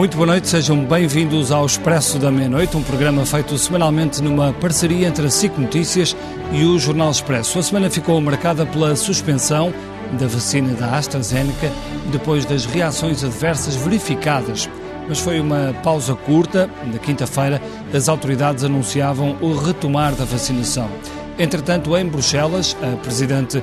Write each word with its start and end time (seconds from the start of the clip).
Muito 0.00 0.16
boa 0.16 0.28
noite, 0.28 0.48
sejam 0.48 0.82
bem-vindos 0.82 1.52
ao 1.52 1.66
Expresso 1.66 2.18
da 2.18 2.30
Meia-Noite, 2.30 2.74
um 2.74 2.82
programa 2.82 3.26
feito 3.26 3.58
semanalmente 3.58 4.22
numa 4.22 4.50
parceria 4.50 5.06
entre 5.06 5.26
a 5.26 5.30
SIC 5.30 5.58
Notícias 5.58 6.16
e 6.54 6.64
o 6.64 6.78
Jornal 6.78 7.10
Expresso. 7.10 7.58
A 7.58 7.62
semana 7.62 7.90
ficou 7.90 8.18
marcada 8.18 8.64
pela 8.64 8.96
suspensão 8.96 9.70
da 10.18 10.26
vacina 10.26 10.72
da 10.72 10.96
AstraZeneca 10.96 11.70
depois 12.10 12.46
das 12.46 12.64
reações 12.64 13.22
adversas 13.22 13.76
verificadas. 13.76 14.70
Mas 15.06 15.18
foi 15.20 15.38
uma 15.38 15.74
pausa 15.82 16.14
curta. 16.14 16.66
Na 16.90 16.98
quinta-feira, 16.98 17.60
as 17.92 18.08
autoridades 18.08 18.64
anunciavam 18.64 19.36
o 19.42 19.52
retomar 19.52 20.14
da 20.14 20.24
vacinação. 20.24 20.88
Entretanto, 21.38 21.94
em 21.94 22.06
Bruxelas, 22.06 22.74
a 22.82 22.96
presidente 22.96 23.62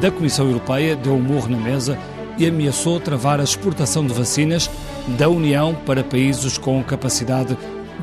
da 0.00 0.10
Comissão 0.10 0.46
Europeia 0.46 0.96
deu 0.96 1.12
um 1.12 1.20
murro 1.20 1.50
na 1.50 1.58
mesa 1.58 1.98
e 2.38 2.46
ameaçou 2.46 2.98
travar 2.98 3.38
a 3.38 3.44
exportação 3.44 4.06
de 4.06 4.14
vacinas 4.14 4.70
da 5.06 5.28
União 5.28 5.74
para 5.86 6.02
países 6.02 6.58
com 6.58 6.82
capacidade 6.82 7.56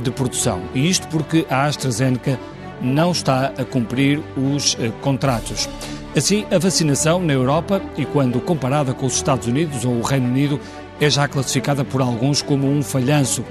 de 0.03 0.11
produção. 0.11 0.61
E 0.73 0.89
isto 0.89 1.07
porque 1.07 1.45
a 1.49 1.65
AstraZeneca 1.65 2.39
não 2.81 3.11
está 3.11 3.53
a 3.57 3.63
cumprir 3.63 4.21
os 4.35 4.75
eh, 4.79 4.91
contratos. 5.01 5.69
Assim, 6.15 6.45
a 6.51 6.57
vacinação 6.57 7.21
na 7.21 7.33
Europa, 7.33 7.81
e 7.97 8.05
quando 8.05 8.41
comparada 8.41 8.93
com 8.93 9.05
os 9.05 9.15
Estados 9.15 9.47
Unidos 9.47 9.85
ou 9.85 9.93
o 9.93 10.01
Reino 10.01 10.27
Unido, 10.27 10.59
é 10.99 11.09
já 11.09 11.27
classificada 11.27 11.83
por 11.85 12.01
alguns 12.01 12.41
como 12.41 12.67
um 12.69 12.83
falhanço. 12.83 13.45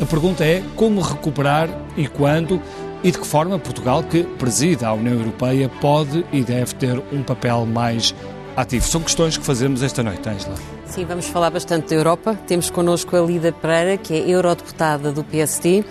A 0.00 0.04
pergunta 0.04 0.44
é 0.44 0.62
como 0.76 1.00
recuperar 1.00 1.68
e 1.96 2.06
quando 2.06 2.60
e 3.04 3.10
de 3.10 3.18
que 3.18 3.26
forma 3.26 3.58
Portugal, 3.58 4.02
que 4.02 4.22
preside 4.22 4.84
a 4.84 4.92
União 4.92 5.14
Europeia, 5.14 5.68
pode 5.80 6.24
e 6.32 6.42
deve 6.42 6.74
ter 6.74 7.02
um 7.12 7.22
papel 7.22 7.66
mais 7.66 8.14
ativo. 8.56 8.86
São 8.86 9.00
questões 9.00 9.36
que 9.36 9.44
fazemos 9.44 9.82
esta 9.82 10.02
noite, 10.02 10.28
Angela. 10.28 10.54
Sim, 10.86 11.06
vamos 11.06 11.26
falar 11.26 11.48
bastante 11.48 11.88
da 11.88 11.94
Europa. 11.94 12.38
Temos 12.46 12.68
connosco 12.68 13.16
a 13.16 13.20
Lida 13.20 13.50
Pereira, 13.50 13.96
que 13.96 14.12
é 14.12 14.28
eurodeputada 14.28 15.10
do 15.10 15.24
PSD, 15.24 15.80
uh, 15.80 15.84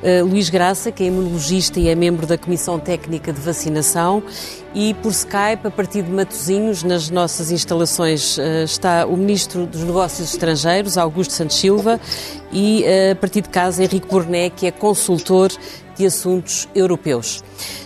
eh, 0.00 0.22
Luís 0.22 0.48
Graça, 0.48 0.92
que 0.92 1.02
é 1.02 1.06
imunologista 1.08 1.80
e 1.80 1.88
é 1.88 1.94
membro 1.96 2.24
da 2.24 2.38
Comissão 2.38 2.78
Técnica 2.78 3.32
de 3.32 3.40
Vacinação, 3.40 4.22
e 4.72 4.94
por 4.94 5.10
Skype, 5.10 5.66
a 5.66 5.70
partir 5.72 6.02
de 6.02 6.10
Matosinhos, 6.12 6.84
nas 6.84 7.10
nossas 7.10 7.50
instalações, 7.50 8.38
uh, 8.38 8.62
está 8.64 9.06
o 9.06 9.16
Ministro 9.16 9.66
dos 9.66 9.82
Negócios 9.82 10.32
Estrangeiros, 10.32 10.96
Augusto 10.96 11.32
Santos 11.32 11.56
Silva, 11.56 11.98
e 12.52 12.84
uh, 12.84 13.12
a 13.12 13.16
partir 13.16 13.40
de 13.40 13.48
casa, 13.48 13.82
Henrique 13.82 14.06
Burné, 14.06 14.50
que 14.50 14.68
é 14.68 14.70
consultor 14.70 15.50
de 15.96 16.06
assuntos 16.06 16.68
europeus. 16.76 17.42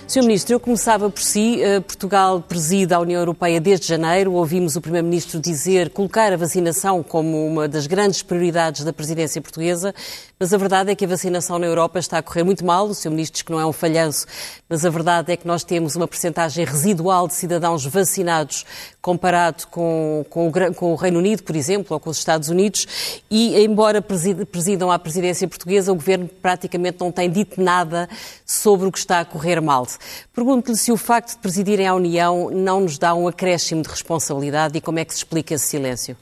Sr. 0.08 0.22
Ministro, 0.22 0.54
eu 0.54 0.60
começava 0.60 1.10
por 1.10 1.20
si. 1.20 1.62
Eh, 1.62 1.80
Portugal 1.80 2.40
preside 2.40 2.94
a 2.94 2.98
União 2.98 3.20
Europeia 3.20 3.60
desde 3.60 3.86
janeiro. 3.86 4.32
Ouvimos 4.32 4.74
o 4.74 4.80
Primeiro-Ministro 4.80 5.38
dizer 5.38 5.90
colocar 5.90 6.32
a 6.32 6.36
vacinação 6.38 7.02
como 7.02 7.46
uma 7.46 7.68
das 7.68 7.86
grandes 7.86 8.22
prioridades 8.22 8.84
da 8.84 8.90
presidência 8.90 9.38
portuguesa, 9.42 9.94
mas 10.40 10.54
a 10.54 10.56
verdade 10.56 10.90
é 10.90 10.94
que 10.94 11.04
a 11.04 11.08
vacinação 11.08 11.58
na 11.58 11.66
Europa 11.66 11.98
está 11.98 12.16
a 12.16 12.22
correr 12.22 12.42
muito 12.42 12.64
mal. 12.64 12.86
O 12.86 12.94
Sr. 12.94 13.10
Ministro 13.10 13.34
diz 13.34 13.42
que 13.42 13.52
não 13.52 13.60
é 13.60 13.66
um 13.66 13.72
falhanço, 13.72 14.26
mas 14.66 14.82
a 14.82 14.88
verdade 14.88 15.30
é 15.30 15.36
que 15.36 15.46
nós 15.46 15.62
temos 15.62 15.94
uma 15.94 16.08
percentagem 16.08 16.64
residual 16.64 17.28
de 17.28 17.34
cidadãos 17.34 17.84
vacinados 17.84 18.64
comparado 19.02 19.66
com, 19.66 20.24
com, 20.30 20.48
o, 20.48 20.74
com 20.74 20.92
o 20.92 20.96
Reino 20.96 21.18
Unido, 21.18 21.42
por 21.42 21.54
exemplo, 21.54 21.92
ou 21.92 22.00
com 22.00 22.08
os 22.08 22.16
Estados 22.16 22.48
Unidos, 22.48 23.20
e 23.30 23.62
embora 23.62 24.00
presidam 24.00 24.90
à 24.90 24.98
presidência 24.98 25.46
portuguesa, 25.46 25.92
o 25.92 25.94
Governo 25.94 26.28
praticamente 26.40 26.98
não 27.00 27.12
tem 27.12 27.30
dito 27.30 27.60
nada 27.62 28.08
sobre 28.46 28.86
o 28.86 28.92
que 28.92 28.98
está 28.98 29.20
a 29.20 29.24
correr 29.26 29.60
mal. 29.60 29.86
Pergunto-lhe 30.34 30.76
se 30.76 30.92
o 30.92 30.96
facto 30.96 31.30
de 31.30 31.38
presidirem 31.38 31.86
a 31.86 31.94
União 31.94 32.50
não 32.50 32.80
nos 32.80 32.98
dá 32.98 33.14
um 33.14 33.28
acréscimo 33.28 33.82
de 33.82 33.88
responsabilidade 33.88 34.78
e 34.78 34.80
como 34.80 34.98
é 34.98 35.04
que 35.04 35.12
se 35.12 35.18
explica 35.18 35.54
esse 35.54 35.66
silêncio? 35.66 36.16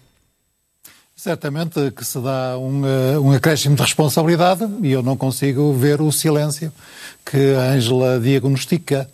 Certamente 1.16 1.90
que 1.92 2.04
se 2.04 2.20
dá 2.20 2.58
um, 2.58 2.84
eh, 2.86 3.18
um 3.18 3.32
acréscimo 3.32 3.74
de 3.74 3.80
responsabilidade 3.80 4.68
e 4.82 4.92
eu 4.92 5.02
não 5.02 5.16
consigo 5.16 5.72
ver 5.72 6.02
o 6.02 6.12
silêncio 6.12 6.70
que 7.28 7.54
a 7.54 7.72
Ângela 7.72 8.20
diagnostica. 8.20 9.08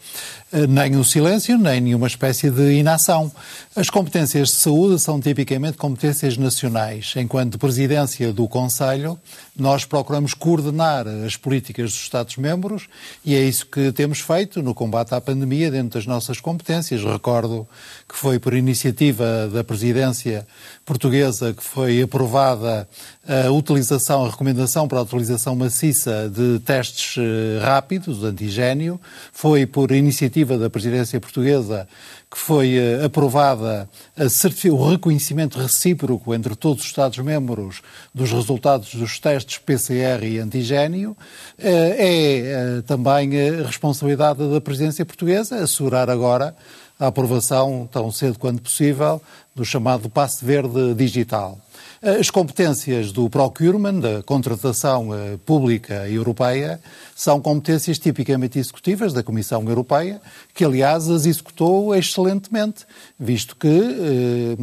Eh, 0.52 0.66
nem 0.66 0.96
o 0.96 1.04
silêncio, 1.04 1.56
nem 1.56 1.80
nenhuma 1.80 2.06
espécie 2.06 2.50
de 2.50 2.74
inação. 2.74 3.32
As 3.74 3.88
competências 3.88 4.50
de 4.50 4.56
saúde 4.56 5.00
são 5.00 5.18
tipicamente 5.18 5.78
competências 5.78 6.36
nacionais. 6.36 7.14
Enquanto 7.16 7.58
presidência 7.58 8.34
do 8.34 8.46
Conselho, 8.46 9.18
nós 9.56 9.86
procuramos 9.86 10.34
coordenar 10.34 11.06
as 11.08 11.36
políticas 11.36 11.92
dos 11.92 12.02
Estados-membros 12.02 12.86
e 13.24 13.34
é 13.34 13.40
isso 13.40 13.64
que 13.64 13.92
temos 13.92 14.20
feito 14.20 14.62
no 14.62 14.74
combate 14.74 15.14
à 15.14 15.20
pandemia 15.22 15.70
dentro 15.70 15.98
das 15.98 16.06
nossas 16.06 16.38
competências. 16.38 17.02
Recordo 17.02 17.66
que 18.06 18.14
foi 18.14 18.38
por 18.38 18.52
iniciativa 18.52 19.48
da 19.48 19.64
presidência 19.64 20.46
portuguesa 20.84 21.54
que 21.54 21.64
foi 21.64 22.02
aprovada 22.02 22.86
a 23.26 23.50
utilização, 23.50 24.26
a 24.26 24.28
recomendação 24.28 24.86
para 24.86 24.98
a 24.98 25.02
utilização 25.02 25.56
maciça 25.56 26.28
de 26.28 26.58
testes 26.60 27.16
eh, 28.02 28.12
rápidos, 28.12 28.24
antigênio. 28.24 29.00
Foi 29.32 29.66
por 29.66 29.92
iniciativa 29.92 30.58
da 30.58 30.68
presidência 30.68 31.20
portuguesa 31.20 31.88
que 32.30 32.38
foi 32.38 32.76
eh, 32.76 33.04
aprovada 33.04 33.88
o 34.70 34.88
reconhecimento 34.88 35.58
recíproco 35.58 36.34
entre 36.34 36.56
todos 36.56 36.82
os 36.82 36.88
Estados-membros 36.88 37.82
dos 38.14 38.30
resultados 38.32 38.94
dos 38.94 39.18
testes 39.18 39.58
PCR 39.58 40.24
e 40.24 40.38
antigênio. 40.38 41.16
Eh, 41.58 42.78
é 42.78 42.82
também 42.82 43.30
responsabilidade 43.64 44.48
da 44.48 44.60
presidência 44.60 45.04
portuguesa 45.04 45.56
assegurar 45.56 46.10
agora 46.10 46.54
a 46.98 47.08
aprovação, 47.08 47.88
tão 47.90 48.12
cedo 48.12 48.38
quanto 48.38 48.62
possível, 48.62 49.20
do 49.54 49.64
chamado 49.64 50.08
passe 50.08 50.44
verde 50.44 50.94
digital. 50.94 51.58
As 52.04 52.30
competências 52.30 53.12
do 53.12 53.30
procurement, 53.30 54.00
da 54.00 54.24
contratação 54.24 55.14
eh, 55.14 55.38
pública 55.46 56.08
europeia, 56.08 56.80
são 57.14 57.40
competências 57.40 57.96
tipicamente 57.96 58.58
executivas 58.58 59.12
da 59.12 59.22
Comissão 59.22 59.62
Europeia, 59.68 60.20
que 60.52 60.64
aliás 60.64 61.08
as 61.08 61.26
executou 61.26 61.94
excelentemente, 61.94 62.84
visto 63.16 63.54
que 63.54 63.68
eh, 63.68 64.56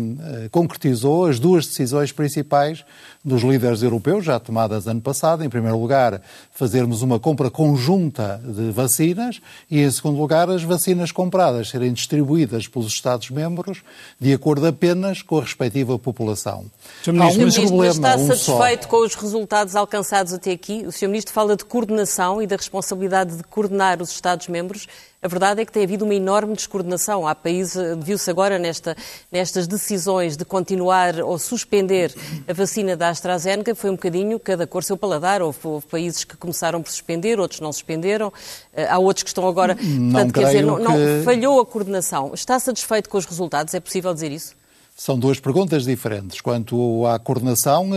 eh, 0.44 0.50
concretizou 0.51 1.27
as 1.27 1.39
duas 1.39 1.66
decisões 1.66 2.11
principais 2.11 2.83
dos 3.23 3.41
líderes 3.41 3.83
europeus, 3.83 4.25
já 4.25 4.38
tomadas 4.38 4.85
ano 4.85 5.00
passado. 5.00 5.41
Em 5.41 5.50
primeiro 5.50 5.79
lugar, 5.79 6.21
fazermos 6.51 7.01
uma 7.01 7.19
compra 7.19 7.50
conjunta 7.50 8.41
de 8.44 8.69
vacinas 8.71 9.39
e, 9.71 9.79
em 9.79 9.91
segundo 9.91 10.19
lugar, 10.19 10.50
as 10.50 10.63
vacinas 10.63 11.13
compradas 11.13 11.69
serem 11.69 11.94
distribuídas 11.94 12.67
pelos 12.67 12.88
Estados-membros 12.88 13.81
de 14.19 14.33
acordo 14.33 14.67
apenas 14.67 15.21
com 15.21 15.38
a 15.38 15.41
respectiva 15.41 15.97
população. 15.97 16.66
Sr. 17.01 17.28
Ministro, 17.38 17.63
um 17.63 17.67
problema, 17.67 17.94
está 17.94 18.16
um 18.16 18.28
satisfeito 18.28 18.84
só. 18.84 18.90
com 18.90 19.06
os 19.06 19.16
resultados 19.16 19.75
alcançados 19.75 20.34
até 20.34 20.51
aqui? 20.51 20.84
O 20.85 20.91
Sr. 20.91 21.07
Ministro 21.07 21.34
fala 21.34 21.56
de 21.56 21.66
coordenação 21.66 22.41
e 22.41 22.47
da 22.47 22.56
responsabilidade 22.56 23.38
de 23.38 23.44
coordenar 23.44 24.01
os 24.01 24.09
Estados-membros. 24.12 24.88
A 25.22 25.28
verdade 25.28 25.62
é 25.62 25.66
que 25.66 25.72
tem 25.72 25.84
havido 25.84 26.06
uma 26.06 26.16
enorme 26.16 26.56
descoordenação. 26.56 27.28
Há 27.28 27.35
países, 27.35 27.75
viu-se 28.01 28.29
agora 28.29 28.57
nesta, 28.57 28.95
nestas 29.29 29.68
decisões 29.68 30.38
de 30.38 30.45
continuar 30.45 31.19
ou 31.19 31.38
suspender 31.38 32.16
a 32.47 32.53
vacina 32.53 32.95
da 32.95 33.09
AstraZeneca, 33.09 33.75
foi 33.75 33.89
um 33.89 33.95
bocadinho 33.95 34.39
cada 34.39 34.66
cor 34.66 34.81
seu 34.81 34.95
paladar. 34.95 35.41
Houve, 35.41 35.59
houve 35.63 35.85
países 35.88 36.23
que 36.23 36.38
começaram 36.38 36.81
por 36.81 36.89
suspender, 36.89 37.38
outros 37.38 37.59
não 37.59 37.73
suspenderam. 37.73 38.31
Eh, 38.73 38.88
há 38.88 38.97
outros 38.97 39.23
que 39.23 39.29
estão 39.29 39.45
agora. 39.45 39.75
Não 39.81 40.12
portanto, 40.12 40.34
quer 40.34 40.45
dizer, 40.45 40.63
não, 40.63 40.78
que... 40.78 40.84
não, 40.84 41.23
falhou 41.25 41.59
a 41.59 41.66
coordenação. 41.66 42.31
Está 42.34 42.57
satisfeito 42.57 43.09
com 43.09 43.18
os 43.18 43.25
resultados? 43.25 43.73
É 43.73 43.79
possível 43.81 44.13
dizer 44.13 44.31
isso? 44.31 44.59
São 45.00 45.18
duas 45.18 45.40
perguntas 45.40 45.86
diferentes. 45.86 46.42
Quanto 46.42 47.06
à 47.06 47.18
coordenação, 47.18 47.90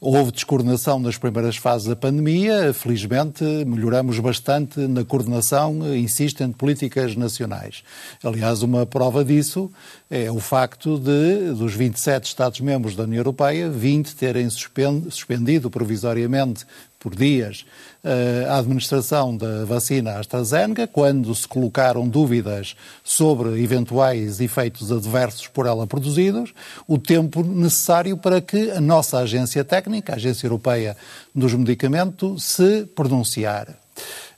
houve 0.00 0.30
descoordenação 0.30 1.00
nas 1.00 1.18
primeiras 1.18 1.56
fases 1.56 1.88
da 1.88 1.96
pandemia. 1.96 2.72
Felizmente, 2.72 3.42
melhoramos 3.66 4.20
bastante 4.20 4.78
na 4.78 5.04
coordenação, 5.04 5.96
insisto, 5.96 6.44
entre 6.44 6.56
políticas 6.56 7.16
nacionais. 7.16 7.82
Aliás, 8.22 8.62
uma 8.62 8.86
prova 8.86 9.24
disso 9.24 9.68
é 10.08 10.30
o 10.30 10.38
facto 10.38 10.96
de, 10.96 11.54
dos 11.54 11.74
27 11.74 12.26
Estados-membros 12.26 12.94
da 12.94 13.02
União 13.02 13.18
Europeia, 13.18 13.68
20 13.68 14.14
terem 14.14 14.48
suspendido 14.48 15.68
provisoriamente 15.68 16.64
por 17.04 17.14
dias 17.14 17.66
eh, 18.02 18.46
a 18.48 18.56
administração 18.56 19.36
da 19.36 19.66
vacina 19.66 20.18
AstraZeneca, 20.18 20.86
quando 20.86 21.34
se 21.34 21.46
colocaram 21.46 22.08
dúvidas 22.08 22.74
sobre 23.04 23.62
eventuais 23.62 24.40
efeitos 24.40 24.90
adversos 24.90 25.46
por 25.46 25.66
ela 25.66 25.86
produzidos, 25.86 26.54
o 26.88 26.96
tempo 26.96 27.42
necessário 27.42 28.16
para 28.16 28.40
que 28.40 28.70
a 28.70 28.80
nossa 28.80 29.18
agência 29.18 29.62
técnica, 29.62 30.14
a 30.14 30.16
Agência 30.16 30.46
Europeia 30.46 30.96
dos 31.34 31.52
Medicamentos, 31.52 32.42
se 32.42 32.86
pronunciar. 32.86 33.68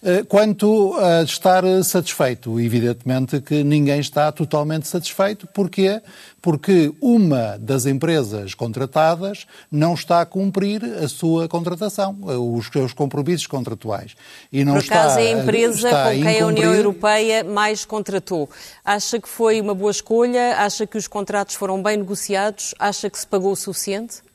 Eh, 0.02 0.22
quanto 0.24 0.94
a 0.94 1.22
estar 1.22 1.64
satisfeito, 1.82 2.60
evidentemente 2.60 3.40
que 3.40 3.64
ninguém 3.64 3.98
está 3.98 4.30
totalmente 4.30 4.86
satisfeito. 4.86 5.46
Porquê? 5.48 6.02
Porque 6.40 6.92
uma 7.00 7.58
das 7.58 7.86
empresas 7.86 8.54
contratadas 8.54 9.46
não 9.70 9.94
está 9.94 10.20
a 10.20 10.26
cumprir 10.26 10.84
a 10.84 11.08
sua 11.08 11.48
contratação, 11.48 12.16
os 12.22 12.66
seus 12.66 12.92
compromissos 12.92 13.46
contratuais. 13.46 14.14
E 14.52 14.64
não 14.64 14.74
Por 14.74 14.84
acaso 14.84 15.18
está, 15.18 15.20
é 15.20 15.34
a 15.34 15.42
empresa 15.42 15.90
com 15.90 16.22
quem 16.22 16.40
a 16.40 16.46
União 16.46 16.74
Europeia 16.74 17.42
mais 17.42 17.84
contratou. 17.84 18.48
Acha 18.84 19.18
que 19.18 19.28
foi 19.28 19.60
uma 19.60 19.74
boa 19.74 19.90
escolha? 19.90 20.56
Acha 20.58 20.86
que 20.86 20.98
os 20.98 21.08
contratos 21.08 21.54
foram 21.54 21.82
bem 21.82 21.96
negociados? 21.96 22.74
Acha 22.78 23.10
que 23.10 23.18
se 23.18 23.26
pagou 23.26 23.52
o 23.52 23.56
suficiente? 23.56 24.25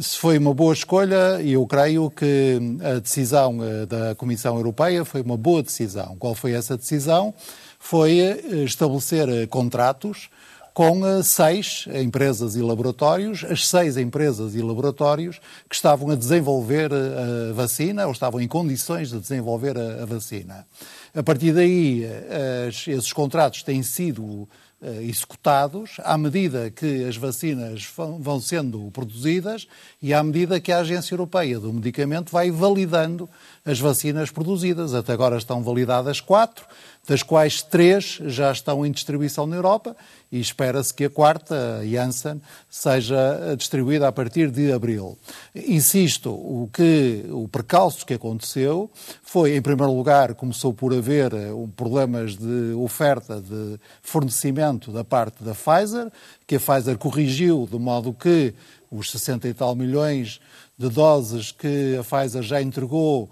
Se 0.00 0.18
foi 0.18 0.38
uma 0.38 0.54
boa 0.54 0.72
escolha, 0.72 1.42
e 1.42 1.52
eu 1.52 1.66
creio 1.66 2.10
que 2.10 2.58
a 2.82 3.00
decisão 3.00 3.62
eh, 3.62 3.84
da 3.84 4.14
Comissão 4.14 4.56
Europeia 4.56 5.04
foi 5.04 5.20
uma 5.20 5.36
boa 5.36 5.62
decisão. 5.62 6.16
Qual 6.18 6.34
foi 6.34 6.52
essa 6.52 6.74
decisão? 6.74 7.34
Foi 7.78 8.18
eh, 8.18 8.64
estabelecer 8.64 9.28
eh, 9.28 9.46
contratos 9.46 10.30
com 10.72 11.22
seis 11.22 11.84
empresas 12.02 12.56
e 12.56 12.62
laboratórios, 12.62 13.44
as 13.44 13.68
seis 13.68 13.98
empresas 13.98 14.54
e 14.54 14.62
laboratórios 14.62 15.38
que 15.68 15.74
estavam 15.76 16.08
a 16.10 16.16
desenvolver 16.16 16.90
a 16.92 17.52
vacina 17.52 18.06
ou 18.06 18.12
estavam 18.12 18.40
em 18.40 18.48
condições 18.48 19.10
de 19.10 19.20
desenvolver 19.20 19.78
a, 19.78 20.04
vacina. 20.04 20.66
A 21.14 21.22
partir 21.22 21.52
daí, 21.52 22.02
esses 22.88 23.12
contratos 23.12 23.62
têm 23.62 23.84
sido 23.84 24.48
executados 25.02 25.92
à 25.98 26.16
medida 26.18 26.70
que 26.70 27.04
as 27.04 27.16
vacinas 27.16 27.88
vão 28.18 28.40
sendo 28.40 28.90
produzidas 28.90 29.66
e 30.02 30.12
à 30.12 30.22
medida 30.22 30.60
que 30.60 30.70
a 30.70 30.78
Agência 30.78 31.14
Europeia 31.14 31.58
do 31.58 31.72
Medicamento 31.72 32.30
vai 32.30 32.50
validando 32.50 33.28
as 33.64 33.78
vacinas 33.78 34.30
produzidas. 34.30 34.94
Até 34.94 35.12
agora 35.12 35.38
estão 35.38 35.62
validadas 35.62 36.20
quatro, 36.20 36.66
das 37.06 37.22
quais 37.22 37.62
três 37.62 38.18
já 38.26 38.52
estão 38.52 38.84
em 38.84 38.92
distribuição 38.92 39.46
na 39.46 39.56
Europa 39.56 39.96
e 40.34 40.40
espera-se 40.40 40.92
que 40.92 41.04
a 41.04 41.10
quarta, 41.10 41.80
Janssen, 41.88 42.42
seja 42.68 43.54
distribuída 43.56 44.08
a 44.08 44.12
partir 44.12 44.50
de 44.50 44.72
abril. 44.72 45.16
Insisto, 45.54 46.28
o 46.28 46.68
que 46.72 47.24
o 47.30 47.46
percalço 47.46 48.04
que 48.04 48.14
aconteceu 48.14 48.90
foi, 49.22 49.54
em 49.54 49.62
primeiro 49.62 49.92
lugar, 49.94 50.34
começou 50.34 50.74
por 50.74 50.92
haver 50.92 51.32
eh, 51.32 51.50
problemas 51.76 52.36
de 52.36 52.72
oferta 52.74 53.40
de 53.40 53.78
fornecimento 54.02 54.90
da 54.90 55.04
parte 55.04 55.44
da 55.44 55.54
Pfizer, 55.54 56.10
que 56.48 56.56
a 56.56 56.60
Pfizer 56.60 56.98
corrigiu 56.98 57.68
de 57.70 57.78
modo 57.78 58.12
que 58.12 58.52
os 58.90 59.12
60 59.12 59.46
e 59.46 59.54
tal 59.54 59.76
milhões 59.76 60.40
de 60.76 60.88
doses 60.88 61.52
que 61.52 61.96
a 61.96 62.02
Pfizer 62.02 62.42
já 62.42 62.60
entregou 62.60 63.30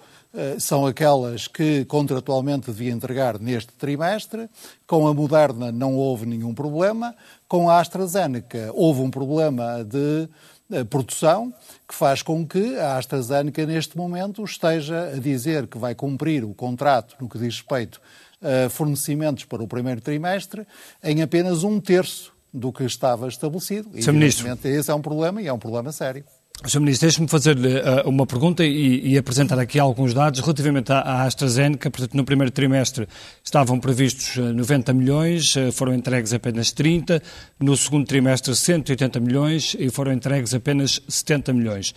são 0.58 0.87
aquelas 0.87 1.46
que 1.46 1.84
contratualmente 1.84 2.70
devia 2.70 2.90
entregar 2.93 3.38
neste 3.38 3.73
trimestre. 3.75 4.49
Com 4.87 5.06
a 5.06 5.12
Moderna 5.12 5.70
não 5.70 5.94
houve 5.94 6.26
nenhum 6.26 6.55
problema. 6.55 7.14
Com 7.46 7.69
a 7.69 7.81
AstraZeneca 7.81 8.70
houve 8.73 9.00
um 9.00 9.11
problema 9.11 9.84
de 9.84 10.29
eh, 10.73 10.84
produção 10.84 11.52
que 11.87 11.94
faz 11.94 12.23
com 12.23 12.46
que 12.46 12.79
a 12.79 12.96
AstraZeneca 12.96 13.67
neste 13.67 13.96
momento 13.96 14.43
esteja 14.43 15.11
a 15.14 15.19
dizer 15.19 15.67
que 15.67 15.76
vai 15.76 15.94
cumprir 15.94 16.44
o 16.44 16.55
contrato 16.55 17.14
no 17.20 17.29
que 17.29 17.38
diz 17.38 17.56
respeito 17.56 18.00
a 18.40 18.70
fornecimentos 18.70 19.44
para 19.44 19.62
o 19.62 19.69
primeiro 19.69 20.00
trimestre 20.00 20.67
em 21.05 21.20
apenas 21.20 21.62
um 21.62 21.79
terço 21.79 22.32
do 22.52 22.73
que 22.73 22.84
estava 22.84 23.29
estabelecido. 23.29 23.90
E, 23.94 24.02
Ministro. 24.12 24.69
esse 24.69 24.90
é 24.90 24.94
um 24.94 25.02
problema 25.02 25.43
e 25.43 25.46
é 25.46 25.52
um 25.52 25.58
problema 25.58 25.93
sério. 25.93 26.25
Sr. 26.69 26.81
Ministro, 26.81 27.06
deixe-me 27.09 27.26
fazer-lhe 27.26 27.76
uh, 27.76 28.09
uma 28.09 28.25
pergunta 28.25 28.64
e, 28.64 29.12
e, 29.12 29.19
apresentar 29.19 29.59
aqui 29.59 29.81
alguns 29.81 30.14
dados 30.14 30.38
relativamente 30.38 30.93
à, 30.93 31.00
à, 31.00 31.23
AstraZeneca. 31.25 31.91
Portanto, 31.91 32.14
no 32.14 32.25
primeiro 32.25 32.53
trimestre 32.53 33.09
estavam 33.43 33.81
previstos 33.81 34.37
90 34.37 34.93
uh, 34.93 34.94
milhões, 34.94 35.56
uh, 35.56 35.73
foram 35.73 35.93
entregues 35.93 36.32
apenas 36.32 36.70
30. 36.70 37.20
No 37.59 37.76
segundo 37.76 38.06
trimestre, 38.06 38.55
180 38.55 39.19
milhões 39.19 39.76
e 39.79 39.91
foram 39.91 40.12
entregues 40.12 40.55
apenas 40.55 41.00
70 41.09 41.53
milhões. 41.53 41.94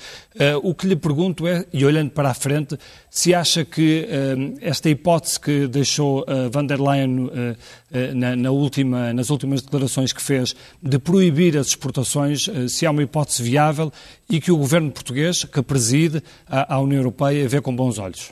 o 0.63 0.73
que 0.73 0.87
lhe 0.87 0.95
pergunto 0.95 1.47
é, 1.47 1.65
e 1.73 1.85
olhando 1.85 2.11
para 2.11 2.29
a 2.29 2.33
frente, 2.33 2.77
se 3.09 3.33
acha 3.33 3.65
que 3.65 4.07
esta 4.61 4.89
hipótese 4.89 5.39
que 5.39 5.67
deixou 5.67 6.25
van 6.51 6.67
der 6.67 6.79
Leyen 6.79 7.29
na, 8.13 8.35
na 8.35 8.51
última, 8.51 9.13
nas 9.13 9.29
últimas 9.29 9.61
declarações 9.61 10.11
que 10.11 10.21
fez 10.21 10.55
de 10.81 10.99
proibir 10.99 11.57
as 11.57 11.67
exportações, 11.67 12.49
se 12.69 12.85
há 12.85 12.91
uma 12.91 13.03
hipótese 13.03 13.41
viável 13.41 13.91
e 14.29 14.39
que 14.41 14.51
o 14.51 14.57
governo 14.57 14.91
português, 14.91 15.43
que 15.43 15.61
preside 15.61 16.21
a, 16.47 16.79
União 16.79 16.99
Europeia, 16.99 17.47
vê 17.47 17.61
com 17.61 17.75
bons 17.75 17.97
olhos? 17.97 18.31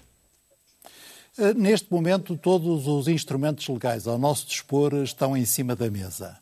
Eh, 1.38 1.54
neste 1.54 1.92
momento, 1.92 2.38
todos 2.38 2.88
os 2.88 3.08
instrumentos 3.08 3.68
legais 3.68 4.08
ao 4.08 4.18
nosso 4.18 4.48
dispor 4.48 4.94
estão 5.04 5.36
em 5.36 5.46
cima 5.46 5.76
da 5.76 5.90
mesa. 5.90 6.38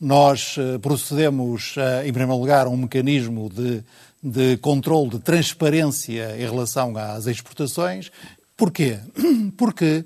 Nós 0.00 0.56
eh, 0.58 0.78
procedemos, 0.78 1.74
em 2.04 2.12
primeiro 2.12 2.40
lugar, 2.40 2.66
a 2.66 2.70
um 2.70 2.76
mecanismo 2.76 3.50
de, 3.50 3.82
de 4.22 4.56
controle, 4.58 5.10
de 5.10 5.18
transparência 5.18 6.36
em 6.36 6.44
relação 6.44 6.96
às 6.96 7.26
exportações. 7.26 8.10
Porquê? 8.56 8.98
Porque 9.56 10.04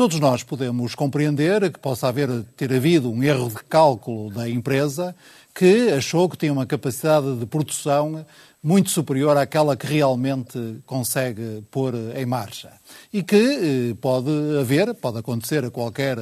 todos 0.00 0.18
nós 0.18 0.42
podemos 0.42 0.94
compreender 0.94 1.70
que 1.70 1.78
possa 1.78 2.08
haver, 2.08 2.30
ter 2.56 2.72
havido 2.72 3.12
um 3.12 3.22
erro 3.22 3.50
de 3.50 3.56
cálculo 3.56 4.30
da 4.30 4.48
empresa 4.48 5.14
que 5.54 5.90
achou 5.90 6.26
que 6.26 6.38
tinha 6.38 6.50
uma 6.50 6.64
capacidade 6.64 7.36
de 7.36 7.44
produção 7.44 8.24
muito 8.62 8.88
superior 8.88 9.36
àquela 9.36 9.76
que 9.76 9.86
realmente 9.86 10.58
consegue 10.86 11.62
pôr 11.70 11.92
em 12.16 12.24
marcha. 12.24 12.72
E 13.12 13.22
que 13.22 13.36
eh, 13.36 13.94
pode 14.00 14.30
haver, 14.58 14.94
pode 14.94 15.18
acontecer 15.18 15.66
a 15.66 15.70
qualquer 15.70 16.16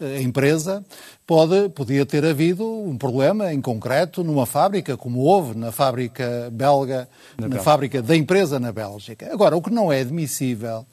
eh, 0.00 0.20
empresa, 0.20 0.84
pode, 1.24 1.68
podia 1.68 2.04
ter 2.04 2.24
havido 2.24 2.68
um 2.68 2.98
problema 2.98 3.54
em 3.54 3.60
concreto 3.60 4.24
numa 4.24 4.46
fábrica, 4.46 4.96
como 4.96 5.20
houve 5.20 5.56
na 5.56 5.70
fábrica 5.70 6.50
belga, 6.50 7.08
na, 7.38 7.46
na 7.46 7.60
fábrica 7.60 8.02
da 8.02 8.16
empresa 8.16 8.58
na 8.58 8.72
Bélgica. 8.72 9.32
Agora, 9.32 9.56
o 9.56 9.62
que 9.62 9.70
não 9.70 9.92
é 9.92 10.00
admissível 10.00 10.84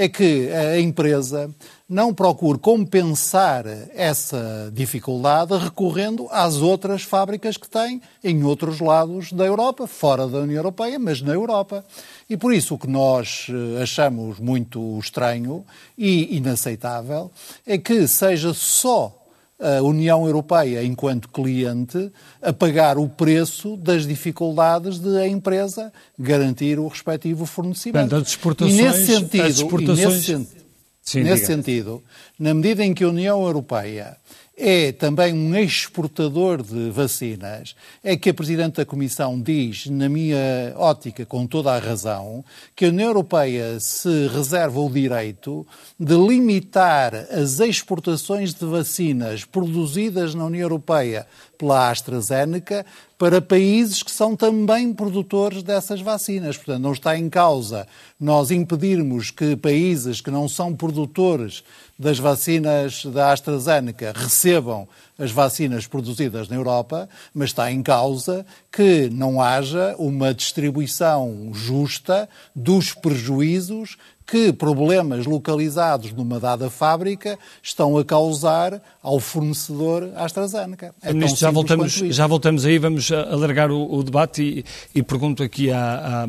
é 0.00 0.08
que 0.08 0.48
a 0.50 0.80
empresa 0.80 1.54
não 1.86 2.14
procure 2.14 2.58
compensar 2.58 3.66
essa 3.94 4.72
dificuldade 4.72 5.54
recorrendo 5.58 6.26
às 6.30 6.56
outras 6.56 7.02
fábricas 7.02 7.58
que 7.58 7.68
tem 7.68 8.00
em 8.24 8.42
outros 8.42 8.80
lados 8.80 9.30
da 9.30 9.44
Europa, 9.44 9.86
fora 9.86 10.26
da 10.26 10.38
União 10.38 10.56
Europeia, 10.56 10.98
mas 10.98 11.20
na 11.20 11.34
Europa. 11.34 11.84
E 12.30 12.36
por 12.38 12.54
isso 12.54 12.76
o 12.76 12.78
que 12.78 12.86
nós 12.86 13.48
eh, 13.50 13.82
achamos 13.82 14.38
muito 14.38 14.98
estranho 14.98 15.66
e 15.98 16.34
inaceitável 16.34 17.30
é 17.66 17.76
que 17.76 18.08
seja 18.08 18.54
só 18.54 19.19
a 19.60 19.82
União 19.82 20.26
Europeia, 20.26 20.82
enquanto 20.82 21.28
cliente, 21.28 22.10
a 22.40 22.52
pagar 22.52 22.98
o 22.98 23.08
preço 23.08 23.76
das 23.76 24.06
dificuldades 24.06 24.98
de 24.98 25.18
a 25.18 25.28
empresa 25.28 25.92
garantir 26.18 26.78
o 26.78 26.88
respectivo 26.88 27.44
fornecimento. 27.44 28.08
Portanto, 28.08 28.22
as 28.22 28.28
exportações, 28.28 28.78
e 28.78 28.82
nesse 28.82 29.06
sentido, 29.06 29.46
exportações... 29.46 30.28
nesse, 30.28 30.60
Sim, 31.02 31.22
nesse 31.22 31.46
sentido, 31.46 32.02
na 32.38 32.54
medida 32.54 32.84
em 32.84 32.94
que 32.94 33.02
a 33.02 33.08
União 33.08 33.42
Europeia 33.42 34.16
é 34.60 34.92
também 34.92 35.32
um 35.32 35.56
exportador 35.56 36.62
de 36.62 36.90
vacinas, 36.90 37.74
é 38.04 38.14
que 38.14 38.28
a 38.28 38.34
Presidente 38.34 38.76
da 38.76 38.84
Comissão 38.84 39.40
diz, 39.40 39.86
na 39.86 40.06
minha 40.06 40.74
ótica, 40.76 41.24
com 41.24 41.46
toda 41.46 41.72
a 41.72 41.78
razão, 41.78 42.44
que 42.76 42.84
a 42.84 42.88
União 42.88 43.08
Europeia 43.08 43.80
se 43.80 44.28
reserva 44.28 44.78
o 44.78 44.90
direito 44.90 45.66
de 45.98 46.14
limitar 46.14 47.14
as 47.14 47.58
exportações 47.58 48.52
de 48.52 48.66
vacinas 48.66 49.46
produzidas 49.46 50.34
na 50.34 50.44
União 50.44 50.62
Europeia 50.62 51.26
pela 51.60 51.90
AstraZeneca 51.90 52.86
para 53.18 53.42
países 53.42 54.02
que 54.02 54.10
são 54.10 54.34
também 54.34 54.94
produtores 54.94 55.62
dessas 55.62 56.00
vacinas. 56.00 56.56
Portanto, 56.56 56.82
não 56.82 56.92
está 56.92 57.18
em 57.18 57.28
causa 57.28 57.86
nós 58.18 58.50
impedirmos 58.50 59.30
que 59.30 59.54
países 59.56 60.22
que 60.22 60.30
não 60.30 60.48
são 60.48 60.74
produtores 60.74 61.62
das 61.98 62.18
vacinas 62.18 63.04
da 63.04 63.30
AstraZeneca 63.30 64.14
recebam 64.16 64.88
as 65.18 65.30
vacinas 65.30 65.86
produzidas 65.86 66.48
na 66.48 66.56
Europa, 66.56 67.06
mas 67.34 67.50
está 67.50 67.70
em 67.70 67.82
causa 67.82 68.46
que 68.72 69.10
não 69.10 69.42
haja 69.42 69.94
uma 69.98 70.32
distribuição 70.32 71.50
justa 71.52 72.26
dos 72.56 72.94
prejuízos 72.94 73.98
que 74.30 74.52
problemas 74.52 75.26
localizados 75.26 76.12
numa 76.12 76.38
dada 76.38 76.70
fábrica 76.70 77.36
estão 77.60 77.98
a 77.98 78.04
causar 78.04 78.80
ao 79.02 79.18
fornecedor 79.18 80.08
AstraZeneca. 80.14 80.94
É 81.02 81.12
Ministro, 81.12 81.40
já 81.40 81.50
voltamos, 81.50 81.92
já 81.92 82.26
voltamos 82.28 82.64
aí, 82.64 82.78
vamos 82.78 83.10
alargar 83.10 83.72
o, 83.72 83.92
o 83.92 84.02
debate 84.04 84.42
e, 84.42 84.64
e, 84.94 85.02
pergunto 85.02 85.42
aqui 85.42 85.72
à, 85.72 86.26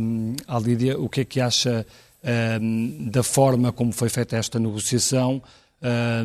à, 0.48 0.55
à, 0.55 0.60
Lídia 0.60 1.00
o 1.00 1.08
que 1.08 1.22
é 1.22 1.25
que 1.25 1.39
acha 1.39 1.86
um, 2.60 3.08
da 3.08 3.22
forma 3.22 3.72
como 3.72 3.91
foi 3.91 4.10
feita 4.10 4.36
esta 4.36 4.60
negociação 4.60 5.39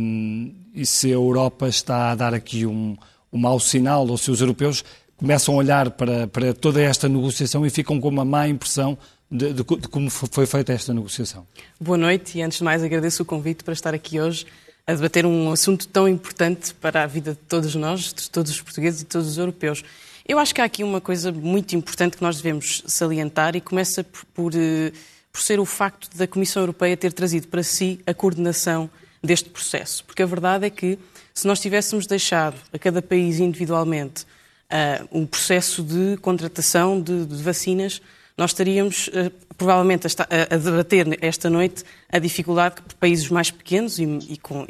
um, 0.01 0.55
e 0.75 0.87
se 0.87 1.09
a 1.09 1.15
Europa 1.15 1.69
está 1.69 2.11
a 2.11 2.15
dar 2.15 2.33
aqui 2.33 2.65
um, 2.65 2.97
um 3.31 3.39
mau 3.39 3.61
sinal 3.61 4.07
ou 4.09 4.17
se 4.17 4.31
os 4.31 4.41
europeus 4.41 4.83
começam 5.19 5.55
a 5.55 5.59
olhar 5.59 5.91
para, 5.91 6.27
para 6.27 6.55
toda 6.55 6.81
esta 6.81 7.07
negociação 7.07 7.67
e 7.67 7.71
ficam 7.71 8.01
com 8.01 8.09
uma 8.09 8.25
má 8.25 8.49
impressão 8.49 8.97
de, 9.31 9.53
de, 9.53 9.63
de, 9.63 9.89
como 9.89 10.11
foi 10.11 10.47
feita 10.47 10.73
esta 10.73 10.95
negociação. 10.95 11.47
Boa 11.81 11.99
noite 11.99 12.39
e, 12.39 12.43
antes 12.43 12.59
de 12.59 12.65
mais, 12.65 12.83
agradeço 12.83 13.23
o 13.23 13.27
convite 13.27 13.65
para 13.65 13.73
estar 13.73 13.95
aqui 13.95 14.21
hoje 14.21 14.47
a 14.87 14.95
debater 14.95 15.27
um 15.27 15.51
assunto 15.51 15.89
tão 15.89 16.09
importante 16.09 16.73
para 16.75 17.03
a 17.03 17.07
vida 17.07 17.33
de 17.33 17.39
todos 17.39 17.75
nós, 17.75 18.13
de 18.13 18.31
todos 18.31 18.53
os 18.53 18.61
portugueses 18.61 19.01
e 19.01 19.05
de 19.05 19.11
todos 19.11 19.29
os 19.29 19.37
europeus. 19.37 19.83
Eu 20.29 20.39
acho 20.39 20.55
que 20.55 20.61
há 20.61 20.65
aqui 20.65 20.85
uma 20.85 21.01
coisa 21.01 21.33
muito 21.33 21.75
importante 21.75 22.17
que 22.17 22.23
nós 22.23 22.37
devemos 22.37 22.83
salientar 22.87 23.57
e 23.57 23.61
começa 23.61 24.05
por, 24.33 24.53
eh, 24.55 24.93
por 25.33 25.41
ser 25.41 25.59
o 25.59 25.65
facto 25.65 26.17
da 26.17 26.27
Comissão 26.27 26.63
Europeia 26.63 26.97
ter 26.97 27.13
trazido 27.13 27.49
para 27.49 27.63
si 27.65 28.01
a 28.07 28.15
coordenação 28.15 28.89
deste 29.23 29.51
processo. 29.51 30.05
Porque 30.05 30.23
a 30.23 30.27
verdade 30.27 30.67
é 30.67 30.71
que, 30.71 30.99
se 31.35 31.47
nós 31.47 31.61
tivéssemos 31.61 32.07
deixado 32.07 32.57
a 32.73 32.79
cada 32.79 33.03
país 33.03 33.41
individualmente 33.41 34.25
uh, 34.71 35.07
um 35.11 35.27
processo 35.27 35.83
de 35.83 36.17
contratação 36.19 37.01
de, 37.01 37.27
de 37.27 37.43
vacinas, 37.43 38.01
nós 38.37 38.51
estaríamos 38.51 39.09
uh, 39.09 39.31
provavelmente 39.57 40.07
a, 40.07 40.57
debater 40.57 41.19
esta 41.23 41.49
noite 41.49 41.85
a 42.11 42.19
dificuldade 42.19 42.77
que 42.77 42.95
países 42.97 43.29
mais 43.31 43.51
pequenos 43.51 43.99
e, 43.99 44.07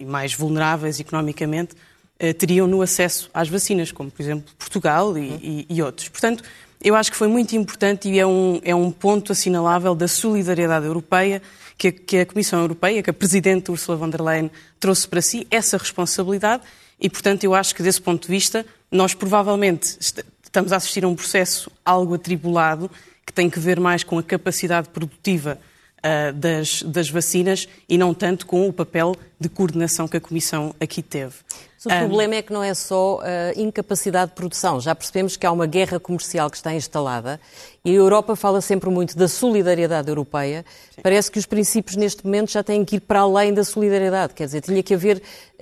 mais 0.05 0.35
vulneráveis 0.35 1.01
economicamente 1.01 1.75
uh, 1.75 2.35
teriam 2.35 2.67
no 2.67 2.81
acesso 2.81 3.29
às 3.35 3.49
vacinas, 3.49 3.91
como 3.91 4.11
por 4.11 4.23
exemplo 4.23 4.55
Portugal 4.59 5.19
e, 5.19 5.67
e, 5.69 5.83
outros. 5.83 6.09
Portanto, 6.09 6.45
eu 6.81 6.95
acho 6.95 7.11
que 7.11 7.17
foi 7.17 7.27
muito 7.27 7.57
importante 7.57 8.09
e 8.09 8.19
é 8.19 8.27
um, 8.27 8.61
é 8.63 8.75
um 8.75 8.91
ponto 8.91 9.33
assinalável 9.33 9.95
da 9.95 10.07
solidariedade 10.07 10.87
europeia 10.87 11.43
que 11.77 11.89
a, 11.89 11.93
que 11.93 12.19
a 12.19 12.27
Comissão 12.27 12.61
Europeia, 12.61 13.03
que 13.03 13.11
a 13.11 13.15
Presidente 13.15 13.71
Ursula 13.71 13.97
von 13.97 14.09
der 14.09 14.23
Leyen 14.23 14.51
trouxe 14.79 15.09
para 15.09 15.21
si 15.21 15.47
essa 15.51 15.77
responsabilidade 15.77 16.63
e, 17.01 17.11
portanto, 17.11 17.45
eu 17.45 17.55
acho 17.55 17.75
que 17.75 17.83
desse 17.83 18.01
ponto 18.01 18.23
de 18.23 18.29
vista 18.29 18.65
nós 18.91 19.13
provavelmente 19.13 19.99
estamos 20.01 20.73
a 20.73 20.77
assistir 20.77 21.05
a 21.05 21.09
um 21.09 21.17
processo 21.17 21.71
algo 21.85 22.15
atribulado 22.15 22.91
que 23.27 23.33
tem 23.33 23.51
que 23.51 23.59
ver 23.59 23.81
mais 23.81 24.05
com 24.05 24.19
a 24.19 24.23
capacidade 24.23 24.89
produtiva 24.89 25.59
uh, 25.99 26.33
das, 26.33 26.83
das, 26.83 27.11
vacinas 27.11 27.69
e 27.89 27.99
não 27.99 28.15
tanto 28.15 28.47
com 28.47 28.69
o 28.69 28.73
papel 28.73 29.17
de 29.39 29.49
coordenação 29.49 30.07
que 30.07 30.17
a 30.17 30.21
Comissão 30.21 30.75
aqui 30.81 31.03
teve. 31.03 31.35
o 31.85 31.93
um, 31.93 31.99
problema 31.99 32.37
é 32.37 32.43
que 32.43 32.53
não 32.53 32.63
é 32.63 32.73
só 32.73 33.21
a 33.21 33.57
uh, 33.57 33.61
incapacidade 33.61 34.31
de 34.31 34.37
produção. 34.37 34.81
Já 34.81 34.95
percebemos 34.95 35.37
que 35.37 35.45
há 35.45 35.51
uma 35.51 35.67
guerra 35.67 35.99
comercial 35.99 36.49
que 36.49 36.57
está 36.57 36.73
instalada 36.73 37.41
e 37.85 37.91
a 37.91 37.95
Europa 37.95 38.37
fala 38.37 38.61
sempre 38.61 38.89
muito 38.91 39.17
da 39.19 39.27
solidariedade 39.27 40.09
europeia. 40.09 40.65
Sim. 40.95 41.03
Parece 41.03 41.31
que 41.31 41.39
os 41.39 41.47
princípios 41.47 41.97
neste 41.97 42.25
momento 42.25 42.53
já 42.53 42.63
têm 42.63 42.85
que 42.85 42.97
ir 42.97 43.01
para 43.01 43.21
além 43.21 43.53
da 43.53 43.65
solidariedade. 43.65 44.35
Quer 44.35 44.47
dizer, 44.47 44.61
tinha 44.61 44.83
que 44.85 44.95
haver 44.95 45.21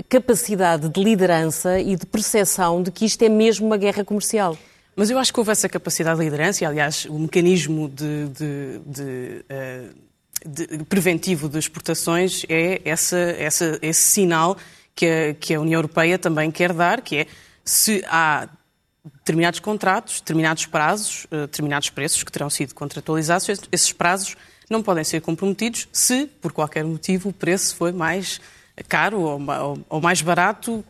capacidade 0.09 0.89
de 0.89 1.03
liderança 1.03 1.81
e 1.81 1.97
de 1.97 2.05
percepção 2.05 2.83
de 2.83 2.91
que 2.91 3.07
isto 3.07 3.23
é 3.23 3.29
mesmo 3.29 3.67
uma 3.67 3.79
guerra 3.79 4.05
comercial. 4.05 4.57
Mas 4.97 5.11
eu 5.11 5.19
acho 5.19 5.33
que 5.33 5.39
houve 5.41 5.51
essa 5.51 5.69
capacidade 5.69 6.19
de 6.19 6.25
liderança, 6.25 6.63
e, 6.63 6.67
aliás, 6.67 7.05
o 7.07 7.19
mecanismo 7.19 7.89
de, 7.89 8.29
de, 8.29 8.81
de, 8.87 9.45
eh, 9.49 9.89
de 10.47 10.85
preventivo 10.85 11.49
de 11.49 11.59
exportações 11.59 12.45
é 12.49 12.81
essa, 12.85 13.19
essa, 13.19 13.79
esse 13.83 14.03
sinal 14.13 14.57
que 14.95 15.07
a, 15.07 15.35
que 15.35 15.55
a 15.55 15.61
União 15.61 15.79
Europeia 15.79 16.19
também 16.19 16.51
quer 16.51 16.73
dar, 16.73 17.01
que 17.01 17.17
é 17.17 17.27
se 17.65 18.05
há 18.07 18.49
determinados 19.05 19.61
contratos, 19.61 20.21
determinados 20.21 20.67
prazos, 20.67 21.27
eh, 21.31 21.41
determinados 21.41 21.91
preços 21.91 22.23
que 22.23 22.31
terão 22.31 22.49
sido 22.49 22.75
contratualizados, 22.75 23.49
esses 23.73 23.93
prazos 23.93 24.37
não 24.71 24.83
podem 24.83 25.03
ser 25.05 25.21
comprometidos 25.21 25.89
se, 25.93 26.27
por 26.27 26.53
qualquer 26.53 26.85
motivo, 26.85 27.31
o 27.31 27.33
preço 27.33 27.75
foi 27.75 27.93
mais 27.93 28.41
caro 28.89 29.21
ou 29.89 30.01
mais 30.01 30.21
barato 30.21 30.85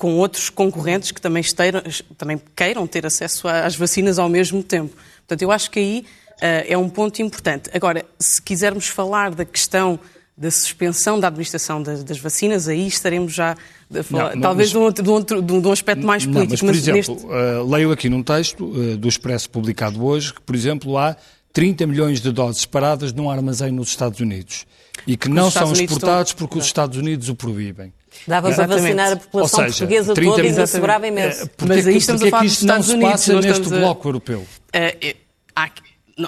com 0.00 0.16
outros 0.16 0.48
concorrentes 0.48 1.12
que 1.12 1.20
também, 1.20 1.42
esteiram, 1.42 1.82
também 2.16 2.40
queiram 2.56 2.86
ter 2.86 3.04
acesso 3.04 3.46
às 3.46 3.76
vacinas 3.76 4.18
ao 4.18 4.30
mesmo 4.30 4.62
tempo. 4.62 4.96
Portanto, 5.18 5.42
eu 5.42 5.52
acho 5.52 5.70
que 5.70 5.78
aí 5.78 6.06
uh, 6.38 6.64
é 6.66 6.78
um 6.78 6.88
ponto 6.88 7.20
importante. 7.20 7.68
Agora, 7.74 8.06
se 8.18 8.40
quisermos 8.40 8.86
falar 8.86 9.34
da 9.34 9.44
questão 9.44 10.00
da 10.34 10.50
suspensão 10.50 11.20
da 11.20 11.28
administração 11.28 11.82
das, 11.82 12.02
das 12.02 12.18
vacinas, 12.18 12.66
aí 12.66 12.86
estaremos 12.86 13.34
já 13.34 13.54
a 13.94 14.02
falar, 14.02 14.34
não, 14.36 14.40
talvez 14.40 14.68
mas, 14.68 14.72
de, 14.72 14.78
um 14.78 15.12
outro, 15.12 15.42
de, 15.42 15.52
um, 15.52 15.60
de, 15.60 15.68
um, 15.68 15.70
aspecto 15.70 16.02
mais 16.02 16.24
político. 16.24 16.44
Não, 16.44 16.50
mas, 16.50 16.60
por 16.60 16.66
mas 16.68 16.76
exemplo, 16.78 17.14
neste... 17.14 17.60
uh, 17.60 17.70
leio 17.70 17.92
aqui 17.92 18.08
num 18.08 18.22
texto 18.22 18.64
uh, 18.64 18.96
do 18.96 19.06
Expresso 19.06 19.50
publicado 19.50 20.02
hoje 20.02 20.32
que, 20.32 20.40
por 20.40 20.54
exemplo, 20.54 20.96
há 20.96 21.14
30 21.52 21.86
milhões 21.86 22.22
de 22.22 22.32
doses 22.32 22.64
paradas 22.64 23.12
num 23.12 23.30
armazém 23.30 23.70
nos 23.70 23.88
Estados 23.88 24.18
Unidos 24.18 24.64
e 25.06 25.14
que 25.14 25.28
não 25.28 25.50
são 25.50 25.70
exportados 25.74 26.30
estão... 26.30 26.46
porque 26.46 26.58
os 26.58 26.64
Estados 26.64 26.96
Unidos 26.96 27.28
o 27.28 27.34
proibem. 27.34 27.92
Dava 28.26 28.52
para 28.52 28.66
vacinar 28.66 29.12
a 29.12 29.16
população 29.16 29.60
seja, 29.60 29.86
portuguesa 29.86 30.14
toda 30.14 30.42
e 30.42 30.60
assegurava 30.60 31.06
imenso. 31.06 31.44
Uh, 31.44 31.50
Mas 31.66 31.86
aí 31.86 31.96
estamos 31.96 32.22
a 32.22 32.30
falar 32.30 32.42
dos 32.42 32.52
Estados 32.52 32.88
Unidos. 32.88 33.10
Não 33.10 33.18
se 33.18 33.32
passa 33.32 33.40
neste 33.40 33.74
a... 33.74 33.78
bloco 33.78 34.08
europeu? 34.08 34.40
Uh, 34.40 35.16
há, 35.56 35.70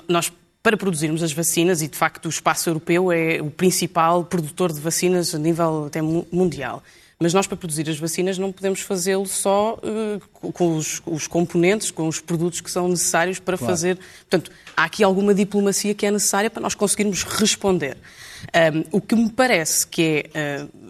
nós, 0.08 0.32
para 0.62 0.76
produzirmos 0.76 1.22
as 1.22 1.32
vacinas, 1.32 1.82
e 1.82 1.88
de 1.88 1.96
facto 1.96 2.26
o 2.26 2.28
espaço 2.28 2.68
europeu 2.68 3.10
é 3.12 3.40
o 3.40 3.50
principal 3.50 4.24
produtor 4.24 4.72
de 4.72 4.80
vacinas 4.80 5.34
a 5.34 5.38
nível 5.38 5.86
até 5.86 6.00
mundial. 6.00 6.82
Mas 7.22 7.32
nós, 7.32 7.46
para 7.46 7.56
produzir 7.56 7.88
as 7.88 7.98
vacinas, 7.98 8.36
não 8.36 8.50
podemos 8.50 8.80
fazê-lo 8.80 9.26
só 9.26 9.78
uh, 9.78 10.52
com 10.52 10.76
os, 10.76 11.00
os, 11.06 11.28
componentes, 11.28 11.92
com 11.92 12.08
os 12.08 12.20
produtos 12.20 12.60
que 12.60 12.68
são 12.68 12.88
necessários 12.88 13.38
para 13.38 13.56
claro. 13.56 13.72
fazer. 13.72 13.98
Portanto, 14.28 14.50
há 14.76 14.82
aqui 14.82 15.04
alguma 15.04 15.32
diplomacia 15.32 15.94
que 15.94 16.04
é 16.04 16.10
necessária 16.10 16.50
para 16.50 16.60
nós 16.60 16.74
conseguirmos 16.74 17.22
responder. 17.22 17.96
Um, 18.74 18.84
o 18.90 19.00
que 19.00 19.14
me 19.14 19.30
parece 19.30 19.86
que 19.86 20.28
é. 20.34 20.64
Uh, 20.64 20.81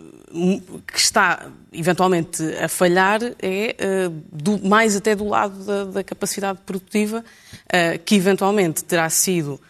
que 0.86 0.98
está 0.98 1.50
eventualmente 1.72 2.42
a 2.56 2.68
falhar 2.68 3.20
é 3.40 3.76
uh, 4.08 4.10
do, 4.32 4.58
mais 4.66 4.96
até 4.96 5.14
do 5.14 5.28
lado 5.28 5.62
da, 5.64 5.84
da 5.84 6.04
capacidade 6.04 6.58
produtiva, 6.64 7.22
uh, 7.22 7.98
que 8.04 8.14
eventualmente 8.14 8.82
terá 8.84 9.08
sido 9.10 9.60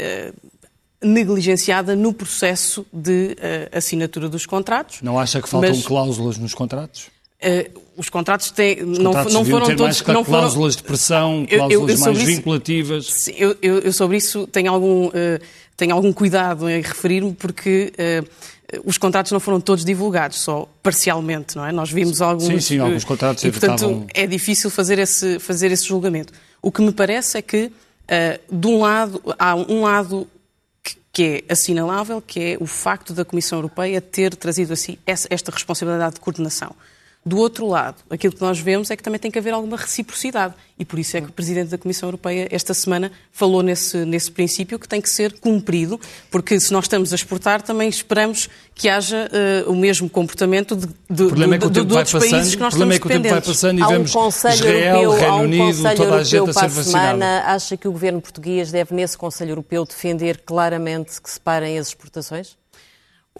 uh, 0.00 0.50
negligenciada 1.00 1.94
no 1.94 2.12
processo 2.12 2.84
de 2.92 3.36
assinatura 3.70 4.28
dos 4.28 4.44
contratos. 4.44 5.00
Não 5.00 5.16
acha 5.16 5.40
que 5.40 5.48
faltam 5.48 5.70
mas, 5.70 5.86
cláusulas 5.86 6.38
nos 6.38 6.54
contratos? 6.54 7.06
Os 7.96 8.08
contratos 8.08 8.50
têm, 8.50 8.82
os 8.82 8.98
não, 8.98 9.12
contratos 9.12 9.34
não 9.34 9.44
foram 9.44 9.66
todos. 9.66 9.80
Mais 9.80 10.02
não 10.06 10.24
cláusulas 10.24 10.74
foram, 10.74 10.82
de 10.82 10.82
pressão, 10.82 11.46
cláusulas 11.46 11.72
eu, 11.72 11.88
eu 11.88 11.98
mais 11.98 12.18
isso, 12.18 12.26
vinculativas. 12.26 13.28
Eu, 13.36 13.56
eu, 13.62 13.92
sobre 13.92 14.16
isso 14.16 14.46
tenho 14.46 14.72
algum, 14.72 15.10
tenho 15.76 15.94
algum 15.94 16.12
cuidado 16.12 16.68
em 16.68 16.80
referir-me, 16.82 17.32
porque 17.32 17.92
os 18.84 18.98
contratos 18.98 19.32
não 19.32 19.40
foram 19.40 19.60
todos 19.60 19.84
divulgados, 19.84 20.40
só 20.40 20.68
parcialmente, 20.82 21.56
não 21.56 21.64
é? 21.64 21.72
Nós 21.72 21.90
vimos 21.90 22.20
alguns... 22.20 22.46
Sim, 22.46 22.60
sim, 22.60 22.78
alguns 22.78 23.04
contratos 23.04 23.42
e, 23.44 23.50
portanto, 23.50 23.74
estavam... 23.76 24.06
é 24.12 24.26
difícil 24.26 24.68
fazer 24.68 24.98
esse, 24.98 25.38
fazer 25.38 25.70
esse 25.72 25.86
julgamento. 25.86 26.32
O 26.60 26.70
que 26.70 26.82
me 26.82 26.92
parece 26.92 27.38
é 27.38 27.42
que, 27.42 27.66
uh, 27.66 28.54
de 28.54 28.66
um 28.66 28.80
lado, 28.80 29.22
há 29.38 29.54
um 29.54 29.82
lado 29.82 30.28
que 31.10 31.44
é 31.48 31.52
assinalável, 31.52 32.20
que 32.20 32.40
é 32.40 32.56
o 32.60 32.66
facto 32.66 33.14
da 33.14 33.24
Comissão 33.24 33.58
Europeia 33.58 34.00
ter 34.00 34.36
trazido 34.36 34.72
assim 34.72 34.98
esta 35.06 35.50
responsabilidade 35.50 36.16
de 36.16 36.20
coordenação. 36.20 36.74
Do 37.28 37.36
outro 37.36 37.66
lado, 37.66 37.96
aquilo 38.08 38.32
que 38.32 38.40
nós 38.40 38.58
vemos 38.58 38.90
é 38.90 38.96
que 38.96 39.02
também 39.02 39.20
tem 39.20 39.30
que 39.30 39.38
haver 39.38 39.52
alguma 39.52 39.76
reciprocidade. 39.76 40.54
E 40.78 40.84
por 40.84 40.98
isso 40.98 41.14
é 41.14 41.20
que 41.20 41.28
o 41.28 41.32
Presidente 41.32 41.68
da 41.68 41.76
Comissão 41.76 42.06
Europeia, 42.06 42.48
esta 42.50 42.72
semana, 42.72 43.12
falou 43.30 43.62
nesse, 43.62 43.98
nesse 44.06 44.30
princípio 44.30 44.78
que 44.78 44.88
tem 44.88 44.98
que 44.98 45.10
ser 45.10 45.38
cumprido, 45.38 46.00
porque 46.30 46.58
se 46.58 46.72
nós 46.72 46.86
estamos 46.86 47.12
a 47.12 47.16
exportar, 47.16 47.60
também 47.60 47.86
esperamos 47.86 48.48
que 48.74 48.88
haja 48.88 49.28
uh, 49.66 49.70
o 49.70 49.76
mesmo 49.76 50.08
comportamento 50.08 50.74
de, 50.74 50.86
de, 50.86 51.22
o 51.24 51.26
problema 51.26 51.56
é 51.56 51.58
que 51.58 51.66
o 51.66 51.70
tempo 51.70 51.92
vai 51.92 52.04
passando, 52.06 52.50
que 52.50 52.56
nós 52.56 52.70
problema 52.70 52.94
é 52.94 52.98
que 52.98 53.06
o 53.06 53.10
tempo 53.10 53.28
vai 53.28 53.40
passando 53.42 53.78
e 53.78 53.82
há 53.82 53.88
um 53.88 53.90
vemos 53.90 54.12
Conselho 54.12 54.54
Israel, 54.54 55.02
Europeu, 55.02 55.20
Reino 55.20 55.42
Unido, 55.42 55.62
um 55.62 55.66
Conselho 55.66 55.96
toda 55.96 56.14
a 56.14 56.24
gente 56.24 56.50
a 56.50 56.52
ser 56.54 56.68
vacinada. 56.68 56.84
Semana, 56.84 57.42
acha 57.44 57.76
que 57.76 57.88
o 57.88 57.92
governo 57.92 58.22
português 58.22 58.70
deve, 58.70 58.94
nesse 58.94 59.18
Conselho 59.18 59.50
Europeu, 59.50 59.84
defender 59.84 60.40
claramente 60.46 61.20
que 61.20 61.30
se 61.30 61.38
parem 61.38 61.78
as 61.78 61.88
exportações? 61.88 62.56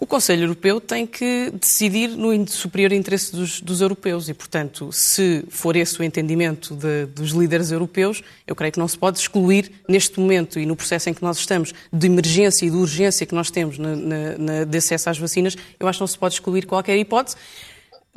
O 0.01 0.07
Conselho 0.07 0.43
Europeu 0.43 0.79
tem 0.79 1.05
que 1.05 1.51
decidir 1.59 2.07
no 2.07 2.47
superior 2.47 2.93
interesse 2.93 3.35
dos, 3.35 3.59
dos 3.59 3.81
europeus. 3.81 4.29
E, 4.29 4.33
portanto, 4.33 4.89
se 4.93 5.43
for 5.49 5.75
esse 5.75 5.99
o 5.99 6.03
entendimento 6.03 6.73
de, 6.73 7.05
dos 7.07 7.31
líderes 7.31 7.69
europeus, 7.69 8.23
eu 8.47 8.55
creio 8.55 8.71
que 8.71 8.79
não 8.79 8.87
se 8.87 8.97
pode 8.97 9.19
excluir, 9.19 9.69
neste 9.89 10.17
momento 10.17 10.57
e 10.57 10.65
no 10.65 10.73
processo 10.73 11.09
em 11.09 11.13
que 11.13 11.21
nós 11.21 11.37
estamos, 11.37 11.73
de 11.91 12.07
emergência 12.07 12.65
e 12.65 12.69
de 12.69 12.77
urgência 12.77 13.25
que 13.25 13.35
nós 13.35 13.51
temos 13.51 13.77
na, 13.77 13.93
na, 13.93 14.37
na, 14.37 14.63
de 14.63 14.77
acesso 14.77 15.09
às 15.09 15.17
vacinas, 15.17 15.57
eu 15.77 15.85
acho 15.85 15.97
que 15.97 16.03
não 16.03 16.07
se 16.07 16.17
pode 16.17 16.35
excluir 16.35 16.65
qualquer 16.65 16.97
hipótese, 16.97 17.35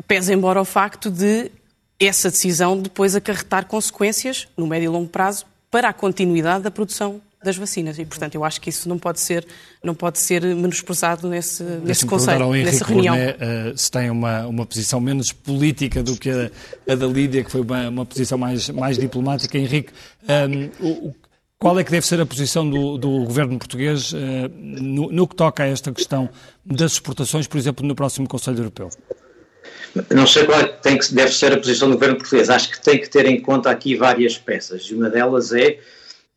pese 0.07 0.33
embora 0.33 0.61
o 0.61 0.65
facto 0.65 1.11
de 1.11 1.51
essa 1.99 2.31
decisão 2.31 2.81
depois 2.81 3.17
acarretar 3.17 3.67
consequências, 3.67 4.47
no 4.57 4.69
médio 4.69 4.87
e 4.87 4.89
longo 4.89 5.09
prazo, 5.09 5.47
para 5.69 5.89
a 5.89 5.93
continuidade 5.93 6.62
da 6.62 6.71
produção 6.71 7.21
das 7.43 7.57
vacinas 7.57 7.99
e, 7.99 8.05
portanto, 8.05 8.35
eu 8.35 8.45
acho 8.45 8.61
que 8.61 8.71
isso 8.71 8.89
não 8.89 8.99
pode 8.99 9.21
ser, 9.21 9.47
não 9.83 9.95
pode 9.95 10.19
ser 10.19 10.43
menosprezado 10.43 11.29
nesse, 11.29 11.63
nesse 11.63 12.07
conselho, 12.07 12.45
ao 12.45 12.55
Henrique 12.55 12.73
nessa 12.73 12.85
reunião. 12.85 13.15
Uh, 13.17 13.77
se 13.77 13.91
tem 13.91 14.11
uma, 14.11 14.47
uma 14.47 14.67
posição 14.67 15.01
menos 15.01 15.33
política 15.33 16.03
do 16.03 16.17
que 16.17 16.31
a, 16.31 16.51
a 16.89 16.95
da 16.95 17.07
Lídia, 17.07 17.43
que 17.45 17.51
foi 17.51 17.61
uma, 17.61 17.89
uma 17.89 18.07
posição 18.07 18.39
mais, 18.39 18.69
mais 18.71 18.99
diplomática. 18.99 19.59
Henrique, 19.59 19.93
um, 20.29 20.33
ehm, 20.33 20.71
o, 20.81 21.15
qual 21.59 21.79
é 21.79 21.85
que 21.85 21.93
deve 21.93 22.05
ser 22.05 22.21
a 22.21 22.27
posição 22.27 22.69
do, 22.69 22.99
do 22.99 23.25
governo 23.25 23.57
português 23.57 24.13
uh, 24.13 24.17
no, 24.53 25.13
no, 25.13 25.29
que 25.29 25.37
toca 25.37 25.63
a 25.63 25.67
esta 25.69 25.93
questão 25.93 26.29
das 26.67 26.95
exportações, 26.95 27.47
por 27.47 27.57
exemplo, 27.57 27.87
no 27.87 27.95
próximo 27.95 28.29
Conselho 28.29 28.59
Europeu? 28.59 28.91
Não 30.11 30.27
sei 30.27 30.45
qual 30.45 30.59
é 30.59 30.65
que, 30.65 30.83
tem 30.83 30.99
que 30.99 31.15
deve 31.15 31.33
ser 31.33 31.53
a 31.53 31.57
posição 31.57 31.89
do 31.89 31.95
governo 31.95 32.17
português. 32.17 32.51
Acho 32.51 32.71
que 32.71 32.83
tem 32.83 33.01
que 33.01 33.09
ter 33.09 33.27
em 33.27 33.41
conta 33.41 33.71
aqui 33.71 33.95
várias 33.95 34.37
peças. 34.39 34.83
E 34.91 34.95
uma 34.95 35.09
delas 35.09 35.53
é 35.53 35.79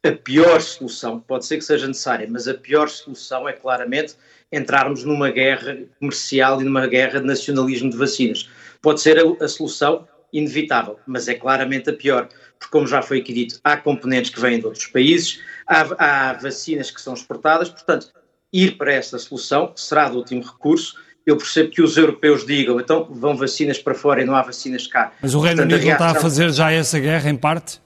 a 0.06 0.12
pior 0.12 0.62
solução, 0.62 1.20
pode 1.20 1.46
ser 1.46 1.58
que 1.58 1.64
seja 1.64 1.88
necessária, 1.88 2.28
mas 2.30 2.48
a 2.48 2.54
pior 2.54 2.88
solução 2.90 3.50
é 3.50 3.54
claramente 3.54 4.16
entrarmos 4.52 5.04
numa 5.04 5.32
guerra 5.32 5.78
comercial 6.00 6.62
e 6.62 6.64
numa 6.64 6.86
guerra 6.88 7.20
de 7.20 7.26
nacionalismo 7.26 7.90
de 7.90 7.98
vacinas. 7.98 8.50
Pode 8.82 9.02
ser 9.02 9.18
a, 9.20 9.44
a 9.44 9.48
solução 9.48 10.08
inevitável, 10.32 11.00
mas 11.08 11.28
é 11.28 11.34
claramente 11.34 11.90
a 11.90 11.94
pior, 11.94 12.28
porque, 12.60 12.72
como 12.72 12.86
já 12.86 13.02
foi 13.02 13.20
aqui 13.20 13.34
dito, 13.34 13.60
há 13.64 13.78
componentes 13.78 14.32
que 14.32 14.40
vêm 14.40 14.60
de 14.60 14.66
outros 14.66 14.86
países, 14.88 15.40
há, 15.68 16.30
há 16.30 16.34
vacinas 16.34 16.92
que 16.92 17.02
são 17.02 17.14
exportadas, 17.14 17.70
portanto, 17.70 18.12
ir 18.54 18.78
para 18.78 18.94
esta 18.94 19.18
solução 19.18 19.74
será 19.76 20.10
de 20.10 20.18
último 20.18 20.44
recurso 20.44 20.96
eu 21.26 21.38
percebo 21.38 21.72
que 21.72 21.82
os 21.82 21.98
europeus 21.98 22.46
digam, 22.46 22.80
então 22.80 23.08
vão 23.10 23.36
vacinas 23.36 23.80
para 23.80 23.96
fora 23.96 24.22
e 24.22 24.26
não 24.26 24.36
há 24.36 24.44
vacinas 24.44 24.86
cá. 24.86 25.12
Mas 25.22 25.34
o 25.34 25.40
Reino 25.40 25.58
Portanto, 25.58 25.72
Unido 25.74 25.84
reação... 25.84 26.08
está 26.08 26.20
a 26.20 26.22
fazer 26.22 26.52
já 26.54 26.72
essa 26.72 27.00
guerra, 27.00 27.30
em 27.30 27.36
parte? 27.36 27.82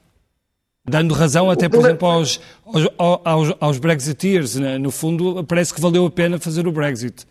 Dando 0.88 1.14
razão 1.14 1.52
até, 1.52 1.70
por 1.70 1.80
exemplo, 1.80 2.08
aos, 2.08 2.40
aos, 2.66 3.22
aos, 3.24 3.56
aos 3.60 3.78
Brexiteers. 3.78 4.56
Né? 4.56 4.78
No 4.78 4.92
fundo, 4.92 5.44
parece 5.44 5.74
que 5.74 5.82
valeu 5.82 6.06
a 6.06 6.12
pena 6.12 6.40
fazer 6.40 6.68
o 6.68 6.72
Brexit. 6.72 7.26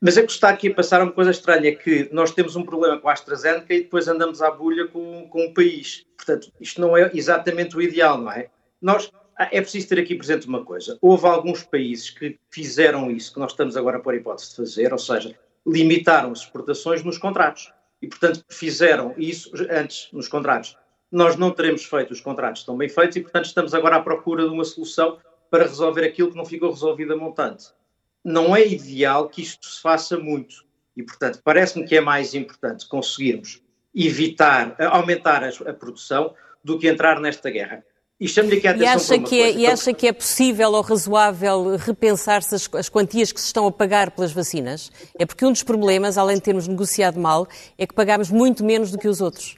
Mas 0.00 0.18
é 0.18 0.22
que 0.22 0.32
está 0.32 0.50
aqui 0.50 0.68
a 0.68 0.74
passar 0.74 1.00
uma 1.00 1.12
coisa 1.12 1.30
estranha, 1.30 1.74
que 1.74 2.10
nós 2.12 2.30
temos 2.30 2.56
um 2.56 2.62
problema 2.62 2.98
com 2.98 3.08
a 3.08 3.12
AstraZeneca 3.12 3.72
e 3.72 3.84
depois 3.84 4.06
andamos 4.06 4.42
à 4.42 4.50
bulha 4.50 4.86
com, 4.86 5.26
com 5.28 5.46
o 5.46 5.54
país. 5.54 6.04
Portanto, 6.16 6.52
isto 6.60 6.80
não 6.80 6.94
é 6.94 7.10
exatamente 7.14 7.74
o 7.74 7.80
ideal, 7.80 8.18
não 8.18 8.30
é? 8.30 8.48
Nós, 8.82 9.10
é 9.38 9.60
preciso 9.62 9.88
ter 9.88 9.98
aqui 9.98 10.14
presente 10.14 10.46
uma 10.46 10.62
coisa. 10.62 10.98
Houve 11.00 11.26
alguns 11.26 11.62
países 11.62 12.10
que 12.10 12.38
fizeram 12.50 13.10
isso, 13.10 13.32
que 13.32 13.40
nós 13.40 13.52
estamos 13.52 13.78
agora 13.78 13.98
por 13.98 14.14
hipótese 14.14 14.50
de 14.50 14.56
fazer, 14.56 14.92
ou 14.92 14.98
seja, 14.98 15.34
limitaram 15.66 16.32
as 16.32 16.40
exportações 16.40 17.02
nos 17.02 17.16
contratos. 17.16 17.72
E, 18.02 18.06
portanto, 18.06 18.44
fizeram 18.50 19.14
isso 19.16 19.50
antes 19.70 20.08
nos 20.12 20.28
contratos. 20.28 20.76
Nós 21.14 21.36
não 21.36 21.50
teremos 21.50 21.84
feito 21.84 22.12
os 22.12 22.20
contratos 22.20 22.64
tão 22.64 22.76
bem 22.76 22.88
feitos 22.88 23.16
e, 23.16 23.20
portanto, 23.20 23.46
estamos 23.46 23.72
agora 23.72 23.96
à 23.96 24.00
procura 24.02 24.44
de 24.44 24.50
uma 24.50 24.64
solução 24.64 25.18
para 25.50 25.64
resolver 25.64 26.04
aquilo 26.04 26.30
que 26.30 26.36
não 26.36 26.44
ficou 26.44 26.70
resolvido 26.70 27.12
a 27.12 27.16
montante 27.16 27.66
não 28.24 28.56
é 28.56 28.66
ideal 28.66 29.28
que 29.28 29.42
isto 29.42 29.66
se 29.66 29.82
faça 29.82 30.18
muito. 30.18 30.64
E, 30.96 31.02
portanto, 31.02 31.40
parece-me 31.44 31.86
que 31.86 31.96
é 31.96 32.00
mais 32.00 32.34
importante 32.34 32.88
conseguirmos 32.88 33.60
evitar, 33.94 34.74
aumentar 34.78 35.44
a, 35.44 35.48
a 35.70 35.74
produção 35.74 36.32
do 36.62 36.78
que 36.78 36.88
entrar 36.88 37.20
nesta 37.20 37.50
guerra. 37.50 37.84
E, 38.18 38.26
e 38.26 38.86
acha, 38.86 39.18
que 39.18 39.42
é, 39.42 39.52
e 39.52 39.66
acha 39.66 39.92
que 39.92 40.06
é 40.06 40.12
possível 40.12 40.70
ou 40.70 40.80
razoável 40.80 41.76
repensar-se 41.76 42.54
as, 42.54 42.70
as, 42.72 42.88
quantias 42.88 43.32
que 43.32 43.40
se 43.40 43.48
estão 43.48 43.66
a 43.66 43.72
pagar 43.72 44.12
pelas 44.12 44.32
vacinas? 44.32 44.90
É 45.18 45.26
porque 45.26 45.44
um 45.44 45.50
dos 45.50 45.64
problemas, 45.64 46.16
além 46.16 46.36
de 46.36 46.42
termos 46.42 46.68
negociado 46.68 47.18
mal, 47.18 47.46
é 47.76 47.86
que 47.86 47.92
pagámos 47.92 48.30
muito 48.30 48.64
menos 48.64 48.92
do 48.92 48.98
que 48.98 49.08
os 49.08 49.20
outros. 49.20 49.56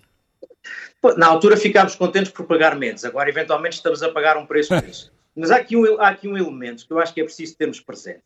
Na 1.16 1.26
altura 1.26 1.56
ficámos 1.56 1.94
contentes 1.94 2.32
por 2.32 2.46
pagar 2.46 2.76
menos, 2.76 3.04
agora 3.04 3.28
eventualmente 3.28 3.76
estamos 3.76 4.02
a 4.02 4.10
pagar 4.10 4.36
um 4.36 4.46
preço 4.46 4.68
por 4.68 4.88
isso. 4.88 5.12
Mas 5.34 5.50
há 5.50 5.56
aqui, 5.56 5.76
um, 5.76 6.00
há 6.00 6.08
aqui 6.08 6.26
um 6.26 6.36
elemento 6.36 6.86
que 6.86 6.92
eu 6.92 6.98
acho 6.98 7.12
que 7.12 7.20
é 7.20 7.24
preciso 7.24 7.56
termos 7.56 7.80
presente 7.80 8.22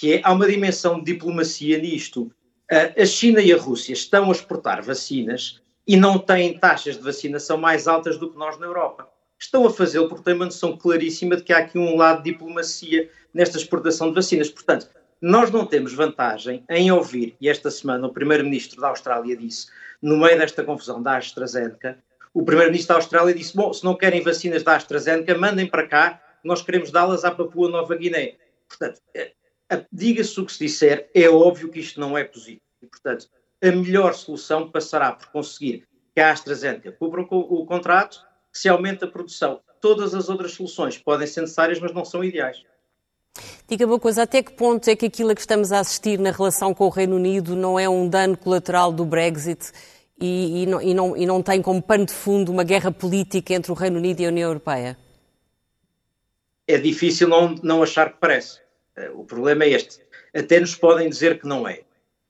que 0.00 0.14
é, 0.14 0.20
há 0.24 0.32
uma 0.32 0.48
dimensão 0.48 0.98
de 0.98 1.12
diplomacia 1.12 1.76
nisto. 1.76 2.32
A 2.70 3.04
China 3.04 3.42
e 3.42 3.52
a 3.52 3.58
Rússia 3.58 3.92
estão 3.92 4.30
a 4.30 4.32
exportar 4.32 4.82
vacinas 4.82 5.60
e 5.86 5.94
não 5.94 6.18
têm 6.18 6.58
taxas 6.58 6.96
de 6.96 7.02
vacinação 7.02 7.58
mais 7.58 7.86
altas 7.86 8.16
do 8.16 8.30
que 8.30 8.38
nós 8.38 8.58
na 8.58 8.64
Europa. 8.64 9.06
Estão 9.38 9.66
a 9.66 9.70
fazê-lo 9.70 10.08
porque 10.08 10.24
têm 10.24 10.34
uma 10.34 10.46
noção 10.46 10.74
claríssima 10.74 11.36
de 11.36 11.42
que 11.42 11.52
há 11.52 11.58
aqui 11.58 11.78
um 11.78 11.96
lado 11.96 12.22
de 12.22 12.32
diplomacia 12.32 13.10
nesta 13.34 13.58
exportação 13.58 14.08
de 14.08 14.14
vacinas. 14.14 14.48
Portanto, 14.48 14.88
nós 15.20 15.50
não 15.50 15.66
temos 15.66 15.92
vantagem 15.92 16.64
em 16.70 16.90
ouvir, 16.90 17.36
e 17.38 17.50
esta 17.50 17.70
semana 17.70 18.06
o 18.06 18.12
Primeiro-Ministro 18.12 18.80
da 18.80 18.88
Austrália 18.88 19.36
disse, 19.36 19.66
no 20.00 20.16
meio 20.16 20.38
desta 20.38 20.64
confusão 20.64 21.02
da 21.02 21.18
AstraZeneca, 21.18 21.98
o 22.32 22.44
Primeiro-Ministro 22.44 22.94
da 22.94 23.00
Austrália 23.00 23.34
disse: 23.34 23.56
Bom, 23.56 23.72
se 23.72 23.84
não 23.84 23.96
querem 23.96 24.22
vacinas 24.22 24.62
da 24.62 24.76
AstraZeneca, 24.76 25.36
mandem 25.36 25.66
para 25.66 25.86
cá, 25.86 26.22
nós 26.44 26.62
queremos 26.62 26.90
dá-las 26.90 27.24
à 27.24 27.30
Papua 27.30 27.68
Nova 27.68 27.96
Guiné. 27.96 28.36
Portanto, 28.68 29.00
diga-se 29.92 30.40
o 30.40 30.46
que 30.46 30.52
se 30.52 30.66
disser, 30.66 31.10
é 31.14 31.28
óbvio 31.28 31.68
que 31.68 31.80
isto 31.80 32.00
não 32.00 32.16
é 32.16 32.24
positivo. 32.24 32.62
Portanto, 32.90 33.28
a 33.62 33.66
melhor 33.66 34.14
solução 34.14 34.70
passará 34.70 35.12
por 35.12 35.26
conseguir 35.28 35.86
que 36.14 36.20
a 36.20 36.30
AstraZeneca 36.30 36.92
cubra 36.92 37.22
o 37.22 37.66
contrato, 37.66 38.24
que 38.52 38.58
se 38.58 38.68
aumente 38.68 39.04
a 39.04 39.08
produção. 39.08 39.60
Todas 39.80 40.14
as 40.14 40.28
outras 40.28 40.52
soluções 40.52 40.98
podem 40.98 41.26
ser 41.26 41.42
necessárias, 41.42 41.78
mas 41.78 41.92
não 41.92 42.04
são 42.04 42.24
ideais. 42.24 42.62
Diga-me 43.68 43.92
uma 43.92 44.00
coisa, 44.00 44.22
até 44.22 44.42
que 44.42 44.52
ponto 44.52 44.88
é 44.88 44.96
que 44.96 45.06
aquilo 45.06 45.30
a 45.30 45.34
que 45.34 45.40
estamos 45.40 45.70
a 45.70 45.78
assistir 45.78 46.18
na 46.18 46.32
relação 46.32 46.74
com 46.74 46.86
o 46.86 46.88
Reino 46.88 47.16
Unido 47.16 47.54
não 47.54 47.78
é 47.78 47.88
um 47.88 48.08
dano 48.08 48.36
colateral 48.36 48.92
do 48.92 49.04
Brexit 49.04 49.70
e, 50.20 50.62
e, 50.62 50.66
não, 50.66 50.82
e, 50.82 50.94
não, 50.94 51.16
e 51.16 51.26
não 51.26 51.42
tem 51.42 51.62
como 51.62 51.80
pano 51.80 52.04
de 52.04 52.12
fundo 52.12 52.52
uma 52.52 52.62
guerra 52.62 52.92
política 52.92 53.54
entre 53.54 53.72
o 53.72 53.74
Reino 53.74 53.98
Unido 53.98 54.20
e 54.20 54.26
a 54.26 54.28
União 54.28 54.48
Europeia? 54.48 54.96
É 56.68 56.78
difícil 56.78 57.28
não, 57.28 57.54
não 57.62 57.82
achar 57.82 58.12
que 58.12 58.18
parece. 58.20 58.60
Eh, 58.96 59.10
o 59.14 59.24
problema 59.24 59.64
é 59.64 59.70
este. 59.70 60.00
Até 60.34 60.60
nos 60.60 60.76
podem 60.76 61.08
dizer 61.08 61.40
que 61.40 61.46
não 61.46 61.66
é, 61.66 61.80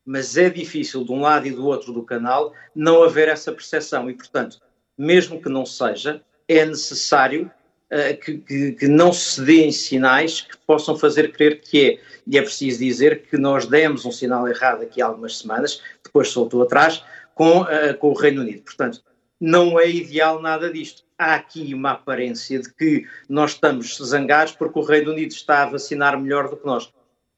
mas 0.04 0.36
é 0.36 0.48
difícil 0.48 1.04
de 1.04 1.12
um 1.12 1.20
lado 1.20 1.46
e 1.46 1.50
do 1.50 1.66
outro 1.66 1.92
do 1.92 2.02
canal 2.02 2.54
não 2.74 3.02
haver 3.02 3.28
essa 3.28 3.52
percepção 3.52 4.08
e, 4.08 4.14
portanto, 4.14 4.58
mesmo 4.96 5.40
que 5.40 5.48
não 5.48 5.66
seja, 5.66 6.22
é 6.48 6.64
necessário 6.64 7.50
uh, 7.90 8.20
que, 8.20 8.38
que, 8.38 8.72
que, 8.72 8.88
não 8.88 9.12
se 9.12 9.42
deem 9.42 9.70
sinais 9.70 10.40
que 10.40 10.56
possam 10.66 10.96
fazer 10.96 11.32
crer 11.32 11.60
que 11.60 11.90
é. 11.90 12.00
E 12.26 12.38
é 12.38 12.42
preciso 12.42 12.78
dizer 12.78 13.22
que 13.22 13.36
nós 13.36 13.66
demos 13.66 14.04
um 14.04 14.12
sinal 14.12 14.48
errado 14.48 14.82
aqui 14.82 15.02
há 15.02 15.06
algumas 15.06 15.38
semanas, 15.38 15.82
depois 16.02 16.28
soltou 16.28 16.62
atrás, 16.62 17.04
com, 17.40 17.62
uh, 17.62 17.96
com 17.98 18.10
o 18.10 18.12
Reino 18.12 18.42
Unido. 18.42 18.60
Portanto, 18.64 19.02
não 19.40 19.80
é 19.80 19.88
ideal 19.88 20.42
nada 20.42 20.70
disto 20.70 21.04
há 21.16 21.36
aqui 21.36 21.72
uma 21.72 21.92
aparência 21.92 22.60
de 22.60 22.70
que 22.70 23.06
nós 23.30 23.52
estamos 23.52 23.96
zangados 23.96 24.52
porque 24.52 24.78
o 24.78 24.82
Reino 24.82 25.12
Unido 25.12 25.32
está 25.32 25.62
a 25.62 25.70
vacinar 25.70 26.20
melhor 26.20 26.50
do 26.50 26.58
que 26.58 26.66
nós. 26.66 26.92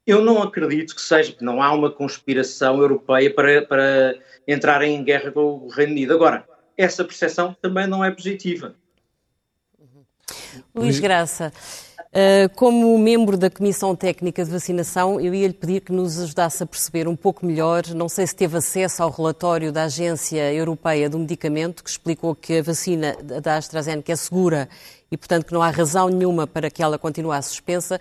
Eu 0.05 0.21
não 0.21 0.43
acredito 0.43 0.93
que 0.93 1.01
seja, 1.01 1.31
que 1.31 1.45
não 1.45 1.63
há 1.63 1.71
uma 1.71 1.89
conspiração 1.89 2.81
europeia 2.81 3.33
para, 3.33 3.61
para 3.61 4.19
entrar 4.45 4.81
em 4.81 5.01
guerra 5.01 5.31
com 5.31 5.39
o 5.39 5.69
Reino 5.69 5.93
Unido. 5.93 6.13
Agora, 6.13 6.45
essa 6.77 7.05
percepção 7.05 7.55
também 7.61 7.87
não 7.87 8.03
é 8.03 8.11
positiva. 8.11 8.75
Luís 10.75 10.99
Graça, 10.99 11.53
como 12.55 12.97
membro 12.97 13.35
da 13.35 13.49
Comissão 13.49 13.95
Técnica 13.95 14.45
de 14.45 14.51
Vacinação, 14.51 15.19
eu 15.19 15.33
ia 15.33 15.47
lhe 15.47 15.53
pedir 15.53 15.81
que 15.81 15.91
nos 15.91 16.19
ajudasse 16.19 16.61
a 16.61 16.65
perceber 16.65 17.07
um 17.07 17.15
pouco 17.15 17.45
melhor, 17.45 17.87
não 17.95 18.07
sei 18.07 18.27
se 18.27 18.35
teve 18.35 18.57
acesso 18.57 19.01
ao 19.01 19.09
relatório 19.09 19.71
da 19.71 19.85
Agência 19.85 20.53
Europeia 20.53 21.09
do 21.09 21.17
Medicamento, 21.17 21.83
que 21.83 21.89
explicou 21.89 22.35
que 22.35 22.59
a 22.59 22.61
vacina 22.61 23.15
da 23.15 23.57
AstraZeneca 23.57 24.11
é 24.11 24.15
segura 24.15 24.69
e, 25.11 25.17
portanto, 25.17 25.45
que 25.47 25.53
não 25.53 25.63
há 25.63 25.71
razão 25.71 26.07
nenhuma 26.07 26.45
para 26.45 26.69
que 26.69 26.83
ela 26.83 26.99
continue 26.99 27.41
suspensa. 27.41 27.99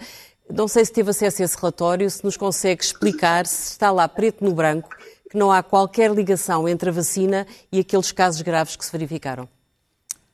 Não 0.51 0.69
sei 0.69 0.85
se 0.85 0.93
teve 0.93 1.11
acesso 1.11 1.41
a 1.41 1.45
esse 1.47 1.57
relatório, 1.57 2.11
se 2.11 2.23
nos 2.23 2.37
consegue 2.37 2.83
explicar 2.85 3.47
se 3.47 3.73
está 3.73 3.91
lá 3.91 4.07
preto 4.07 4.45
no 4.45 4.53
branco 4.53 4.91
que 5.31 5.39
não 5.39 5.51
há 5.51 5.63
qualquer 5.63 6.11
ligação 6.11 6.69
entre 6.69 6.91
a 6.91 6.93
vacina 6.93 7.47
e 7.73 7.81
aqueles 7.81 8.13
casos 8.13 8.43
graves 8.43 8.77
que 8.77 8.85
se 8.85 8.93
verificaram. 8.93 9.49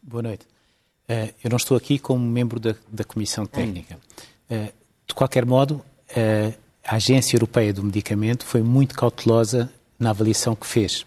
Boa 0.02 0.22
noite. 0.22 0.47
Uh, 1.08 1.32
eu 1.42 1.48
não 1.48 1.56
estou 1.56 1.76
aqui 1.76 1.98
como 1.98 2.24
membro 2.24 2.60
da, 2.60 2.74
da 2.90 3.02
Comissão 3.02 3.46
Técnica. 3.46 3.96
Uh, 4.50 4.72
de 5.06 5.14
qualquer 5.14 5.46
modo, 5.46 5.82
uh, 6.10 6.54
a 6.84 6.96
Agência 6.96 7.34
Europeia 7.34 7.72
do 7.72 7.82
Medicamento 7.82 8.44
foi 8.44 8.62
muito 8.62 8.94
cautelosa 8.94 9.70
na 9.98 10.10
avaliação 10.10 10.54
que 10.54 10.66
fez. 10.66 11.06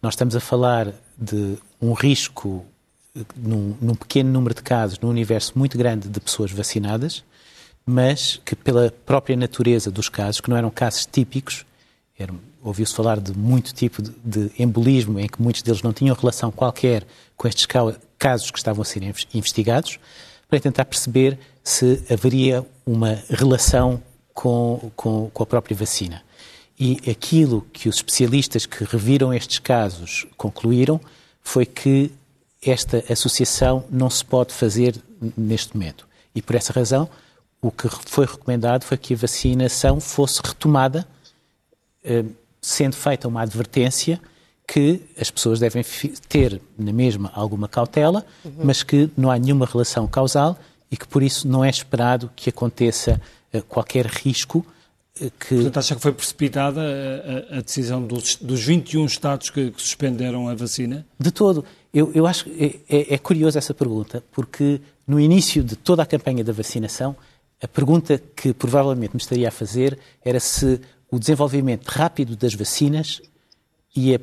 Nós 0.00 0.14
estamos 0.14 0.36
a 0.36 0.40
falar 0.40 0.94
de 1.18 1.56
um 1.82 1.92
risco 1.92 2.64
num, 3.36 3.76
num, 3.80 3.94
pequeno 3.94 4.30
número 4.30 4.54
de 4.54 4.62
casos, 4.62 4.98
num 5.00 5.08
universo 5.08 5.58
muito 5.58 5.76
grande 5.76 6.08
de 6.08 6.20
pessoas 6.20 6.52
vacinadas, 6.52 7.24
mas 7.84 8.40
que 8.44 8.54
pela 8.54 8.90
própria 9.04 9.36
natureza 9.36 9.90
dos 9.90 10.08
casos, 10.08 10.40
que 10.40 10.48
não 10.48 10.56
eram 10.56 10.70
casos 10.70 11.06
típicos, 11.06 11.66
ouviu-se 12.62 12.94
falar 12.94 13.18
de 13.18 13.36
muito 13.36 13.74
tipo 13.74 14.02
de, 14.02 14.12
de, 14.24 14.50
embolismo, 14.58 15.18
em 15.18 15.26
que 15.26 15.40
muitos 15.42 15.62
deles 15.62 15.82
não 15.82 15.92
tinham 15.92 16.14
relação 16.14 16.50
qualquer 16.50 17.04
com 17.36 17.48
estes 17.48 17.66
casos 18.20 18.50
que 18.50 18.58
estavam 18.58 18.82
a 18.82 18.84
ser 18.84 19.02
investigados, 19.34 19.98
para 20.46 20.60
tentar 20.60 20.84
perceber 20.84 21.38
se 21.64 22.04
haveria 22.10 22.64
uma 22.84 23.18
relação 23.30 24.02
com, 24.34 24.92
com, 24.94 25.30
com 25.30 25.42
a 25.42 25.46
própria 25.46 25.76
vacina. 25.76 26.22
E 26.78 26.98
aquilo 27.10 27.66
que 27.72 27.88
os 27.88 27.96
especialistas 27.96 28.66
que 28.66 28.84
reviram 28.84 29.32
estes 29.32 29.58
casos 29.58 30.26
concluíram 30.36 31.00
foi 31.42 31.64
que 31.64 32.12
esta 32.62 33.02
associação 33.10 33.84
não 33.90 34.10
se 34.10 34.24
pode 34.24 34.52
fazer 34.52 34.94
neste 35.36 35.74
momento. 35.74 36.06
E 36.34 36.42
por 36.42 36.56
essa 36.56 36.72
razão, 36.72 37.08
o 37.60 37.70
que 37.70 37.88
foi 37.88 38.26
recomendado 38.26 38.84
foi 38.84 38.98
que 38.98 39.14
a 39.14 39.16
vacinação 39.16 39.98
fosse 39.98 40.40
retomada, 40.44 41.06
eh, 42.04 42.24
sendo 42.60 42.96
feita 42.96 43.28
uma 43.28 43.42
advertência 43.42 44.20
que 44.72 45.02
as 45.20 45.28
pessoas 45.32 45.58
devem 45.58 45.82
ter 46.28 46.62
na 46.78 46.92
mesma 46.92 47.32
alguma 47.34 47.66
cautela, 47.66 48.24
uhum. 48.44 48.52
mas 48.62 48.84
que 48.84 49.10
não 49.16 49.28
há 49.28 49.36
nenhuma 49.36 49.66
relação 49.66 50.06
causal 50.06 50.56
e 50.88 50.96
que 50.96 51.08
por 51.08 51.24
isso 51.24 51.48
não 51.48 51.64
é 51.64 51.68
esperado 51.68 52.30
que 52.36 52.50
aconteça 52.50 53.20
uh, 53.52 53.62
qualquer 53.64 54.06
risco 54.06 54.64
uh, 55.20 55.30
que... 55.40 55.56
Portanto, 55.56 55.76
acha 55.76 55.96
que 55.96 56.00
foi 56.00 56.12
precipitada 56.12 56.80
a, 56.80 57.58
a 57.58 57.60
decisão 57.62 58.00
dos, 58.00 58.36
dos 58.36 58.62
21 58.62 59.06
Estados 59.06 59.50
que, 59.50 59.72
que, 59.72 59.82
suspenderam 59.82 60.48
a 60.48 60.54
vacina? 60.54 61.04
De 61.18 61.32
todo. 61.32 61.64
Eu, 61.92 62.12
eu 62.14 62.24
acho 62.24 62.44
que 62.44 62.84
é, 62.88 62.96
é, 62.96 63.14
é 63.14 63.18
curiosa 63.18 63.58
essa 63.58 63.74
pergunta, 63.74 64.22
porque 64.30 64.80
no 65.04 65.18
início 65.18 65.64
de 65.64 65.74
toda 65.74 66.04
a 66.04 66.06
campanha 66.06 66.44
da 66.44 66.52
vacinação, 66.52 67.16
a 67.60 67.66
pergunta 67.66 68.22
que 68.36 68.54
provavelmente 68.54 69.14
me 69.14 69.20
estaria 69.20 69.48
a 69.48 69.52
fazer 69.52 69.98
era 70.24 70.38
se 70.38 70.80
o 71.10 71.18
desenvolvimento 71.18 71.88
rápido 71.88 72.36
das 72.36 72.54
vacinas 72.54 73.20
ia 73.96 74.20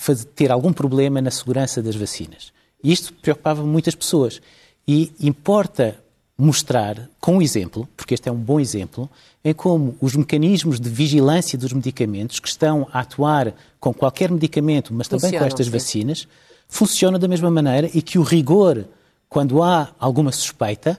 fazer, 0.00 0.24
ter 0.24 0.50
algum 0.50 0.72
problema 0.72 1.20
na 1.20 1.30
segurança 1.30 1.82
das 1.82 1.94
vacinas. 1.94 2.54
E 2.82 2.90
isto 2.90 3.12
preocupava 3.12 3.62
muitas 3.62 3.94
pessoas. 3.94 4.40
E 4.88 5.12
importa 5.20 5.98
mostrar, 6.38 7.06
com 7.20 7.36
um 7.36 7.42
exemplo, 7.42 7.86
porque 7.94 8.14
este 8.14 8.26
é 8.26 8.32
um 8.32 8.36
bom 8.38 8.58
exemplo, 8.58 9.10
em 9.44 9.52
como 9.52 9.94
os 10.00 10.16
mecanismos 10.16 10.80
de 10.80 10.88
vigilância 10.88 11.58
dos 11.58 11.74
medicamentos 11.74 12.40
que 12.40 12.48
estão 12.48 12.88
a 12.90 13.00
atuar 13.00 13.52
com 13.78 13.92
qualquer 13.92 14.30
medicamento, 14.30 14.94
mas 14.94 15.06
também 15.06 15.38
com 15.38 15.44
estas 15.44 15.66
sim. 15.66 15.72
vacinas, 15.72 16.26
funcionam 16.66 17.18
da 17.18 17.28
mesma 17.28 17.50
maneira 17.50 17.90
e 17.92 18.00
que 18.00 18.18
o 18.18 18.22
rigor, 18.22 18.86
quando 19.28 19.62
há 19.62 19.90
alguma 19.98 20.32
suspeita, 20.32 20.98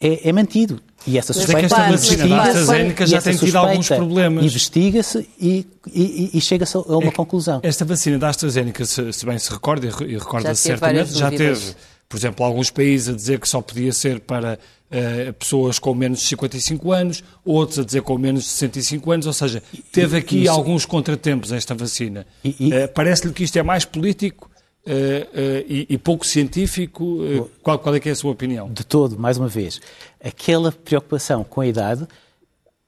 é, 0.00 0.28
é 0.28 0.32
mantido. 0.32 0.80
E 1.06 1.18
essa 1.18 1.32
suspeita 1.32 1.58
é 1.58 1.68
que 1.68 1.74
esta 1.74 1.90
vacina 1.90 2.28
da 2.28 2.42
AstraZeneca 2.42 3.06
já 3.06 3.20
tem 3.20 3.36
tido 3.36 3.56
alguns 3.56 3.88
problemas. 3.88 4.44
Investiga-se 4.44 5.28
e, 5.38 5.66
e, 5.92 6.30
e 6.32 6.40
chega-se 6.40 6.76
a 6.76 6.80
uma 6.80 7.08
é 7.08 7.10
conclusão. 7.10 7.60
Esta 7.62 7.84
vacina 7.84 8.18
da 8.18 8.28
AstraZeneca, 8.28 8.84
se, 8.84 9.12
se 9.12 9.26
bem 9.26 9.38
se 9.38 9.50
recorda, 9.50 9.86
e 9.86 10.16
recorda-se 10.16 10.62
certamente, 10.62 11.12
já 11.12 11.30
teve, 11.30 11.74
por 12.08 12.16
exemplo, 12.16 12.44
alguns 12.44 12.70
países 12.70 13.08
a 13.10 13.12
dizer 13.12 13.38
que 13.38 13.48
só 13.48 13.60
podia 13.60 13.92
ser 13.92 14.20
para 14.20 14.58
uh, 14.90 15.32
pessoas 15.34 15.78
com 15.78 15.94
menos 15.94 16.20
de 16.20 16.26
55 16.26 16.92
anos, 16.92 17.22
outros 17.44 17.78
a 17.78 17.84
dizer 17.84 18.00
com 18.00 18.16
menos 18.16 18.44
de 18.44 18.50
65 18.50 19.12
anos, 19.12 19.26
ou 19.26 19.32
seja, 19.34 19.62
teve 19.92 20.16
aqui 20.16 20.44
Isso. 20.44 20.52
alguns 20.52 20.86
contratempos 20.86 21.52
esta 21.52 21.74
vacina. 21.74 22.26
Uh, 22.42 22.88
Parece-lhe 22.94 23.32
que 23.32 23.44
isto 23.44 23.58
é 23.58 23.62
mais 23.62 23.84
político 23.84 24.50
Uh, 24.86 24.90
uh, 24.90 25.64
e, 25.66 25.86
e, 25.88 25.98
pouco 25.98 26.26
científico. 26.26 27.04
Uh, 27.04 27.50
qual, 27.62 27.78
qual, 27.78 27.94
é 27.94 28.00
que 28.00 28.08
é 28.08 28.12
a 28.12 28.16
sua 28.16 28.32
opinião? 28.32 28.70
De 28.70 28.84
todo, 28.84 29.18
mais 29.18 29.38
uma 29.38 29.48
vez. 29.48 29.80
Aquela 30.22 30.70
preocupação 30.70 31.42
com 31.42 31.62
a 31.62 31.66
idade 31.66 32.06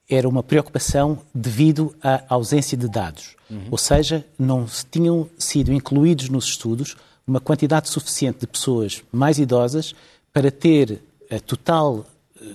era 0.07 0.29
uma 0.29 0.43
preocupação 0.43 1.17
devido 1.33 1.95
à 2.01 2.23
ausência 2.29 2.77
de 2.77 2.87
dados. 2.87 3.35
Uhum. 3.49 3.67
Ou 3.71 3.77
seja, 3.77 4.23
não 4.37 4.67
tinham 4.91 5.27
sido 5.39 5.73
incluídos 5.73 6.29
nos 6.29 6.45
estudos 6.45 6.95
uma 7.25 7.39
quantidade 7.39 7.89
suficiente 7.89 8.41
de 8.41 8.47
pessoas 8.47 9.03
mais 9.11 9.39
idosas 9.39 9.95
para 10.31 10.51
ter 10.51 11.01
a 11.31 11.39
total 11.39 12.05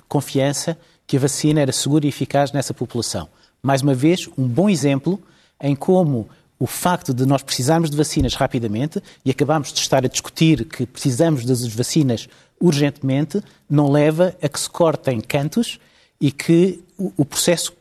confiança 0.08 0.78
que 1.06 1.16
a 1.16 1.20
vacina 1.20 1.60
era 1.60 1.72
segura 1.72 2.06
e 2.06 2.08
eficaz 2.08 2.52
nessa 2.52 2.72
população. 2.72 3.28
Mais 3.62 3.82
uma 3.82 3.94
vez, 3.94 4.28
um 4.36 4.46
bom 4.46 4.68
exemplo 4.68 5.20
em 5.60 5.76
como 5.76 6.28
o 6.62 6.66
facto 6.66 7.12
de 7.12 7.26
nós 7.26 7.42
precisarmos 7.42 7.90
de 7.90 7.96
vacinas 7.96 8.34
rapidamente 8.34 9.02
e 9.24 9.32
acabamos 9.32 9.72
de 9.72 9.80
estar 9.80 10.04
a 10.04 10.08
discutir 10.08 10.64
que 10.64 10.86
precisamos 10.86 11.44
das 11.44 11.66
vacinas 11.66 12.28
urgentemente, 12.60 13.42
não 13.68 13.90
leva 13.90 14.32
a 14.40 14.48
que 14.48 14.60
se 14.60 14.70
cortem 14.70 15.20
cantos 15.20 15.80
e 16.20 16.30
que 16.30 16.80
o, 16.96 17.24
processo 17.24 17.72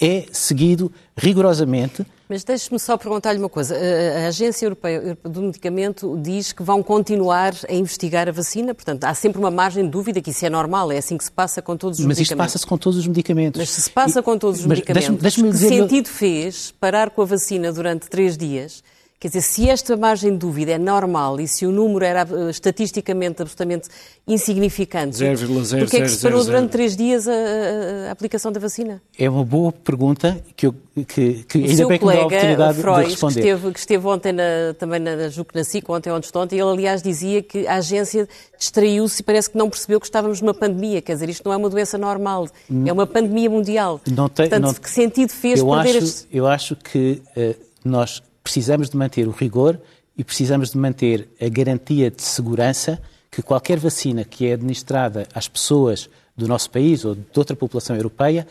é 0.00 0.26
seguido 0.32 0.90
rigorosamente 1.16 2.04
mas 2.28 2.42
deixe-me 2.42 2.78
só 2.78 2.96
perguntar-lhe 2.96 3.38
uma 3.38 3.48
coisa. 3.48 3.76
A 3.76 4.28
Agência 4.28 4.64
Europeia 4.64 5.16
do 5.22 5.42
Medicamento 5.42 6.18
diz 6.22 6.52
que 6.52 6.62
vão 6.62 6.82
continuar 6.82 7.52
a 7.68 7.72
investigar 7.72 8.28
a 8.28 8.32
vacina, 8.32 8.74
portanto, 8.74 9.04
há 9.04 9.14
sempre 9.14 9.38
uma 9.38 9.50
margem 9.50 9.84
de 9.84 9.90
dúvida 9.90 10.22
que 10.22 10.30
isso 10.30 10.44
é 10.44 10.50
normal, 10.50 10.90
é 10.90 10.98
assim 10.98 11.18
que 11.18 11.24
se 11.24 11.30
passa 11.30 11.60
com 11.60 11.76
todos 11.76 11.98
os 11.98 12.06
mas 12.06 12.18
medicamentos. 12.18 12.44
Mas 12.44 12.54
isto 12.54 12.58
passa-se 12.58 12.66
com 12.66 12.78
todos 12.78 12.98
os 12.98 13.06
medicamentos. 13.06 13.58
Mas 13.58 13.70
se 13.70 13.82
se 13.82 13.90
passa 13.90 14.22
com 14.22 14.38
todos 14.38 14.60
os 14.60 14.66
medicamentos, 14.66 15.16
deixe 15.20 15.42
-me, 15.42 15.52
deixe 15.52 15.68
-me 15.68 15.78
que 15.78 15.78
sentido 15.78 16.08
fez 16.08 16.72
parar 16.80 17.10
com 17.10 17.20
a 17.20 17.26
vacina 17.26 17.70
durante 17.72 18.08
três 18.08 18.36
dias 18.36 18.82
Quer 19.24 19.28
dizer, 19.28 19.40
se 19.40 19.70
esta 19.70 19.96
margem 19.96 20.32
de 20.32 20.36
dúvida 20.36 20.72
é 20.72 20.76
normal 20.76 21.40
e 21.40 21.48
se 21.48 21.64
o 21.64 21.72
número 21.72 22.04
era 22.04 22.26
uh, 22.30 22.50
estatisticamente 22.50 23.40
absolutamente 23.40 23.88
insignificante, 24.28 25.16
0,000. 25.16 25.78
porquê 25.78 25.96
é 25.96 26.00
que 26.02 26.08
se 26.10 26.20
parou 26.20 26.44
durante 26.44 26.72
três 26.72 26.94
dias 26.94 27.26
a, 27.26 27.32
a, 27.32 28.10
aplicação 28.10 28.52
da 28.52 28.60
vacina? 28.60 29.00
É 29.18 29.26
uma 29.30 29.42
boa 29.42 29.72
pergunta 29.72 30.38
que, 30.54 30.66
eu, 30.66 30.74
que, 31.08 31.42
que 31.44 31.56
ainda 31.56 31.86
bem 31.86 31.98
que 31.98 32.04
me 32.04 32.12
dá 32.12 32.20
a 32.20 32.26
oportunidade 32.26 32.78
Freud, 32.78 33.00
de 33.00 33.10
responder. 33.12 33.34
Que 33.34 33.48
esteve, 33.48 33.72
que 33.72 33.78
esteve 33.78 34.06
ontem 34.06 34.32
na, 34.32 34.42
também 34.78 35.00
na 35.00 35.28
Juc 35.30 35.54
na 35.54 35.64
SIC, 35.64 35.88
ontem 35.88 36.10
ontem 36.10 36.30
ontem, 36.34 36.60
ele 36.60 36.68
aliás 36.68 37.00
dizia 37.00 37.42
que 37.42 37.66
a 37.66 37.76
agência 37.76 38.28
distraiu-se 38.58 39.22
e 39.22 39.24
parece 39.24 39.48
que 39.48 39.56
não 39.56 39.70
percebeu 39.70 39.98
que 40.00 40.06
estávamos 40.06 40.42
numa 40.42 40.52
pandemia. 40.52 41.00
Quer 41.00 41.14
dizer, 41.14 41.30
isto 41.30 41.46
não 41.46 41.52
é 41.54 41.56
uma 41.56 41.70
doença 41.70 41.96
normal, 41.96 42.46
é 42.84 42.92
uma 42.92 43.06
pandemia 43.06 43.48
mundial. 43.48 44.02
Não 44.06 44.28
tem, 44.28 44.50
Portanto, 44.50 44.64
não, 44.70 44.74
que 44.74 44.90
sentido 44.90 45.30
fez 45.30 45.60
eu 45.60 45.66
perder 45.66 45.88
acho, 45.88 45.98
este... 45.98 46.26
Eu 46.30 46.46
acho 46.46 46.76
que 46.76 47.22
uh, 47.34 47.54
nós 47.82 48.22
precisamos 48.44 48.90
de 48.90 48.96
manter 48.96 49.26
o 49.26 49.30
rigor 49.30 49.80
e 50.16 50.22
precisamos 50.22 50.70
de 50.70 50.78
manter 50.78 51.28
a 51.40 51.48
garantia 51.48 52.10
de 52.10 52.22
segurança 52.22 53.00
que 53.30 53.42
qualquer 53.42 53.78
vacina 53.78 54.22
que 54.22 54.46
é 54.46 54.52
administrada 54.52 55.26
às 55.34 55.48
pessoas 55.48 56.08
do 56.36 56.46
nosso 56.46 56.70
país 56.70 57.04
ou 57.04 57.14
de 57.14 57.24
outra 57.34 57.56
população 57.56 57.96
europeia 57.96 58.46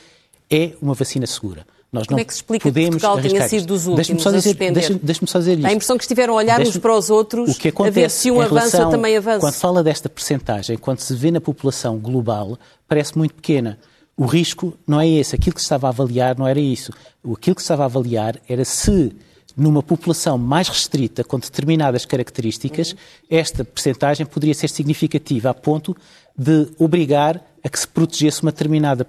é 0.49 0.73
uma 0.81 0.93
vacina 0.93 1.25
segura. 1.25 1.65
Nós 1.91 2.07
Como 2.07 2.19
é 2.19 2.25
que 2.25 2.33
se 2.33 2.39
explica 2.39 2.71
que 2.71 2.81
Portugal 2.89 3.21
tenha 3.21 3.47
sido 3.47 3.67
dos 3.67 3.85
últimos 3.85 4.25
a 4.25 4.41
suspender? 4.41 4.73
Deixa-me 4.73 4.99
deixa 4.99 5.25
só 5.27 5.37
dizer 5.37 5.59
isto. 5.59 5.67
A 5.67 5.71
impressão 5.71 5.95
que 5.95 6.03
estiveram 6.03 6.33
a 6.33 6.37
olhar 6.37 6.59
uns 6.59 6.75
para 6.75 6.97
os 6.97 7.11
outros, 7.11 7.55
o 7.55 7.59
que 7.59 7.67
acontece 7.67 7.99
a 7.99 8.01
ver 8.01 8.09
se 8.09 8.31
um 8.31 8.41
avança 8.41 8.89
também 8.89 9.15
avança. 9.15 9.41
Quando 9.41 9.53
fala 9.53 9.83
desta 9.83 10.09
percentagem, 10.09 10.75
quando 10.75 10.99
se 10.99 11.13
vê 11.13 11.29
na 11.29 11.39
população 11.39 11.99
global, 11.99 12.57
parece 12.87 13.15
muito 13.15 13.35
pequena. 13.35 13.77
O 14.17 14.25
risco 14.25 14.73
não 14.87 14.99
é 14.99 15.07
esse. 15.07 15.35
Aquilo 15.35 15.53
que 15.53 15.61
se 15.61 15.65
estava 15.65 15.85
a 15.85 15.89
avaliar 15.89 16.35
não 16.35 16.47
era 16.47 16.59
isso. 16.59 16.91
Aquilo 17.31 17.55
que 17.55 17.61
se 17.61 17.65
estava 17.65 17.83
a 17.83 17.85
avaliar 17.85 18.41
era 18.49 18.65
se 18.65 19.15
numa 19.55 19.83
população 19.83 20.37
mais 20.37 20.67
restrita, 20.67 21.23
com 21.23 21.39
determinadas 21.39 22.05
características, 22.05 22.95
esta 23.29 23.63
percentagem 23.63 24.25
poderia 24.25 24.53
ser 24.53 24.69
significativa 24.69 25.49
a 25.49 25.53
ponto 25.53 25.95
de 26.37 26.69
obrigar 26.79 27.41
a 27.63 27.69
que 27.69 27.79
se 27.79 27.87
protegesse 27.87 28.41
uma 28.41 28.51
determinada 28.51 29.05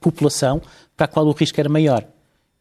população 0.00 0.60
para 0.96 1.06
a 1.06 1.08
qual 1.08 1.26
o 1.26 1.32
risco 1.32 1.58
era 1.58 1.68
maior. 1.68 2.04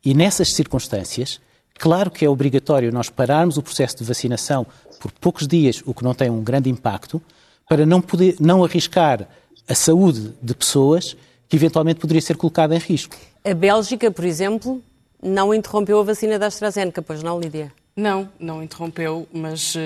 E 0.03 0.13
nessas 0.13 0.53
circunstâncias, 0.53 1.39
claro 1.77 2.09
que 2.09 2.25
é 2.25 2.29
obrigatório 2.29 2.91
nós 2.91 3.09
pararmos 3.09 3.57
o 3.57 3.61
processo 3.61 3.97
de 3.97 4.03
vacinação 4.03 4.65
por 4.99 5.11
poucos 5.11 5.47
dias, 5.47 5.83
o 5.85 5.93
que 5.93 6.03
não 6.03 6.13
tem 6.13 6.29
um 6.29 6.43
grande 6.43 6.69
impacto, 6.69 7.21
para 7.67 7.85
não, 7.85 8.01
poder, 8.01 8.35
não 8.39 8.63
arriscar 8.63 9.27
a 9.67 9.75
saúde 9.75 10.33
de 10.41 10.53
pessoas 10.53 11.15
que 11.47 11.55
eventualmente 11.55 11.99
poderia 11.99 12.21
ser 12.21 12.37
colocada 12.37 12.75
em 12.75 12.79
risco. 12.79 13.15
A 13.43 13.53
Bélgica, 13.53 14.09
por 14.09 14.25
exemplo, 14.25 14.81
não 15.21 15.53
interrompeu 15.53 15.99
a 15.99 16.03
vacina 16.03 16.39
da 16.39 16.47
AstraZeneca, 16.47 17.01
pois 17.01 17.21
não, 17.21 17.39
Lídia? 17.39 17.71
Não, 17.95 18.29
não 18.39 18.63
interrompeu, 18.63 19.27
mas 19.33 19.75
uh, 19.75 19.79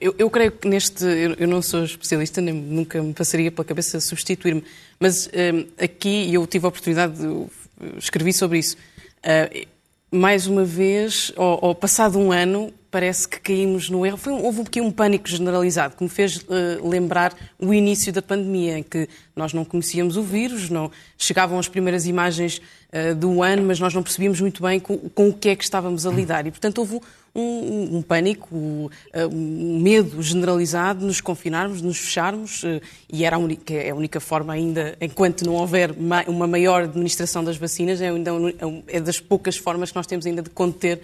eu, 0.00 0.14
eu, 0.18 0.30
creio 0.30 0.50
que 0.50 0.66
neste. 0.66 1.04
Eu, 1.04 1.34
eu, 1.34 1.46
não 1.46 1.60
sou 1.60 1.84
especialista, 1.84 2.40
nem 2.40 2.54
nunca 2.54 3.02
me 3.02 3.12
passaria 3.12 3.52
pela 3.52 3.64
cabeça 3.64 4.00
substituir-me, 4.00 4.64
mas 4.98 5.26
uh, 5.26 5.68
aqui 5.78 6.32
eu 6.32 6.46
tive 6.46 6.64
a 6.64 6.68
oportunidade, 6.68 7.18
de, 7.18 7.46
escrevi 7.98 8.32
sobre 8.32 8.58
isso. 8.58 8.76
Uh, 9.18 9.66
mais 10.10 10.46
uma 10.46 10.64
vez, 10.64 11.32
ao, 11.36 11.66
ao, 11.66 11.74
passado 11.74 12.18
um 12.18 12.32
ano, 12.32 12.72
parece 12.90 13.28
que 13.28 13.40
caímos 13.40 13.88
no 13.88 14.04
erro. 14.04 14.16
Foi, 14.16 14.32
houve 14.32 14.62
aqui 14.62 14.80
um 14.80 14.90
pânico 14.90 15.28
generalizado 15.28 15.96
que 15.96 16.02
me 16.02 16.08
fez 16.08 16.38
uh, 16.38 16.88
lembrar 16.88 17.34
o 17.58 17.72
início 17.72 18.12
da 18.12 18.20
pandemia, 18.20 18.78
em 18.78 18.82
que 18.82 19.08
nós 19.34 19.52
não 19.52 19.64
conhecíamos 19.64 20.16
o 20.16 20.22
vírus, 20.22 20.68
não 20.68 20.90
chegavam 21.16 21.58
as 21.58 21.68
primeiras 21.68 22.06
imagens 22.06 22.60
uh, 22.92 23.14
do 23.14 23.42
ano, 23.42 23.62
mas 23.62 23.78
nós 23.78 23.94
não 23.94 24.02
percebíamos 24.02 24.40
muito 24.40 24.62
bem 24.62 24.80
com, 24.80 24.98
com, 24.98 25.28
o 25.28 25.32
que 25.32 25.50
é 25.50 25.56
que 25.56 25.62
estávamos 25.62 26.04
a 26.04 26.10
lidar. 26.10 26.46
E, 26.46 26.50
portanto, 26.50 26.78
houve 26.78 27.00
um, 27.32 27.98
um 27.98 28.02
pânico, 28.02 28.90
eh, 29.12 29.24
um 29.24 29.78
medo 29.80 30.20
generalizado 30.20 30.98
de 30.98 31.06
nos 31.06 31.20
confinarmos, 31.20 31.78
de 31.78 31.84
nos 31.84 31.96
fecharmos, 31.96 32.64
e 33.08 33.24
era 33.24 33.36
a 33.36 33.38
única, 33.38 33.72
é 33.72 33.90
a 33.90 33.94
única 33.94 34.18
forma 34.18 34.52
ainda, 34.52 34.96
enquanto 35.00 35.46
não 35.46 35.54
houver 35.54 35.92
uma 36.26 36.48
maior 36.48 36.82
administração 36.82 37.44
das 37.44 37.56
vacinas, 37.56 38.00
é, 38.00 38.08
ainda, 38.08 38.32
é 38.88 38.98
das 38.98 39.20
poucas 39.20 39.56
formas 39.56 39.92
que 39.92 39.96
nós 39.96 40.08
temos 40.08 40.26
ainda 40.26 40.42
de 40.42 40.50
conter 40.50 41.00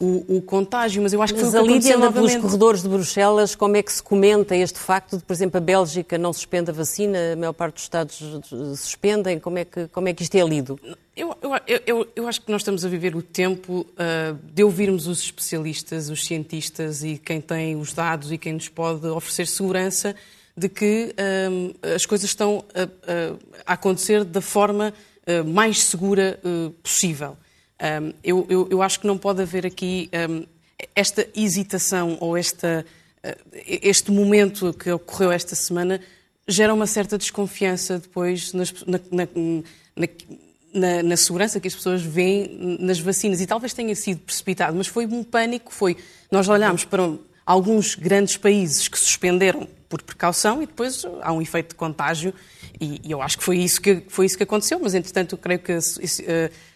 o, 0.00 0.38
o, 0.38 0.42
contágio, 0.42 1.02
mas 1.02 1.12
eu 1.12 1.20
acho 1.20 1.34
que 1.34 1.42
mas 1.42 1.50
foi 1.50 1.60
o 1.60 1.64
que 1.64 1.70
aconteceu 1.70 2.12
pelos 2.12 2.36
corredores 2.36 2.82
de 2.82 2.88
Bruxelas, 2.88 3.54
como 3.54 3.76
é 3.76 3.82
que 3.82 3.92
se 3.92 4.02
comenta 4.02 4.56
este 4.56 4.78
facto 4.78 5.18
de, 5.18 5.22
por 5.22 5.32
exemplo, 5.32 5.58
a 5.58 5.60
Bélgica 5.60 6.16
não 6.16 6.32
suspende 6.32 6.70
a 6.70 6.72
vacina, 6.72 7.34
a 7.34 7.36
maior 7.36 7.52
parte 7.52 7.74
dos 7.74 7.82
Estados 7.82 8.18
suspendem, 8.78 9.38
como 9.38 9.58
é 9.58 9.64
que, 9.66 9.88
como 9.88 10.08
é 10.08 10.14
que 10.14 10.22
isto 10.22 10.34
é 10.36 10.42
lido? 10.42 10.80
Eu, 11.14 11.36
eu, 11.42 11.80
eu, 11.86 12.08
eu 12.16 12.26
acho 12.26 12.40
que 12.40 12.50
nós 12.50 12.62
estamos 12.62 12.82
a 12.82 12.88
viver 12.88 13.14
o 13.14 13.20
tempo 13.20 13.86
uh, 13.90 14.38
de 14.54 14.64
ouvirmos 14.64 15.06
os 15.06 15.20
especialistas, 15.20 16.08
os 16.08 16.24
cientistas 16.24 17.04
e 17.04 17.18
quem 17.18 17.38
tem 17.38 17.76
os 17.76 17.92
dados 17.92 18.32
e 18.32 18.38
quem 18.38 18.54
nos 18.54 18.70
pode 18.70 19.06
oferecer 19.06 19.46
segurança 19.46 20.16
de 20.56 20.70
que 20.70 21.14
uh, 21.14 21.94
as 21.94 22.06
coisas 22.06 22.30
estão 22.30 22.64
a, 22.74 22.84
a, 23.66 23.74
acontecer 23.74 24.24
da 24.24 24.40
forma 24.40 24.94
uh, 25.26 25.44
mais 25.46 25.82
segura 25.82 26.40
possível. 26.82 27.36
Um, 27.80 28.12
eu, 28.22 28.46
eu, 28.50 28.68
eu, 28.70 28.82
acho 28.82 29.00
que 29.00 29.06
não 29.06 29.16
pode 29.16 29.40
haver 29.40 29.64
aqui 29.64 30.10
um, 30.28 30.44
esta 30.94 31.26
hesitação 31.34 32.18
ou 32.20 32.36
esta, 32.36 32.84
uh, 33.24 33.48
este 33.52 34.10
momento 34.10 34.74
que 34.74 34.90
ocorreu 34.90 35.32
esta 35.32 35.54
semana 35.54 35.98
gera 36.46 36.74
uma 36.74 36.86
certa 36.86 37.16
desconfiança 37.16 37.98
depois 37.98 38.52
nas, 38.52 38.74
na, 38.84 39.00
na, 39.10 39.28
na, 40.74 41.02
na, 41.02 41.16
segurança 41.16 41.58
que 41.58 41.68
as 41.68 41.74
pessoas 41.74 42.02
veem 42.02 42.78
nas 42.80 42.98
vacinas. 42.98 43.40
E 43.40 43.46
talvez 43.46 43.72
tenha 43.72 43.94
sido 43.94 44.20
precipitado, 44.20 44.76
mas 44.76 44.86
foi 44.86 45.06
um 45.06 45.24
pânico. 45.24 45.72
Foi 45.72 45.96
nós 46.30 46.48
olhámos 46.48 46.84
para 46.84 47.10
alguns 47.46 47.94
grandes 47.94 48.36
países 48.36 48.88
que 48.88 48.98
suspenderam 48.98 49.66
por 49.90 50.00
precaução 50.02 50.62
e 50.62 50.66
depois 50.66 51.04
há 51.20 51.32
um 51.32 51.42
efeito 51.42 51.70
de 51.70 51.74
contágio 51.74 52.32
e, 52.80 53.00
e 53.04 53.10
eu 53.10 53.20
acho 53.20 53.36
que 53.36 53.44
foi 53.44 53.58
isso 53.58 53.80
que, 53.80 54.02
foi 54.08 54.24
isso 54.24 54.36
que 54.36 54.44
aconteceu, 54.44 54.78
mas 54.80 54.94
entretanto 54.94 55.36
creio 55.36 55.58
que 55.58 55.72
uh, 55.72 55.80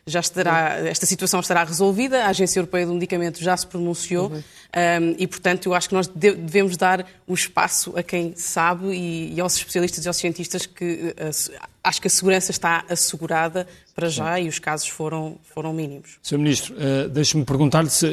já 0.07 0.21
estará, 0.21 0.81
esta 0.87 1.07
situação 1.07 1.41
estará 1.41 1.65
resolvida, 1.65 2.25
a 2.25 2.29
Agência 2.29 2.59
Europeia 2.59 2.87
do 2.87 2.93
Medicamento 2.93 3.43
já 3.43 3.57
se 3.57 3.67
pronunciou 3.67 4.27
uhum. 4.27 4.37
um, 4.37 5.15
e, 5.17 5.27
portanto, 5.27 5.67
eu 5.67 5.75
acho 5.75 5.89
que 5.89 5.95
nós 5.95 6.07
devemos 6.09 6.77
dar 6.77 7.07
o 7.27 7.33
espaço 7.33 7.97
a 7.97 8.03
quem 8.03 8.35
sabe 8.37 8.89
e, 8.89 9.33
e 9.33 9.41
aos 9.41 9.57
especialistas 9.57 10.05
e 10.05 10.09
aos 10.09 10.17
cientistas 10.19 10.67
que 10.67 11.15
uh, 11.17 11.59
acho 11.83 12.01
que 12.03 12.09
a 12.09 12.11
segurança 12.11 12.51
está 12.51 12.85
assegurada 12.89 13.67
para 13.95 14.09
já 14.09 14.39
e 14.39 14.49
os 14.49 14.59
casos 14.59 14.89
foram, 14.89 15.39
foram 15.55 15.73
mínimos. 15.73 16.19
Sr. 16.23 16.39
Ministro, 16.39 16.75
uh, 16.75 17.09
deixe-me 17.09 17.45
perguntar-lhe 17.45 17.89
se, 17.89 18.07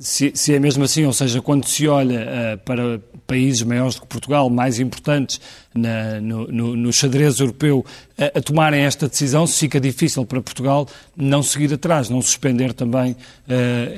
se, 0.00 0.32
se, 0.34 0.54
é 0.54 0.58
mesmo 0.58 0.82
assim, 0.82 1.04
ou 1.04 1.12
seja, 1.12 1.40
quando 1.40 1.68
se 1.68 1.86
olha 1.86 2.60
para 2.64 2.98
países 3.28 3.62
maiores 3.62 3.98
Portugal, 4.06 4.48
mais 4.50 4.78
importantes 4.78 5.40
na, 5.74 6.20
no, 6.20 6.46
no, 6.48 6.76
no, 6.76 6.92
xadrez 6.92 7.38
europeu, 7.38 7.84
a, 8.18 8.38
a, 8.38 8.42
tomarem 8.42 8.82
esta 8.82 9.08
decisão, 9.08 9.46
se 9.46 9.58
fica 9.58 9.80
difícil 9.80 10.24
para 10.24 10.40
Portugal 10.40 10.88
não 11.16 11.42
seguir 11.42 11.72
atrás, 11.72 12.08
não 12.08 12.22
suspender 12.22 12.72
também 12.72 13.16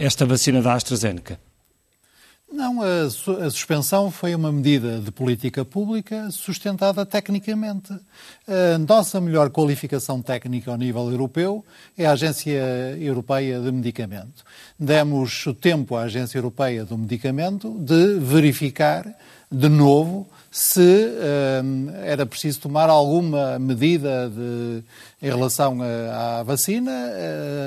esta 0.01 0.27
vacina 0.27 0.61
da 0.61 0.75
AstraZeneca. 0.75 1.39
Não, 2.51 2.81
a, 2.81 3.03
a, 3.03 3.51
suspensão 3.51 4.11
foi 4.11 4.35
uma 4.35 4.51
medida 4.51 4.99
de 5.01 5.11
política 5.11 5.67
pública 5.67 6.31
sustentada 6.31 7.05
tecnicamente. 7.05 7.93
A 8.47 8.79
nossa 8.79 9.21
melhor 9.21 9.51
qualificação 9.51 10.23
técnica 10.23 10.71
ao 10.71 10.79
nível 10.79 11.11
europeu 11.11 11.63
é 11.97 12.07
a 12.07 12.13
Agência 12.13 12.97
Europeia 12.99 13.61
de 13.61 13.71
Medicamento. 13.71 14.43
Demos 14.79 15.47
o 15.47 15.53
tempo 15.53 15.95
à 15.95 16.05
Agência 16.05 16.39
Europeia 16.39 16.87
do 16.87 16.97
Medicamento 16.97 17.79
de 17.81 18.19
verificar 18.19 19.07
de 19.51 19.69
novo 19.69 20.27
se 20.51 20.81
uh, 20.81 21.91
era 22.05 22.25
preciso 22.25 22.61
tomar 22.61 22.89
alguma 22.89 23.59
medida 23.59 24.31
de, 24.31 24.83
em 25.23 25.31
relação 25.31 25.79
à 26.13 26.43
vacina. 26.43 26.91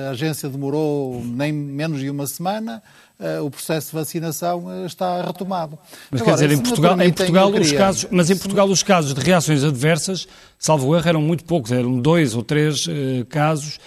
A 0.08 0.12
agência 0.12 0.50
demorou 0.50 1.24
nem 1.24 1.52
menos 1.52 2.00
de 2.00 2.10
uma 2.10 2.26
semana. 2.26 2.82
Eh, 3.24 3.40
o 3.40 3.52
processo 3.52 3.92
de 3.92 3.94
vacinação 3.94 4.66
eh, 4.72 4.88
está 4.88 5.22
retomado. 5.22 5.78
Mas 6.10 6.22
Agora, 6.22 6.38
quer 6.38 6.48
dizer, 6.48 6.60
em 6.60 6.64
Portugal, 6.64 7.00
em 7.00 7.14
Portugal 7.14 7.52
os 7.52 7.72
casos, 7.72 8.08
mas 8.10 8.30
em 8.32 8.36
Portugal 8.36 8.68
os 8.68 8.82
casos 8.82 9.14
de 9.14 9.22
reações 9.22 9.64
adversas, 9.64 10.28
salvo 10.58 10.96
erro, 10.96 11.08
eram 11.08 11.22
muito 11.22 11.46
poucos, 11.46 11.72
eram 11.72 12.00
dois 12.00 12.34
ou 12.34 12.42
três 12.42 12.88
casos, 13.30 13.80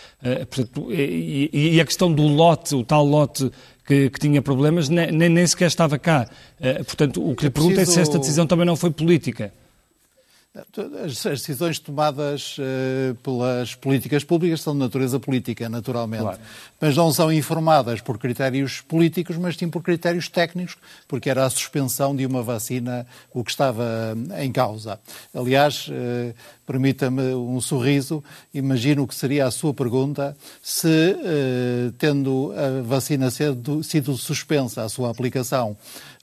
portanto, 0.48 0.86
e, 0.92 1.50
e, 1.52 1.80
a 1.80 1.84
questão 1.84 2.12
do 2.12 2.22
lote, 2.22 2.76
o 2.76 2.84
tal 2.84 3.04
lote 3.04 3.50
que, 3.84 4.10
que 4.10 4.18
tinha 4.18 4.40
problemas, 4.40 4.88
nem, 4.88 5.10
nem, 5.12 5.46
sequer 5.46 5.66
estava 5.66 5.98
cá. 5.98 6.28
Uh, 6.58 6.84
portanto, 6.84 7.28
o 7.28 7.34
que 7.34 7.44
lhe 7.44 7.50
pergunto 7.50 7.80
é 7.80 7.84
se 7.84 8.00
esta 8.00 8.18
decisão 8.18 8.46
também 8.46 8.66
não 8.66 8.76
foi 8.76 8.90
política. 8.90 9.52
As, 11.04 11.20
decisões 11.24 11.80
tomadas 11.80 12.56
uh, 12.58 13.14
pelas 13.16 13.74
políticas 13.74 14.22
públicas 14.22 14.60
são 14.60 14.72
de 14.72 14.78
natureza 14.78 15.18
política, 15.18 15.68
naturalmente. 15.68 16.22
Claro. 16.22 16.38
Mas 16.80 16.96
não 16.96 17.12
são 17.12 17.32
informadas 17.32 18.00
por 18.00 18.18
critérios 18.18 18.80
políticos, 18.80 19.36
mas 19.36 19.56
sim 19.56 19.68
por 19.68 19.82
critérios 19.82 20.28
técnicos, 20.28 20.76
porque 21.08 21.28
era 21.28 21.44
a 21.44 21.50
suspensão 21.50 22.14
de 22.14 22.24
uma 22.24 22.40
vacina 22.40 23.04
o 23.32 23.42
que 23.42 23.50
estava 23.50 24.16
em 24.38 24.52
causa. 24.52 25.00
Aliás, 25.34 25.88
uh, 25.88 26.32
permita-me 26.64 27.34
um 27.34 27.60
sorriso, 27.60 28.22
imagino 28.52 29.08
que 29.08 29.14
seria 29.14 29.46
a 29.46 29.50
sua 29.50 29.74
pergunta 29.74 30.36
se, 30.62 31.14
tendo 31.98 32.54
a 32.56 32.80
vacina 32.80 33.30
sido, 33.30 33.82
sido 33.82 34.16
suspensa, 34.16 34.82
a 34.82 34.88
sua 34.88 35.10
aplicação, 35.10 35.76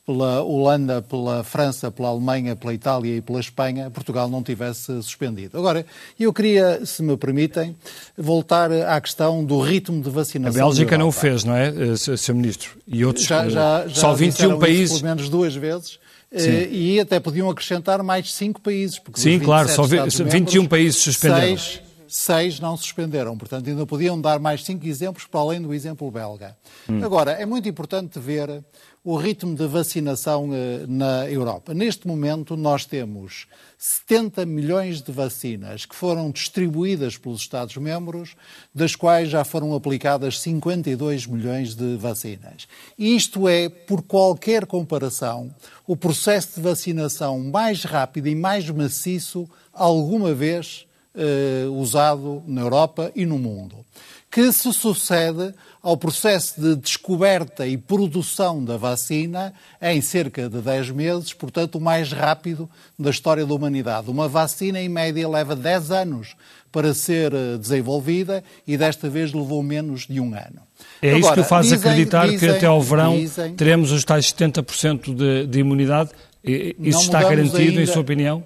pela 0.06 0.42
Holanda, 0.42 1.02
pela 1.02 1.44
França, 1.44 1.92
pela 1.92 2.10
Alemanha, 2.10 2.56
pela 2.56 2.74
Itália 2.74 3.18
e 3.18 3.22
pela 3.22 3.40
Espanha, 3.40 3.90
Portugal 3.90 4.30
não 4.30 4.42
tivesse 4.42 5.02
suspendido. 5.04 5.58
Agora, 5.58 5.86
eu 6.20 6.34
queria, 6.34 6.86
se 6.86 7.04
me 7.04 7.16
permitem, 7.16 7.76
voltar 8.18 8.72
à 8.72 9.00
questão 9.00 9.44
do 9.44 9.60
ritmo 9.62 10.02
de 10.02 10.10
vacinação. 10.10 10.62
A 10.62 10.66
Bélgica 10.66 10.98
não 10.98 11.10
o 11.10 11.12
fez, 11.12 11.44
não 11.44 11.56
é, 11.56 11.68
eh, 11.70 11.96
Sr. 11.96 12.34
Ministro? 12.34 12.72
E 12.88 13.06
outros, 13.06 13.26
já, 13.26 13.48
já, 13.48 13.88
já 13.88 13.96
só 13.96 14.14
21 14.14 14.58
países. 14.58 15.00
Pelo 15.00 15.10
menos 15.10 15.30
duas 15.30 15.56
vezes. 15.56 16.00
Eh, 16.32 16.40
Sim. 16.40 16.68
E 16.72 17.00
até 17.00 17.20
podiam 17.20 17.50
acrescentar 17.50 18.02
mais 18.02 18.34
cinco 18.34 18.60
países. 18.62 19.00
Sim, 19.16 19.40
claro, 19.40 19.70
só 19.70 19.84
21 19.84 20.66
países 20.66 21.02
suspenderam. 21.02 21.58
Seis, 21.58 21.82
seis 22.08 22.60
não 22.60 22.76
suspenderam. 22.76 23.38
Portanto, 23.38 23.70
ainda 23.70 23.86
podiam 23.86 24.20
dar 24.20 24.40
mais 24.40 24.64
cinco 24.64 24.88
exemplos 24.88 25.26
para 25.26 25.42
além 25.42 25.62
do 25.62 25.74
exemplo 25.74 26.10
belga. 26.10 26.56
Hum. 26.90 27.04
Agora, 27.04 27.32
é 27.32 27.46
muito 27.46 27.68
importante 27.68 28.18
ver 28.18 28.64
o 29.04 29.16
ritmo 29.18 29.56
de 29.56 29.66
vacinação 29.66 30.50
eh, 30.54 30.86
na 30.88 31.28
Europa. 31.28 31.74
Neste 31.74 32.08
momento, 32.08 32.56
nós 32.56 32.86
temos 32.86 33.48
70 33.78 34.46
milhões 34.46 35.02
de 35.02 35.12
vacinas 35.12 35.86
que 35.86 35.96
foram 35.96 36.30
distribuídas 36.30 37.18
pelos 37.18 37.42
Estados-membros, 37.42 38.36
das 38.74 38.96
quais 38.96 39.30
já 39.30 39.44
foram 39.44 39.74
aplicadas 39.74 40.40
52 40.40 41.26
milhões 41.26 41.74
de 41.74 41.98
vacinas. 41.98 42.68
Isto 42.98 43.48
é, 43.48 43.70
por 43.70 44.04
qualquer 44.04 44.68
comparação, 44.68 45.50
o 45.88 45.98
processo 45.98 46.56
de 46.56 46.62
vacinação 46.62 47.40
mais 47.40 47.84
rápido 47.84 48.28
e 48.28 48.36
mais 48.36 48.70
maciço 48.70 49.50
alguma 49.74 50.32
vez 50.32 50.86
eh, 51.16 51.66
usado 51.70 52.42
na 52.48 52.62
Europa 52.62 53.12
e 53.16 53.26
no 53.26 53.38
mundo, 53.38 53.84
que 54.30 54.52
se 54.54 54.72
sucede 54.72 55.54
ao 55.84 55.98
processo 55.98 56.62
de 56.62 56.76
descoberta 56.76 57.65
e 57.65 57.76
produção 57.78 58.63
da 58.63 58.78
vacina 58.78 59.54
em 59.82 60.00
cerca 60.00 60.48
de 60.48 60.62
10 60.62 60.91
meses, 60.91 61.34
portanto, 61.34 61.76
o 61.76 61.82
mais 61.82 62.12
rápido 62.12 62.70
da 62.98 63.10
história 63.10 63.46
da 63.46 63.54
humanidade. 63.54 64.10
Uma 64.10 64.28
vacina, 64.28 64.80
em 64.80 64.88
média, 64.88 65.28
leva 65.28 65.56
10 65.56 65.91
anos 65.91 66.36
para 66.72 66.94
ser 66.94 67.34
eh, 67.34 67.58
desenvolvida 67.58 68.44
e 68.65 68.78
desta 68.78 69.10
vez 69.10 69.34
levou 69.34 69.62
menos 69.63 70.08
de 70.08 70.20
um 70.20 70.34
ano. 70.34 70.62
É 71.02 71.10
Agora, 71.10 71.20
isso 71.20 71.34
que 71.34 71.44
faz 71.44 71.65
dizem, 71.67 71.80
acreditar 71.80 72.26
dizem, 72.26 72.39
que 72.39 72.56
até 72.56 72.65
ao 72.65 72.82
verão 72.82 73.17
dizem, 73.17 73.56
teremos 73.56 73.91
os 73.91 74.06
tais 74.06 74.32
70% 74.32 75.13
de, 75.13 75.48
de 75.48 75.60
imunidade. 75.60 76.12
Isso 76.44 77.02
está 77.02 77.22
garantido, 77.24 77.58
ainda, 77.58 77.82
em 77.82 77.86
sua 77.86 78.02
opinião? 78.02 78.44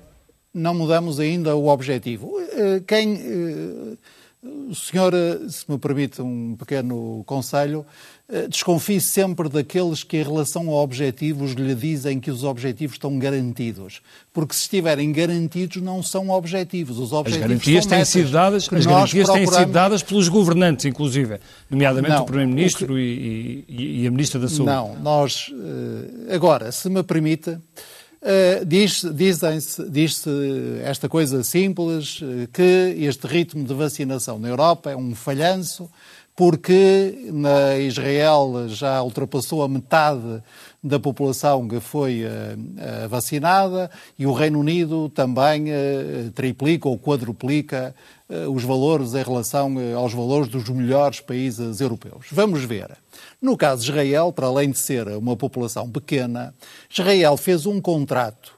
Não 0.54 0.74
mudamos 0.74 1.20
ainda 1.20 1.56
o 1.56 1.68
objetivo. 1.68 2.34
Eh, 2.40 2.82
quem 2.88 3.98
eh, 4.46 4.72
o 4.72 4.76
senhor, 4.76 5.14
se 5.50 5.70
me 5.70 5.78
permite 5.78 6.22
um 6.22 6.56
pequeno 6.56 7.24
conselho, 7.26 7.86
eh, 8.28 8.48
desconfie 8.48 9.00
sempre 9.00 9.48
daqueles 9.48 10.04
que, 10.04 10.18
em 10.18 10.24
relação 10.24 10.70
a 10.70 10.82
objetivos, 10.82 11.52
lhe 11.52 11.76
dizem 11.76 12.20
que 12.20 12.32
os 12.32 12.44
objetivos 12.44 12.96
estão 12.96 13.20
garantidos. 13.20 14.02
Porque 14.34 14.56
se 14.56 14.62
estiverem 14.62 15.12
garantidos, 15.12 15.82
não 15.82 16.02
são 16.02 16.30
objetivos. 16.30 16.98
Os 16.98 17.14
objetivos 17.14 17.44
as 17.44 17.50
garantias 17.50 17.86
têm 17.86 18.06
sido 18.06 18.32
dadas, 18.32 18.64
as 18.64 18.86
garantias 18.86 19.28
procuramos... 19.28 19.50
têm 19.50 19.60
sido 19.60 19.72
dadas 19.72 20.02
pelos 20.02 20.28
governantes, 20.28 20.86
inclusive, 20.86 21.40
nomeadamente 21.70 22.16
não, 22.16 22.24
o 22.24 22.26
Primeiro-Ministro 22.26 22.96
que... 22.96 23.00
e, 23.00 23.66
e, 23.68 24.02
e, 24.04 24.08
a 24.08 24.12
Ministra 24.12 24.40
da 24.40 24.48
Saúde. 24.48 24.66
Não, 24.66 24.96
nós. 24.96 25.52
Eh, 26.28 26.34
agora, 26.34 26.72
se 26.72 26.90
me 26.90 27.04
permite. 27.04 27.58
Uh, 28.26 28.66
diz-se 28.66 29.14
diz 29.14 30.26
esta 30.84 31.08
coisa 31.08 31.44
simples, 31.44 32.22
uh, 32.22 32.48
que 32.52 32.96
este 32.98 33.28
ritmo 33.28 33.64
de 33.64 33.72
vacinação 33.76 34.40
na 34.40 34.48
Europa 34.48 34.90
é 34.90 34.96
um 34.96 35.14
falhanço, 35.14 35.88
porque 36.36 37.30
na 37.32 37.78
Israel 37.78 38.68
já 38.68 39.00
ultrapassou 39.04 39.62
a 39.62 39.70
metade 39.70 40.42
da 40.84 41.00
população 41.00 41.68
que 41.68 41.80
foi 41.80 42.24
uh, 42.24 43.08
vacinada 43.08 43.92
e 44.18 44.26
o 44.26 44.34
Reino 44.34 44.60
Unido 44.60 45.08
também 45.10 45.66
triplica 46.34 46.90
ou 46.90 46.98
quadruplica 46.98 47.94
os 48.52 48.64
valores 48.64 49.14
em 49.14 49.22
relação 49.22 49.76
aos 49.96 50.14
valores 50.14 50.48
dos 50.48 50.68
melhores 50.70 51.20
países 51.20 51.80
europeus. 51.80 52.28
Vamos 52.32 52.64
ver. 52.64 52.98
No 53.42 53.56
caso 53.56 53.84
de 53.84 53.92
Israel, 53.92 54.34
para 54.34 54.48
além 54.48 54.72
de 54.72 54.80
ser 54.80 55.08
uma 55.10 55.38
população 55.38 55.90
pequena, 55.90 56.54
Israel 56.90 57.38
fez 57.38 57.66
um 57.66 57.80
contrato 57.80 58.56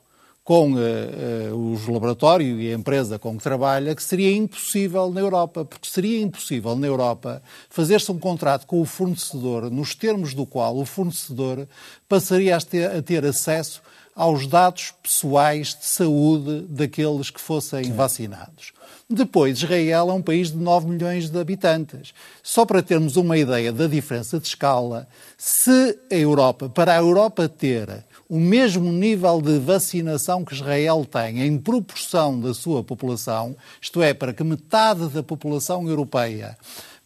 com 0.47 0.71
uh, 0.71 0.77
uh, 0.77 1.73
os 1.73 1.85
laboratórios 1.89 2.57
e 2.61 2.71
a 2.71 2.73
empresa 2.73 3.19
com 3.19 3.35
que 3.35 3.43
trabalha, 3.43 3.93
que 3.93 4.01
seria 4.01 4.33
impossível 4.33 5.11
na 5.11 5.19
Europa, 5.19 5.65
porque 5.65 5.89
seria 5.89 6.21
impossível 6.21 6.73
na 6.73 6.87
Europa 6.87 7.43
fazer-se 7.69 8.09
um 8.13 8.17
contrato 8.17 8.65
com 8.65 8.79
o 8.79 8.85
fornecedor, 8.85 9.69
nos 9.69 9.93
termos 9.93 10.33
do 10.33 10.45
qual 10.45 10.77
o 10.77 10.85
fornecedor 10.85 11.67
passaria 12.07 12.55
a 12.55 12.61
ter, 12.61 12.89
a 12.89 13.01
ter 13.01 13.25
acesso 13.25 13.81
aos 14.15 14.47
dados 14.47 14.93
pessoais 15.03 15.75
de 15.75 15.85
saúde 15.85 16.61
daqueles 16.69 17.29
que 17.29 17.41
fossem 17.41 17.83
Sim. 17.83 17.91
vacinados. 17.91 18.71
Depois, 19.09 19.59
Israel 19.59 20.09
é 20.09 20.13
um 20.13 20.21
país 20.21 20.51
de 20.51 20.57
9 20.57 20.89
milhões 20.89 21.29
de 21.29 21.39
habitantes. 21.39 22.13
Só 22.43 22.65
para 22.65 22.83
termos 22.83 23.15
uma 23.15 23.37
ideia 23.37 23.71
da 23.71 23.87
diferença 23.87 24.37
de 24.37 24.47
escala, 24.47 25.07
se 25.37 25.97
a 26.11 26.15
Europa, 26.15 26.67
para 26.67 26.91
a 26.91 26.97
Europa 26.97 27.47
ter 27.47 28.03
o 28.27 28.37
mesmo 28.37 28.91
nível 28.91 29.41
de 29.41 29.59
vacinação 29.59 30.43
que 30.43 30.53
Israel 30.53 31.05
tem 31.09 31.41
em 31.41 31.57
proporção 31.57 32.37
da 32.37 32.53
sua 32.53 32.83
população, 32.83 33.55
isto 33.81 34.01
é, 34.01 34.13
para 34.13 34.33
que 34.33 34.43
metade 34.43 35.07
da 35.07 35.23
população 35.23 35.87
europeia 35.87 36.57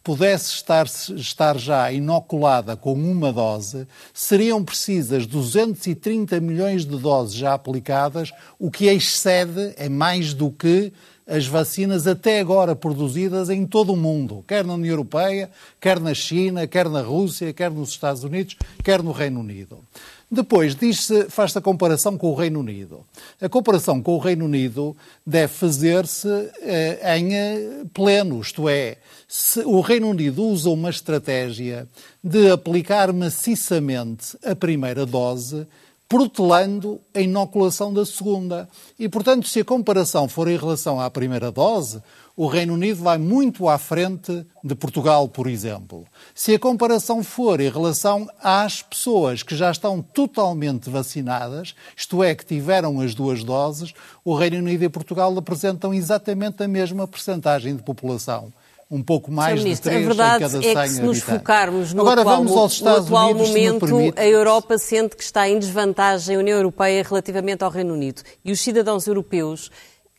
pudesse 0.03 0.55
estar, 0.55 0.87
estar 0.87 1.59
já 1.59 1.91
inoculada 1.91 2.75
com 2.75 2.93
uma 2.93 3.31
dose, 3.31 3.87
seriam 4.11 4.63
precisas 4.63 5.27
230 5.27 6.39
milhões 6.39 6.83
de 6.83 6.97
doses 6.97 7.35
já 7.35 7.53
aplicadas, 7.53 8.31
o 8.57 8.71
que 8.71 8.85
excede, 8.87 9.75
é 9.77 9.87
mais 9.87 10.33
do 10.33 10.49
que 10.49 10.91
as 11.32 11.48
vacinas 11.48 12.08
até 12.08 12.41
agora 12.41 12.76
produzidas 12.76 13.50
em 13.50 13.65
todo 13.65 13.94
o 13.94 13.98
mundo, 13.98 14.44
quer 14.46 14.65
na 14.65 14.74
União 14.74 14.91
Europeia, 14.91 15.50
quer 15.80 15.98
na 15.98 16.13
China, 16.13 16.67
quer 16.67 16.89
na 16.89 17.02
Rússia, 17.02 17.54
quer 17.54 17.72
nos 17.72 17.91
Estados 17.91 18.26
Unidos, 18.26 18.58
quer 18.84 19.02
no 19.02 19.13
Reino 19.13 19.39
Unido. 19.39 19.80
Depois, 20.30 20.76
diz-se, 20.76 21.30
faz-se 21.30 21.58
a 21.58 21.62
comparação 21.62 22.17
com 22.17 22.32
o 22.32 22.36
Reino 22.36 22.60
Unido. 22.60 23.06
A 23.41 23.48
comparação 23.48 24.02
com 24.02 24.15
o 24.15 24.20
Reino 24.20 24.44
Unido 24.44 24.96
deve 25.26 25.54
fazer-se 25.54 26.28
eh, 26.62 27.17
em 27.17 27.34
eh, 27.34 27.84
pleno, 27.94 28.41
isto 28.41 28.67
é, 28.67 28.98
se 29.28 29.62
o 29.62 29.80
Reino 29.80 30.10
Unido 30.10 30.44
usa 30.44 30.70
uma 30.70 30.89
estratégia 30.89 31.88
de 32.22 32.52
aplicar 32.52 33.13
maciçamente 33.13 34.38
a 34.44 34.54
primeira 34.54 35.06
dose, 35.06 35.65
protelando 36.12 37.00
a 37.15 37.21
inoculação 37.21 37.93
da 37.93 38.06
segunda. 38.06 38.67
E, 39.00 39.08
portanto, 39.08 39.47
se 39.47 39.62
a 39.62 39.63
comparação 39.63 40.28
for 40.28 40.50
em 40.50 40.58
relação 40.58 41.00
à 41.00 41.10
primeira 41.10 41.50
dose, 41.50 42.04
o 42.36 42.47
Reino 42.47 42.74
Unido 42.74 43.02
vai 43.02 43.17
muito 43.17 43.69
à 43.69 43.78
frente 43.78 44.45
de 44.62 44.76
Portugal, 44.76 45.30
por 45.30 45.47
exemplo. 45.47 46.06
Se 46.36 46.54
a 46.54 46.60
comparação 46.60 47.24
for 47.24 47.62
em 47.62 47.69
relação 47.69 48.28
às 48.43 48.82
pessoas 48.82 49.41
que 49.41 49.56
já 49.56 49.71
estão 49.71 50.02
totalmente 50.02 50.89
vacinadas, 50.89 51.74
isto 51.95 52.21
é, 52.21 52.36
que 52.36 52.45
tiveram 52.45 53.00
as 53.00 53.15
duas 53.15 53.41
doses, 53.41 53.93
o 54.26 54.36
Reino 54.36 54.58
Unido 54.58 54.84
e 54.84 54.89
Portugal 54.89 55.34
apresentam 55.38 55.93
exatamente 55.93 56.62
a 56.62 56.67
mesma 56.67 57.08
percentagem 57.08 57.74
de 57.74 57.84
população 57.84 58.52
um 58.91 59.01
pouco 59.01 59.32
mais. 59.32 59.63
Ministro, 59.63 59.89
de 59.89 59.97
3 59.97 60.06
a 60.06 60.08
verdade 60.10 60.39
cada 60.39 60.62
100 60.62 60.69
é 60.69 60.84
que 60.84 60.89
se 60.89 61.01
nos 61.01 61.17
habitantes. 61.17 61.23
focarmos 61.23 61.93
no 61.93 62.01
Agora 62.01 62.21
atual, 62.21 62.38
vamos 62.38 62.51
aos 62.51 62.73
Estados 62.73 63.10
no 63.10 63.17
atual 63.17 63.32
Unidos, 63.32 63.89
momento, 63.89 64.19
a 64.19 64.25
Europa 64.27 64.77
sente 64.77 65.15
que 65.15 65.23
está 65.23 65.47
em 65.47 65.58
desvantagem 65.58 66.36
a 66.36 66.39
União 66.39 66.58
Europeia 66.58 67.01
relativamente 67.01 67.63
ao 67.63 67.71
Reino 67.71 67.93
Unido. 67.93 68.21
E 68.43 68.51
os 68.51 68.60
cidadãos 68.60 69.08
europeus 69.08 69.71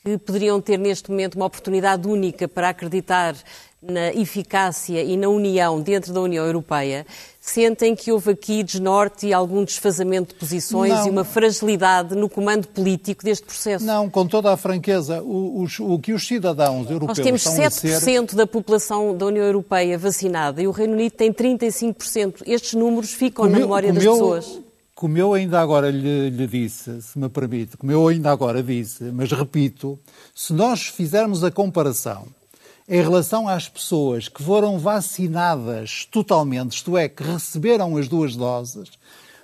que 0.02 0.16
poderiam 0.16 0.60
ter 0.60 0.78
neste 0.78 1.10
momento 1.10 1.34
uma 1.34 1.46
oportunidade 1.46 2.08
única 2.08 2.48
para 2.48 2.70
acreditar 2.70 3.36
na 3.82 4.12
eficácia 4.12 5.02
e 5.02 5.16
na 5.16 5.28
união 5.28 5.80
dentro 5.80 6.12
da 6.12 6.20
União 6.20 6.44
Europeia, 6.46 7.04
sentem 7.40 7.96
que 7.96 8.12
houve 8.12 8.30
aqui 8.30 8.62
desnorte 8.62 9.26
e 9.26 9.32
algum 9.32 9.64
desfazamento 9.64 10.32
de 10.34 10.38
posições 10.38 10.92
Não. 10.92 11.06
e 11.08 11.10
uma 11.10 11.24
fragilidade 11.24 12.14
no 12.14 12.28
comando 12.28 12.68
político 12.68 13.24
deste 13.24 13.44
processo. 13.44 13.84
Não, 13.84 14.08
com 14.08 14.26
toda 14.26 14.52
a 14.52 14.56
franqueza, 14.56 15.20
o, 15.22 15.60
os- 15.62 15.80
o 15.80 15.98
que 15.98 16.12
os 16.12 16.24
cidadãos 16.26 16.88
europeus 16.88 17.18
Nós 17.18 17.24
temos 17.24 17.44
estão 17.44 17.64
a 17.64 17.70
ser... 17.70 17.88
7% 18.00 18.34
da 18.36 18.46
população 18.46 19.16
da 19.16 19.26
União 19.26 19.44
Europeia 19.44 19.98
vacinada 19.98 20.62
e 20.62 20.68
o 20.68 20.70
Reino 20.70 20.92
Unido 20.92 21.12
tem 21.12 21.32
35%. 21.32 22.42
Estes 22.46 22.74
números 22.74 23.12
ficam 23.12 23.44
na 23.46 23.50
Como 23.50 23.60
memória 23.62 23.92
das 23.92 24.04
eu- 24.04 24.12
pessoas. 24.12 24.60
Como 24.94 25.18
eu 25.18 25.34
ainda 25.34 25.58
agora 25.58 25.90
lhe, 25.90 26.30
lhe 26.30 26.46
disse, 26.46 27.02
se 27.02 27.18
me 27.18 27.28
permite, 27.28 27.76
como 27.76 27.90
eu 27.90 28.06
ainda 28.06 28.30
agora 28.30 28.62
disse, 28.62 29.02
mas 29.04 29.32
repito, 29.32 29.98
se 30.32 30.52
nós 30.52 30.82
fizermos 30.86 31.42
a 31.42 31.50
comparação 31.50 32.26
em 32.92 33.00
relação 33.00 33.48
às 33.48 33.70
pessoas 33.70 34.28
que 34.28 34.42
foram 34.42 34.78
vacinadas 34.78 36.06
totalmente, 36.10 36.72
isto 36.72 36.94
é, 36.94 37.08
que 37.08 37.22
receberam 37.22 37.96
as 37.96 38.06
duas 38.06 38.36
doses, 38.36 38.90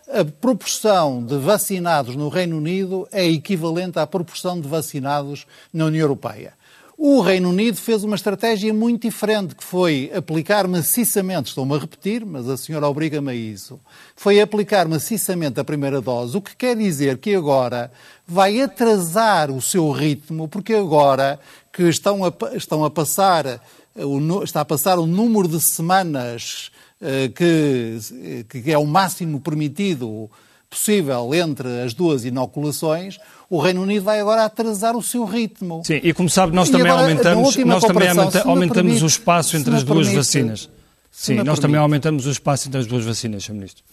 a 0.06 0.22
proporção 0.22 1.24
de 1.24 1.38
vacinados 1.38 2.14
no 2.14 2.28
Reino 2.28 2.58
Unido 2.58 3.08
é 3.10 3.24
equivalente 3.24 3.98
à 3.98 4.06
proporção 4.06 4.60
de 4.60 4.68
vacinados 4.68 5.46
na 5.72 5.86
União 5.86 6.02
Europeia. 6.02 6.52
O 7.00 7.20
Reino 7.20 7.50
Unido 7.50 7.76
fez 7.76 8.02
uma 8.02 8.16
estratégia 8.16 8.74
muito 8.74 9.02
diferente, 9.02 9.54
que 9.54 9.62
foi 9.62 10.10
aplicar 10.12 10.66
maciçamente, 10.66 11.50
estou-me 11.50 11.74
a 11.74 11.78
repetir, 11.78 12.26
mas 12.26 12.48
a 12.48 12.56
senhora 12.56 12.88
obriga-me 12.88 13.30
a 13.30 13.34
isso, 13.34 13.78
foi 14.16 14.40
aplicar 14.40 14.88
maciçamente 14.88 15.60
a 15.60 15.64
primeira 15.64 16.00
dose, 16.00 16.36
o 16.36 16.42
que 16.42 16.56
quer 16.56 16.76
dizer 16.76 17.18
que 17.18 17.36
agora 17.36 17.90
vai 18.26 18.60
atrasar 18.60 19.48
o 19.50 19.62
seu 19.62 19.92
ritmo, 19.92 20.48
porque 20.48 20.74
agora 20.74 21.38
que 21.78 21.84
estão 21.88 22.24
a, 22.24 22.32
estão 22.56 22.84
a 22.84 22.90
passar, 22.90 23.46
eh, 23.46 23.60
o 24.04 24.42
está 24.42 24.62
a 24.62 24.64
passar 24.64 24.98
o 24.98 25.06
número 25.06 25.46
de 25.46 25.60
semanas 25.60 26.72
eh, 27.00 27.28
que, 27.28 28.44
que 28.48 28.72
é 28.72 28.76
o 28.76 28.84
máximo 28.84 29.40
permitido 29.40 30.28
possível 30.68 31.32
entre 31.36 31.68
as 31.82 31.94
duas 31.94 32.24
inoculações, 32.24 33.16
o 33.48 33.60
Reino 33.60 33.80
Unido 33.82 34.02
vai 34.02 34.18
agora 34.18 34.44
atrasar 34.44 34.96
o 34.96 35.02
seu 35.02 35.24
ritmo. 35.24 35.82
Sim, 35.86 36.00
e 36.02 36.12
como 36.12 36.28
sabe, 36.28 36.52
nós 36.52 36.68
E 36.68 36.72
também 36.72 36.90
agora, 36.90 37.06
aumentamos, 37.08 37.56
nós 37.58 37.84
também 37.84 38.08
aumenta- 38.08 38.42
aumentamos 38.42 38.74
permite, 38.74 39.04
o 39.04 39.06
espaço 39.06 39.56
entre 39.56 39.76
as 39.76 39.84
duas 39.84 40.06
permite, 40.08 40.16
vacinas. 40.16 40.68
Sim, 41.12 41.36
nós 41.36 41.44
também 41.60 41.60
permite. 41.60 41.78
aumentamos 41.78 42.26
o 42.26 42.30
espaço 42.32 42.66
entre 42.68 42.80
as 42.80 42.86
duas 42.88 43.04
vacinas, 43.04 43.44
Sr. 43.44 43.52
Ministro. 43.54 43.84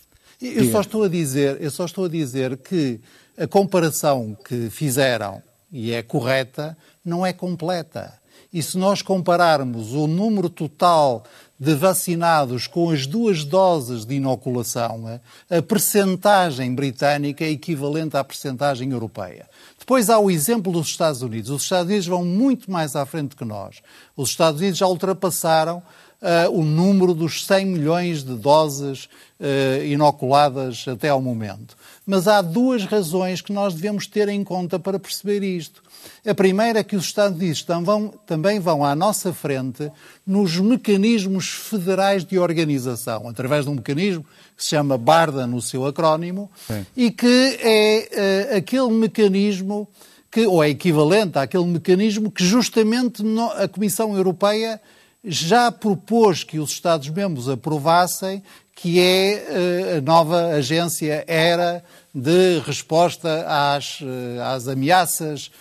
Eu 0.41 0.71
só 0.71 0.82
estou 0.82 1.04
a 1.04 1.08
dizer, 1.08 1.58
eu 1.62 1.69
só 1.69 1.86
estou 1.86 2.06
a 2.06 2.10
dizer 2.10 2.58
que 2.58 3.00
a 3.38 3.45
comparação 3.48 4.36
que 4.43 4.69
fizeram 4.71 5.41
e 5.71 5.91
é 5.93 6.02
correta 6.02 6.76
não 7.06 7.26
é 7.26 7.32
completa. 7.32 8.20
E 8.52 8.63
se 8.63 8.78
nós 8.78 9.02
compararmos 9.02 9.94
o 9.94 10.08
número 10.08 10.50
total 10.50 11.24
de 11.60 11.74
vacinados 11.74 12.68
com 12.68 12.89
as 12.89 13.06
duas 13.06 13.44
doses 13.44 14.06
de 14.06 14.15
inoculação, 14.15 15.22
a 15.50 15.62
percentagem 15.62 16.74
britânica 16.74 17.46
é 17.46 17.50
equivalente 17.50 18.18
à 18.18 18.24
percentagem 18.24 18.91
europeia. 18.91 19.48
Depois 19.86 20.10
há 20.10 20.17
o 20.17 20.32
exemplo 20.32 20.71
dos 20.74 20.88
Estados 20.88 21.21
Unidos. 21.21 21.52
Os 21.52 21.62
Estados 21.62 21.86
Unidos 21.86 22.08
vão 22.08 22.26
muito 22.26 22.71
mais 22.71 22.95
à 22.95 23.06
frente 23.06 23.36
que 23.36 23.45
nós. 23.45 23.82
Os 24.17 24.30
Estados 24.30 24.60
Unidos 24.60 24.80
já 24.80 24.88
ultrapassaram 24.88 25.84
ah, 26.19 26.50
o 26.50 26.63
número 26.63 27.13
dos 27.13 27.45
100 27.45 27.65
milhões 27.67 28.24
de 28.24 28.34
doses 28.34 29.08
ah, 29.39 29.84
inoculadas 29.86 30.86
até 30.88 31.10
ao 31.10 31.21
momento. 31.21 31.78
Mas 32.04 32.28
há 32.28 32.41
duas 32.41 32.84
razões 32.86 33.41
que 33.41 33.54
nós 33.54 33.76
devemos 33.76 34.08
ter 34.08 34.28
em 34.28 34.43
conta 34.43 34.80
para 34.80 34.98
perceber 34.98 35.43
isto. 35.43 35.84
A 36.28 36.34
primeira 36.34 36.80
é 36.80 36.84
que 36.84 36.95
os 36.95 37.04
Estados 37.06 37.38
Unidos 37.38 37.62
tam- 37.62 37.84
vão- 37.84 38.08
também 38.26 38.60
vão 38.60 38.84
à 38.84 38.95
nossa 38.95 39.32
frente 39.34 39.91
nos 40.26 40.58
mecanismos 40.58 41.48
federais 41.50 42.26
de 42.26 42.39
organização, 42.39 43.30
através 43.30 43.65
de 43.65 43.71
um 43.71 43.76
mecanismo 43.76 44.26
que 44.56 44.63
se 44.63 44.70
chama 44.70 44.98
BARDA 44.98 45.46
no 45.46 45.62
seu 45.62 45.86
acrónimo, 45.86 46.50
Sim. 46.68 46.86
e 46.96 47.12
que 47.12 47.58
é 47.62 48.08
eh, 48.52 48.58
aquele 48.58 48.89
mecanismo 48.91 49.88
que, 50.32 50.46
ou 50.48 50.63
é 50.63 50.70
equivalente 50.70 51.38
àquele 51.38 51.65
mecanismo 51.65 52.30
que 52.32 52.44
justamente 52.46 53.22
no- 53.24 53.52
a 53.52 53.68
Comissão 53.68 54.15
Europeia 54.15 54.80
já 55.24 55.72
propôs 55.72 56.44
que 56.44 56.60
os 56.60 56.72
Estados-membros 56.72 57.50
aprovassem, 57.50 58.44
que 58.76 59.00
é 59.00 59.32
eh, 59.34 59.98
a 59.98 60.02
nova 60.02 60.48
agência 60.48 61.24
ERA 61.28 61.84
de 62.13 62.60
resposta 62.65 63.46
às, 63.48 64.00
eh, 64.02 64.41
às 64.41 64.68
ameaças 64.68 65.52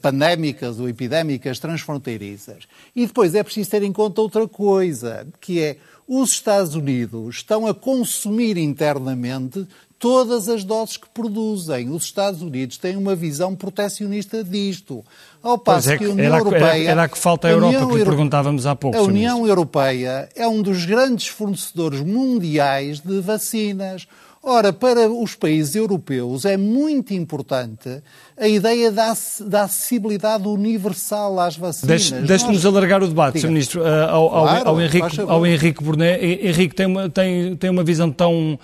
pandémicas 0.00 0.78
ou 0.78 0.88
epidémicas 0.88 1.58
transfronteiriças. 1.58 2.64
E 2.94 3.06
depois 3.06 3.34
é 3.34 3.42
preciso 3.42 3.70
ter 3.70 3.82
em 3.82 3.92
conta 3.92 4.20
outra 4.20 4.46
coisa, 4.46 5.26
que 5.40 5.60
é 5.60 5.76
os 6.06 6.30
Estados 6.30 6.74
Unidos 6.74 7.36
estão 7.36 7.66
a 7.66 7.74
consumir 7.74 8.56
internamente 8.56 9.66
todas 9.98 10.50
as 10.50 10.64
doses 10.64 10.98
que 10.98 11.08
produzem. 11.08 11.88
Os 11.88 12.04
Estados 12.04 12.42
Unidos 12.42 12.76
têm 12.76 12.94
uma 12.96 13.14
visão 13.14 13.54
protecionista 13.54 14.44
disto. 14.44 15.02
Ao 15.42 15.56
passo 15.56 15.92
é 15.92 15.96
que 15.96 16.04
a 16.04 16.10
União 16.10 16.26
era, 16.26 16.38
Europeia... 16.38 16.66
era, 16.66 16.90
era 16.90 17.08
que 17.08 17.16
falta 17.16 17.48
a 17.48 17.50
a 17.50 17.54
Europa, 17.54 17.76
União 17.76 17.90
que 17.90 17.96
lhe 17.96 18.04
perguntávamos 18.04 18.66
há 18.66 18.76
pouco. 18.76 18.98
a. 18.98 19.02
União. 19.02 19.46
Europeia 19.46 20.28
é 20.36 20.46
um 20.46 20.60
dos 20.60 20.84
grandes 20.84 21.28
fornecedores 21.28 22.00
mundiais 22.00 23.00
de 23.00 23.20
vacinas. 23.20 24.06
Ora, 24.46 24.74
para 24.74 25.08
os 25.10 25.34
países 25.34 25.74
europeus 25.74 26.44
é 26.44 26.56
muito 26.56 27.14
importante 27.14 28.02
a 28.36 28.46
ideia 28.46 28.92
da, 28.92 29.16
da 29.46 29.62
acessibilidade 29.62 30.46
universal 30.46 31.40
às 31.40 31.56
vacinas. 31.56 31.88
Deixe- 32.10 32.26
Deixe-nos 32.26 32.62
Nós- 32.62 32.66
alargar 32.66 33.02
o 33.02 33.08
debate. 33.08 33.40
Sr. 33.40 33.48
Ministro, 33.48 33.82
eh, 33.82 34.02
ao, 34.10 34.28
Claro, 34.30 34.68
ao 34.68 34.80
Henrique, 34.80 35.20
ao 35.20 35.46
Henrique 35.46 35.82
Burnet. 35.82 36.22
Hen- 36.22 36.46
Henrique, 36.48 36.74
tem 36.74 36.84
uma, 36.86 37.08
tem, 37.08 37.56
tem 37.56 37.70
uma 37.70 37.82
visão 37.82 38.10
tão, 38.10 38.58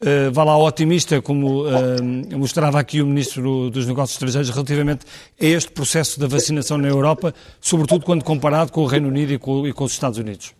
eh, 0.00 0.30
vá 0.30 0.42
lá, 0.42 0.58
otimista, 0.58 1.22
como 1.22 1.64
eh, 1.68 2.36
mostrava 2.36 2.80
aqui 2.80 3.00
o 3.00 3.06
Ministro 3.06 3.70
dos 3.70 3.86
Negócios 3.86 4.16
Estrangeiros, 4.16 4.50
relativamente 4.50 5.04
a 5.40 5.44
este 5.46 5.70
processo 5.70 6.18
da 6.18 6.26
vacinação 6.26 6.76
na 6.76 6.88
Europa, 6.88 7.32
sobretudo 7.60 8.04
quando 8.04 8.24
comparado 8.24 8.72
com 8.72 8.82
o 8.82 8.86
Reino 8.86 9.06
Unido 9.06 9.32
e 9.32 9.38
com, 9.38 9.64
e 9.64 9.72
com 9.72 9.84
os 9.84 9.92
Estados 9.92 10.18
Unidos. 10.18 10.52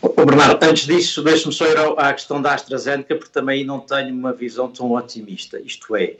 Ô, 0.00 0.24
Bernardo, 0.24 0.62
antes 0.64 0.86
disso, 0.86 1.22
deixe-me 1.22 1.52
só 1.52 1.66
ir 1.66 1.76
à 1.98 2.12
questão 2.12 2.40
da 2.40 2.54
AstraZeneca, 2.54 3.16
porque 3.16 3.32
também 3.32 3.64
não 3.64 3.80
tenho 3.80 4.14
uma 4.14 4.32
visão 4.32 4.70
tão 4.70 4.92
otimista. 4.92 5.60
Isto 5.60 5.96
é, 5.96 6.16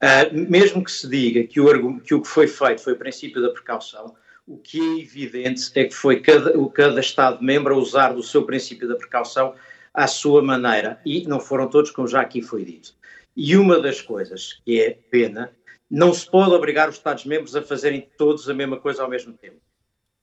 ah, 0.00 0.28
mesmo 0.32 0.84
que 0.84 0.90
se 0.90 1.08
diga 1.08 1.42
que 1.44 1.60
o, 1.60 2.00
que 2.00 2.14
o 2.14 2.22
que 2.22 2.28
foi 2.28 2.46
feito 2.46 2.82
foi 2.82 2.92
o 2.92 2.98
princípio 2.98 3.42
da 3.42 3.50
precaução, 3.50 4.14
o 4.46 4.56
que 4.56 4.78
é 4.80 5.00
evidente 5.00 5.70
é 5.74 5.84
que 5.84 5.94
foi 5.94 6.20
cada, 6.20 6.56
o- 6.58 6.70
cada 6.70 7.00
Estado-membro 7.00 7.74
a 7.74 7.78
usar 7.78 8.12
do 8.12 8.22
seu 8.22 8.44
princípio 8.44 8.88
da 8.88 8.94
precaução 8.96 9.54
à 9.92 10.06
sua 10.06 10.42
maneira. 10.42 11.00
E 11.04 11.26
não 11.26 11.40
foram 11.40 11.68
todos, 11.68 11.90
como 11.90 12.06
já 12.06 12.20
aqui 12.20 12.40
foi 12.40 12.64
dito. 12.64 12.94
E 13.36 13.56
uma 13.56 13.80
das 13.80 14.00
coisas 14.00 14.60
que 14.64 14.80
é 14.80 14.90
pena, 15.10 15.50
não 15.90 16.12
se 16.12 16.30
pode 16.30 16.52
obrigar 16.52 16.88
os 16.88 16.96
Estados-membros 16.96 17.56
a 17.56 17.62
fazerem 17.62 18.08
todos 18.16 18.48
a 18.48 18.54
mesma 18.54 18.78
coisa 18.78 19.02
ao 19.02 19.08
mesmo 19.08 19.32
tempo. 19.32 19.56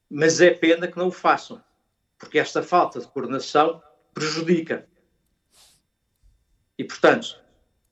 Mas 0.10 0.42
é 0.42 0.50
pena 0.50 0.88
que 0.88 0.98
não 0.98 1.08
o 1.08 1.12
façam 1.12 1.62
porque 2.20 2.38
esta 2.38 2.62
falta 2.62 3.00
de 3.00 3.08
coordenação 3.08 3.82
prejudica. 4.14 4.86
E, 6.78 6.84
portanto, 6.84 7.42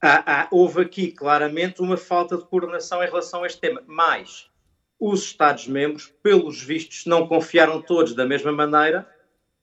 há, 0.02 0.42
há, 0.42 0.48
houve 0.52 0.82
aqui 0.82 1.12
claramente 1.12 1.82
uma 1.82 1.98
falta 1.98 2.38
de 2.38 2.46
coordenação 2.46 3.02
em 3.02 3.08
relação 3.08 3.44
a 3.44 3.48
este 3.48 3.62
tema. 3.62 3.82
Mas 3.88 4.50
os 5.00 5.24
Estados-membros, 5.24 6.14
pelos 6.22 6.62
vistos, 6.62 7.06
não 7.06 7.28
confiaram 7.28 7.82
todos 7.82 8.14
da 8.14 8.26
mesma 8.26 8.52
maneira 8.52 9.10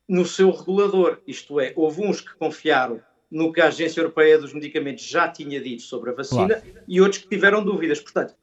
no 0.08 0.24
seu 0.24 0.50
regulador. 0.50 1.20
Isto 1.26 1.60
é, 1.60 1.72
houve 1.76 2.02
uns 2.02 2.20
que 2.20 2.34
confiaram 2.34 3.02
no 3.30 3.52
que 3.52 3.60
a 3.60 3.66
Agência 3.66 4.00
Europeia 4.00 4.38
dos 4.38 4.54
Medicamentos 4.54 5.04
já 5.04 5.28
tinha 5.28 5.60
dito 5.60 5.82
sobre 5.82 6.10
a 6.10 6.14
vacina 6.14 6.60
claro. 6.60 6.84
e 6.86 7.00
outros 7.00 7.22
que 7.22 7.28
tiveram 7.28 7.64
dúvidas. 7.64 8.00
Portanto, 8.00 8.34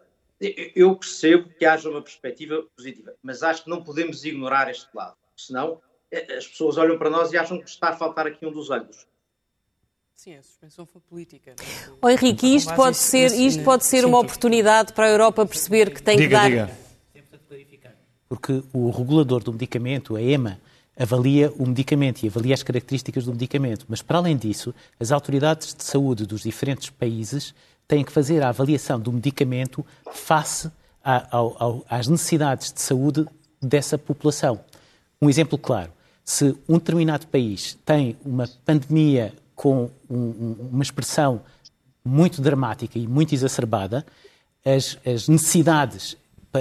eu 0.76 0.96
percebo 0.96 1.50
que 1.50 1.66
haja 1.66 1.90
uma 1.90 2.02
perspectiva 2.02 2.64
positiva, 2.76 3.14
mas 3.22 3.44
acho 3.44 3.64
que 3.64 3.70
não 3.70 3.84
podemos 3.84 4.26
ignorar 4.26 4.70
este 4.70 4.90
lado, 4.94 5.16
senão 5.38 5.80
as 6.38 6.48
pessoas 6.48 6.78
olham 6.78 6.98
para 6.98 7.10
nós 7.10 7.32
e 7.32 7.38
acham 7.38 7.60
que 7.60 7.70
está 7.70 7.90
a 7.90 7.96
faltar 7.96 8.28
aqui 8.28 8.46
um 8.46 8.52
dos 8.52 8.70
ângulos. 8.70 9.08
Sim, 10.14 10.36
a 10.36 10.44
suspensão 10.44 10.86
foi 10.86 11.02
política. 11.02 11.56
Oh, 12.02 12.10
Henrique, 12.10 12.56
isto 12.56 12.76
pode 12.76 12.98
ser, 12.98 13.32
isto 13.32 13.64
pode 13.64 13.86
ser 13.86 14.06
uma 14.06 14.20
oportunidade 14.20 14.94
para 14.94 15.08
a 15.08 15.10
Europa 15.10 15.46
perceber 15.46 15.92
que 15.92 16.02
tem 16.02 16.18
diga, 16.18 16.28
que 16.28 16.34
dar... 16.34 16.50
Diga. 16.68 16.82
Porque 18.30 18.64
o 18.72 18.90
regulador 18.92 19.44
do 19.44 19.52
medicamento, 19.52 20.16
a 20.16 20.22
EMA, 20.22 20.58
avalia 20.98 21.52
o 21.58 21.66
medicamento 21.68 22.24
e 22.24 22.28
avalia 22.28 22.54
as 22.54 22.64
características 22.64 23.26
do 23.26 23.32
medicamento. 23.32 23.86
Mas, 23.90 24.02
para 24.02 24.20
além 24.20 24.38
disso, 24.38 24.74
as 25.00 25.12
autoridades 25.12 25.74
de 25.74 25.84
saúde 25.84 26.26
dos 26.26 26.44
diferentes 26.44 26.90
países 26.90 27.54
têm 27.88 28.06
que 28.06 28.12
fazer 28.12 28.42
a 28.42 28.50
avaliação 28.50 29.00
do 29.00 29.12
medicamento 29.12 29.86
face 30.14 30.72
a, 31.04 31.28
a, 31.38 31.98
às 31.98 32.08
necessidades 32.08 32.72
de 32.72 32.80
saúde 32.80 33.26
dessa 33.62 33.98
população. 33.98 34.64
Um 35.22 35.30
exemplo 35.30 35.58
claro: 35.58 35.92
se 36.24 36.56
um 36.68 36.78
determinado 36.78 37.28
país 37.28 37.78
tem 37.86 38.16
uma 38.26 38.48
pandemia 38.66 39.34
com 39.56 39.90
um, 40.10 40.56
uma 40.72 40.84
expressão 40.84 41.42
muito 42.04 42.42
dramática 42.42 42.98
e 42.98 43.08
muito 43.08 43.34
exacerbada, 43.34 44.06
as, 44.66 44.98
as 45.06 45.28
necessidades 45.28 46.18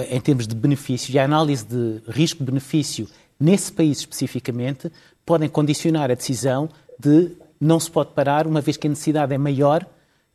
em 0.09 0.21
termos 0.21 0.47
de 0.47 0.55
benefício 0.55 1.13
e 1.13 1.19
a 1.19 1.25
análise 1.25 1.65
de 1.65 2.01
risco-benefício 2.07 3.07
nesse 3.39 3.71
país 3.71 3.99
especificamente, 3.99 4.91
podem 5.25 5.49
condicionar 5.49 6.11
a 6.11 6.15
decisão 6.15 6.69
de 6.97 7.31
não 7.59 7.79
se 7.79 7.89
pode 7.89 8.13
parar, 8.13 8.47
uma 8.47 8.61
vez 8.61 8.77
que 8.77 8.87
a 8.87 8.89
necessidade 8.89 9.33
é 9.33 9.37
maior 9.37 9.85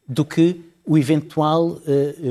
do 0.06 0.24
que 0.24 0.60
o 0.86 0.96
eventual 0.96 1.66
uh, 1.66 1.80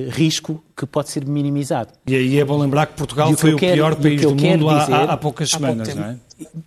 risco 0.09 0.63
que 0.75 0.85
pode 0.85 1.09
ser 1.09 1.25
minimizado. 1.25 1.89
E 2.07 2.15
aí 2.15 2.39
é 2.39 2.45
bom 2.45 2.57
lembrar 2.57 2.85
que 2.85 2.93
Portugal 2.93 3.31
foi 3.33 3.53
o, 3.53 3.57
quero, 3.57 3.75
pior 3.75 3.95
país 3.95 4.21
do 4.21 4.29
mundo 4.29 4.79
dizer, 4.79 4.93
há, 4.93 5.03
há, 5.03 5.17
poucas 5.17 5.49
semanas, 5.49 5.93
não 5.93 6.03
é? 6.03 6.17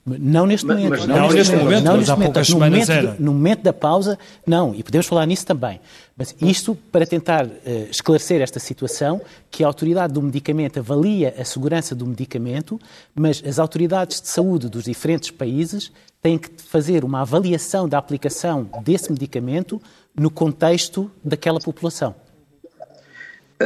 Não 0.06 0.46
neste 0.46 0.66
momento. 0.66 0.90
Mas, 0.90 1.06
não, 1.06 1.16
não, 1.16 1.30
neste 1.30 1.56
momento, 1.56 1.84
não 1.84 1.96
neste 1.96 2.10
momento. 2.10 2.10
há 2.10 2.24
poucas 2.24 2.48
no 2.48 2.54
semanas 2.54 2.88
momento, 2.88 3.06
era. 3.06 3.16
No 3.18 3.32
momento 3.32 3.62
da 3.62 3.72
pausa, 3.72 4.18
não. 4.46 4.74
E 4.74 4.82
podemos 4.82 5.06
falar 5.06 5.26
nisso 5.26 5.46
também. 5.46 5.80
Mas 6.16 6.34
isto 6.40 6.74
para 6.74 7.06
tentar 7.06 7.46
uh, 7.46 7.50
esclarecer 7.90 8.40
esta 8.42 8.58
situação, 8.58 9.20
que 9.50 9.64
a 9.64 9.66
autoridade 9.66 10.12
do 10.12 10.22
medicamento 10.22 10.78
avalia 10.78 11.34
a 11.38 11.44
segurança 11.44 11.94
do 11.94 12.06
medicamento, 12.06 12.78
mas 13.14 13.42
as 13.46 13.58
autoridades 13.58 14.20
de 14.20 14.28
saúde 14.28 14.68
dos 14.68 14.84
diferentes 14.84 15.30
países 15.30 15.90
têm 16.20 16.36
que 16.36 16.50
fazer 16.62 17.04
uma 17.04 17.20
avaliação 17.20 17.88
da 17.88 17.98
aplicação 17.98 18.68
desse 18.82 19.10
medicamento 19.10 19.80
no 20.18 20.30
contexto 20.30 21.10
daquela 21.24 21.60
população. 21.60 22.14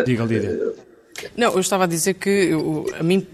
Diga, 0.05 0.25
Lídia. 0.25 0.75
Não, 1.37 1.53
eu 1.53 1.61
estava 1.61 1.85
a 1.85 1.87
dizer 1.87 2.15
que 2.15 2.29
eu, 2.29 2.87
a 2.99 3.03
mim, 3.03 3.27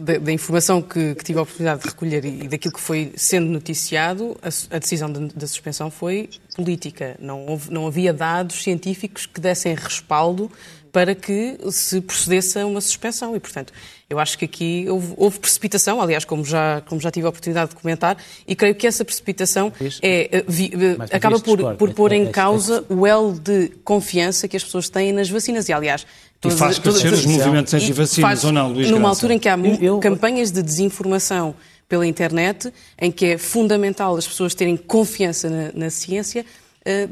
da, 0.00 0.18
da 0.18 0.32
informação 0.32 0.82
que, 0.82 1.14
que, 1.14 1.24
tive 1.24 1.38
a 1.38 1.42
oportunidade 1.42 1.82
de 1.82 1.88
recolher 1.88 2.24
e, 2.24 2.48
daquilo 2.48 2.74
que 2.74 2.80
foi 2.80 3.12
sendo 3.16 3.46
noticiado, 3.46 4.36
a, 4.42 4.76
a 4.76 4.78
decisão 4.78 5.10
da 5.10 5.46
suspensão 5.46 5.90
foi 5.90 6.28
política. 6.54 7.16
Não, 7.18 7.46
houve, 7.46 7.72
não 7.72 7.86
havia 7.86 8.12
dados 8.12 8.62
científicos 8.62 9.26
que 9.26 9.40
dessem 9.40 9.74
respaldo 9.74 10.50
para 10.92 11.14
que 11.14 11.56
se 11.70 12.00
procedesse 12.00 12.58
a 12.58 12.66
uma 12.66 12.80
suspensão. 12.80 13.36
E, 13.36 13.40
portanto, 13.40 13.72
eu 14.08 14.18
acho 14.18 14.36
que 14.36 14.44
aqui 14.44 14.86
houve, 14.88 15.14
houve, 15.16 15.38
precipitação, 15.38 16.00
aliás, 16.00 16.24
como 16.24 16.44
já, 16.44 16.82
como 16.86 17.00
já 17.00 17.10
tive 17.10 17.26
a 17.26 17.28
oportunidade 17.28 17.70
de 17.70 17.76
comentar, 17.76 18.16
e 18.46 18.56
creio 18.56 18.74
que 18.74 18.86
essa 18.86 19.04
precipitação 19.04 19.72
é, 20.02 20.38
eh, 20.38 20.44
vi, 20.48 20.72
eh, 20.74 21.16
acaba 21.16 21.38
por, 21.38 21.76
por 21.76 21.94
pôr 21.94 22.12
em 22.12 22.26
causa 22.30 22.84
o 22.88 23.06
elo 23.06 23.32
de 23.32 23.68
confiança 23.84 24.48
que 24.48 24.56
as 24.56 24.64
pessoas 24.64 24.88
têm 24.88 25.12
nas 25.12 25.30
vacinas. 25.30 25.68
E, 25.68 25.72
aliás, 25.72 26.04
Todas, 26.40 26.56
e 26.56 26.58
faz 26.58 26.78
crescer 26.78 27.10
todas, 27.10 27.18
os 27.20 27.26
movimentos 27.26 27.74
anti-vacinas, 27.74 28.44
ou 28.44 28.50
não, 28.50 28.72
Luís 28.72 28.88
Numa 28.88 29.00
Graça? 29.00 29.14
altura 29.14 29.34
em 29.34 29.38
que 29.38 29.48
há 29.48 29.58
eu, 29.80 29.98
campanhas 29.98 30.50
de 30.50 30.62
desinformação 30.62 31.54
pela 31.86 32.06
internet, 32.06 32.72
em 32.98 33.12
que 33.12 33.26
é 33.26 33.38
fundamental 33.38 34.16
as 34.16 34.26
pessoas 34.26 34.54
terem 34.54 34.76
confiança 34.76 35.50
na, 35.50 35.70
na 35.74 35.90
ciência, 35.90 36.46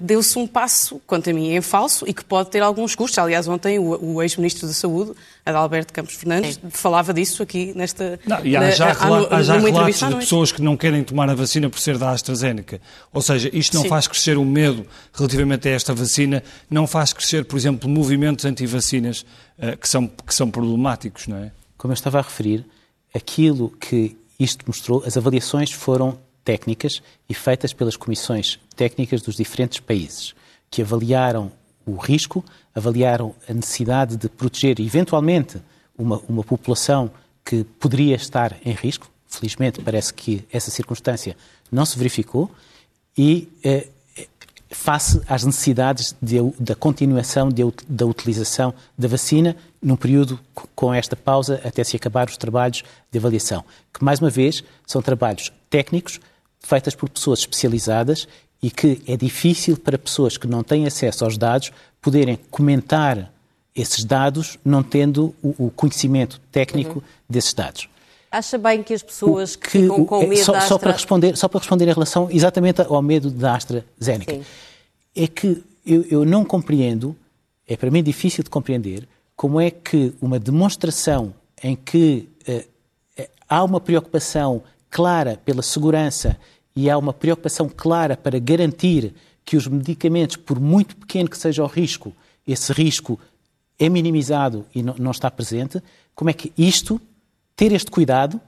deu-se 0.00 0.38
um 0.38 0.46
passo, 0.46 1.00
quanto 1.06 1.28
a 1.28 1.32
mim, 1.32 1.54
em 1.54 1.60
falso 1.60 2.08
e 2.08 2.14
que 2.14 2.24
pode 2.24 2.50
ter 2.50 2.62
alguns 2.62 2.94
custos. 2.94 3.18
Aliás, 3.18 3.46
ontem 3.46 3.78
o, 3.78 4.14
o 4.14 4.22
ex-ministro 4.22 4.66
da 4.66 4.72
Saúde, 4.72 5.12
Adalberto 5.44 5.92
Campos 5.92 6.14
Fernandes, 6.14 6.54
Sim. 6.54 6.70
falava 6.70 7.12
disso 7.12 7.42
aqui 7.42 7.72
nesta. 7.76 8.18
Não, 8.26 8.44
e 8.44 8.56
há 8.56 8.70
já, 8.70 8.86
na, 8.86 8.92
há, 8.92 9.36
há 9.36 9.42
já 9.42 9.58
relatos 9.58 9.98
de 9.98 10.14
pessoas 10.16 10.52
que 10.52 10.62
não 10.62 10.76
querem 10.76 11.04
tomar 11.04 11.28
a 11.28 11.34
vacina 11.34 11.68
por 11.68 11.78
ser 11.78 11.98
da 11.98 12.10
AstraZeneca. 12.10 12.80
Ou 13.12 13.20
seja, 13.20 13.50
isto 13.52 13.74
não 13.74 13.82
Sim. 13.82 13.88
faz 13.88 14.08
crescer 14.08 14.38
o 14.38 14.44
medo 14.44 14.86
relativamente 15.12 15.68
a 15.68 15.72
esta 15.72 15.94
vacina, 15.94 16.42
não 16.70 16.86
faz 16.86 17.12
crescer, 17.12 17.44
por 17.44 17.56
exemplo, 17.56 17.90
movimentos 17.90 18.46
anti-vacinas 18.46 19.26
uh, 19.58 19.76
que, 19.76 19.88
são, 19.88 20.06
que 20.06 20.34
são 20.34 20.50
problemáticos, 20.50 21.26
não 21.26 21.36
é? 21.36 21.52
Como 21.76 21.92
eu 21.92 21.94
estava 21.94 22.18
a 22.18 22.22
referir, 22.22 22.64
aquilo 23.14 23.70
que 23.70 24.16
isto 24.38 24.64
mostrou, 24.66 25.02
as 25.06 25.16
avaliações 25.16 25.70
foram 25.72 26.18
técnicas 26.44 27.02
e 27.28 27.34
feitas 27.34 27.72
pelas 27.72 27.96
comissões 27.96 28.58
técnicas 28.76 29.22
dos 29.22 29.36
diferentes 29.36 29.80
países, 29.80 30.34
que 30.70 30.82
avaliaram 30.82 31.52
o 31.86 31.96
risco, 31.96 32.44
avaliaram 32.74 33.34
a 33.48 33.52
necessidade 33.52 34.16
de 34.16 34.28
proteger 34.28 34.80
eventualmente 34.80 35.60
uma, 35.96 36.20
uma 36.28 36.44
população 36.44 37.10
que 37.44 37.64
poderia 37.64 38.16
estar 38.16 38.56
em 38.64 38.72
risco. 38.72 39.10
Felizmente, 39.26 39.80
parece 39.82 40.12
que 40.12 40.44
essa 40.52 40.70
circunstância 40.70 41.36
não 41.70 41.84
se 41.84 41.98
verificou 41.98 42.50
e 43.16 43.48
eh, 43.64 43.88
face 44.70 45.20
às 45.26 45.44
necessidades 45.44 46.14
de, 46.20 46.38
da 46.58 46.74
continuação 46.74 47.48
de, 47.48 47.62
da 47.88 48.06
utilização 48.06 48.74
da 48.96 49.08
vacina 49.08 49.56
num 49.82 49.96
período 49.96 50.38
com 50.74 50.92
esta 50.92 51.16
pausa 51.16 51.60
até 51.64 51.82
se 51.84 51.96
acabar 51.96 52.28
os 52.28 52.36
trabalhos 52.36 52.82
de 53.10 53.18
avaliação, 53.18 53.64
que 53.92 54.04
mais 54.04 54.20
uma 54.20 54.30
vez 54.30 54.62
são 54.86 55.00
trabalhos 55.00 55.52
técnicos 55.68 56.20
feitas 56.60 56.94
por 56.94 57.08
pessoas 57.08 57.40
especializadas 57.40 58.28
e 58.62 58.70
que 58.70 59.00
é 59.06 59.16
difícil 59.16 59.76
para 59.76 59.96
pessoas 59.96 60.36
que 60.36 60.46
não 60.46 60.62
têm 60.62 60.86
acesso 60.86 61.24
aos 61.24 61.38
dados 61.38 61.70
poderem 62.00 62.38
comentar 62.50 63.32
esses 63.74 64.04
dados 64.04 64.58
não 64.64 64.82
tendo 64.82 65.34
o, 65.42 65.66
o 65.66 65.70
conhecimento 65.70 66.40
técnico 66.50 66.98
uhum. 66.98 67.04
desses 67.28 67.54
dados. 67.54 67.88
Acha 68.30 68.58
bem 68.58 68.82
que 68.82 68.92
as 68.92 69.02
pessoas 69.02 69.56
que, 69.56 69.70
que 69.70 69.80
ficam 69.82 70.04
com 70.04 70.22
é, 70.22 70.26
medo 70.26 70.44
só, 70.44 70.52
da 70.52 70.58
Astra... 70.58 70.74
só 70.74 70.78
para 70.78 70.92
responder 70.92 71.36
Só 71.36 71.48
para 71.48 71.60
responder 71.60 71.84
em 71.84 71.92
relação 71.92 72.28
exatamente 72.30 72.82
ao 72.82 73.00
medo 73.00 73.30
da 73.30 73.54
AstraZeneca. 73.54 74.34
Sim. 74.34 74.44
É 75.16 75.26
que 75.26 75.62
eu, 75.86 76.04
eu 76.10 76.24
não 76.24 76.44
compreendo, 76.44 77.16
é 77.66 77.76
para 77.76 77.90
mim 77.90 78.02
difícil 78.02 78.44
de 78.44 78.50
compreender, 78.50 79.08
como 79.34 79.60
é 79.60 79.70
que 79.70 80.12
uma 80.20 80.38
demonstração 80.38 81.32
em 81.62 81.74
que 81.74 82.28
uh, 82.48 83.24
há 83.48 83.64
uma 83.64 83.80
preocupação 83.80 84.62
clara 84.90 85.40
pela 85.44 85.62
segurança 85.62 86.38
e 86.74 86.88
há 86.88 86.96
uma 86.96 87.12
preocupação 87.12 87.68
clara 87.68 88.16
para 88.16 88.38
garantir 88.38 89.14
que 89.44 89.56
os 89.56 89.66
medicamentos, 89.66 90.36
por 90.36 90.60
muito 90.60 90.96
pequeno 90.96 91.28
que 91.28 91.38
seja 91.38 91.64
o 91.64 91.66
risco, 91.66 92.12
esse 92.46 92.72
risco 92.72 93.18
é 93.78 93.88
minimizado 93.88 94.66
e 94.74 94.82
não, 94.82 95.10
está 95.10 95.30
presente, 95.30 95.82
como 96.14 96.30
é 96.30 96.32
que 96.32 96.52
isto, 96.56 97.00
ter 97.54 97.72
este 97.72 97.90
cuidado, 97.90 98.40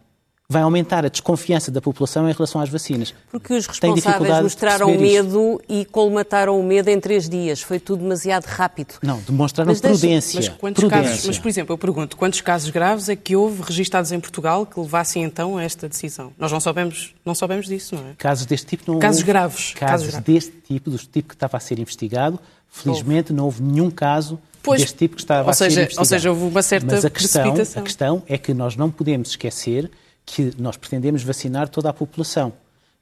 vai 0.50 0.62
aumentar 0.62 1.06
a 1.06 1.08
desconfiança 1.08 1.70
da 1.70 1.80
população 1.80 2.28
em 2.28 2.32
relação 2.32 2.60
às 2.60 2.68
vacinas. 2.68 3.14
Porque 3.30 3.54
os 3.54 3.68
responsáveis 3.68 4.42
mostraram 4.42 4.98
medo 4.98 5.62
e 5.68 5.84
colmataram 5.84 6.58
o 6.58 6.64
medo 6.64 6.88
em 6.88 6.98
três 6.98 7.28
dias. 7.28 7.62
Foi 7.62 7.78
tudo 7.78 8.02
demasiado 8.02 8.46
rápido. 8.46 8.94
Não, 9.00 9.20
demonstraram 9.20 9.70
mas 9.70 9.80
prudência. 9.80 10.40
Deixa... 10.40 10.56
Mas, 10.60 10.74
prudência. 10.74 11.08
Casos, 11.08 11.26
mas, 11.26 11.38
por 11.38 11.48
exemplo, 11.48 11.72
eu 11.72 11.78
pergunto, 11.78 12.16
quantos 12.16 12.40
casos 12.40 12.68
graves 12.70 13.08
é 13.08 13.14
que 13.14 13.36
houve 13.36 13.62
registados 13.62 14.10
em 14.10 14.18
Portugal 14.18 14.66
que 14.66 14.80
levassem 14.80 15.22
então 15.22 15.56
a 15.56 15.62
esta 15.62 15.88
decisão? 15.88 16.32
Nós 16.36 16.50
não 16.50 16.58
sabemos, 16.58 17.14
não 17.24 17.34
sabemos 17.34 17.68
disso, 17.68 17.94
não 17.94 18.02
é? 18.08 18.14
Casos 18.18 18.44
deste 18.44 18.66
tipo 18.66 18.90
não 18.90 18.98
Casos 18.98 19.20
houve. 19.20 19.32
graves. 19.32 19.72
Casos, 19.74 19.78
casos 19.78 20.08
graves. 20.08 20.26
deste 20.26 20.52
tipo, 20.66 20.90
do 20.90 20.98
tipo 20.98 21.28
que 21.28 21.34
estava 21.34 21.58
a 21.58 21.60
ser 21.60 21.78
investigado, 21.78 22.40
felizmente 22.68 23.30
houve. 23.30 23.34
não 23.34 23.44
houve 23.44 23.62
nenhum 23.62 23.88
caso 23.88 24.36
pois, 24.64 24.80
deste 24.80 24.98
tipo 24.98 25.14
que 25.14 25.22
estava 25.22 25.48
a 25.48 25.54
seja, 25.54 25.70
ser 25.70 25.80
investigado. 25.82 26.00
Ou 26.00 26.04
seja, 26.06 26.30
houve 26.30 26.42
uma 26.42 26.62
certa 26.62 26.94
Mas 26.96 27.04
a 27.04 27.10
questão, 27.10 27.54
a 27.76 27.82
questão 27.82 28.22
é 28.26 28.36
que 28.36 28.52
nós 28.52 28.74
não 28.74 28.90
podemos 28.90 29.30
esquecer 29.30 29.88
que 30.30 30.54
nós 30.58 30.76
pretendemos 30.76 31.24
vacinar 31.24 31.68
toda 31.68 31.90
a 31.90 31.92
população. 31.92 32.52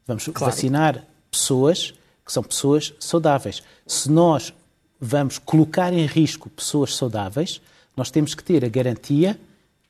Vamos 0.07 0.24
claro. 0.24 0.47
vacinar 0.47 1.05
pessoas 1.31 1.93
que 2.24 2.33
são 2.33 2.43
pessoas 2.43 2.95
saudáveis. 2.99 3.62
Se 3.87 4.11
nós 4.11 4.55
vamos 4.99 5.39
colocar 5.39 5.93
em 5.93 6.07
risco 6.07 6.49
pessoas 6.49 6.97
saudáveis, 6.97 7.61
nós 7.95 8.11
temos 8.11 8.35
que 8.35 8.43
ter 8.43 8.64
a 8.64 8.68
garantia 8.68 9.39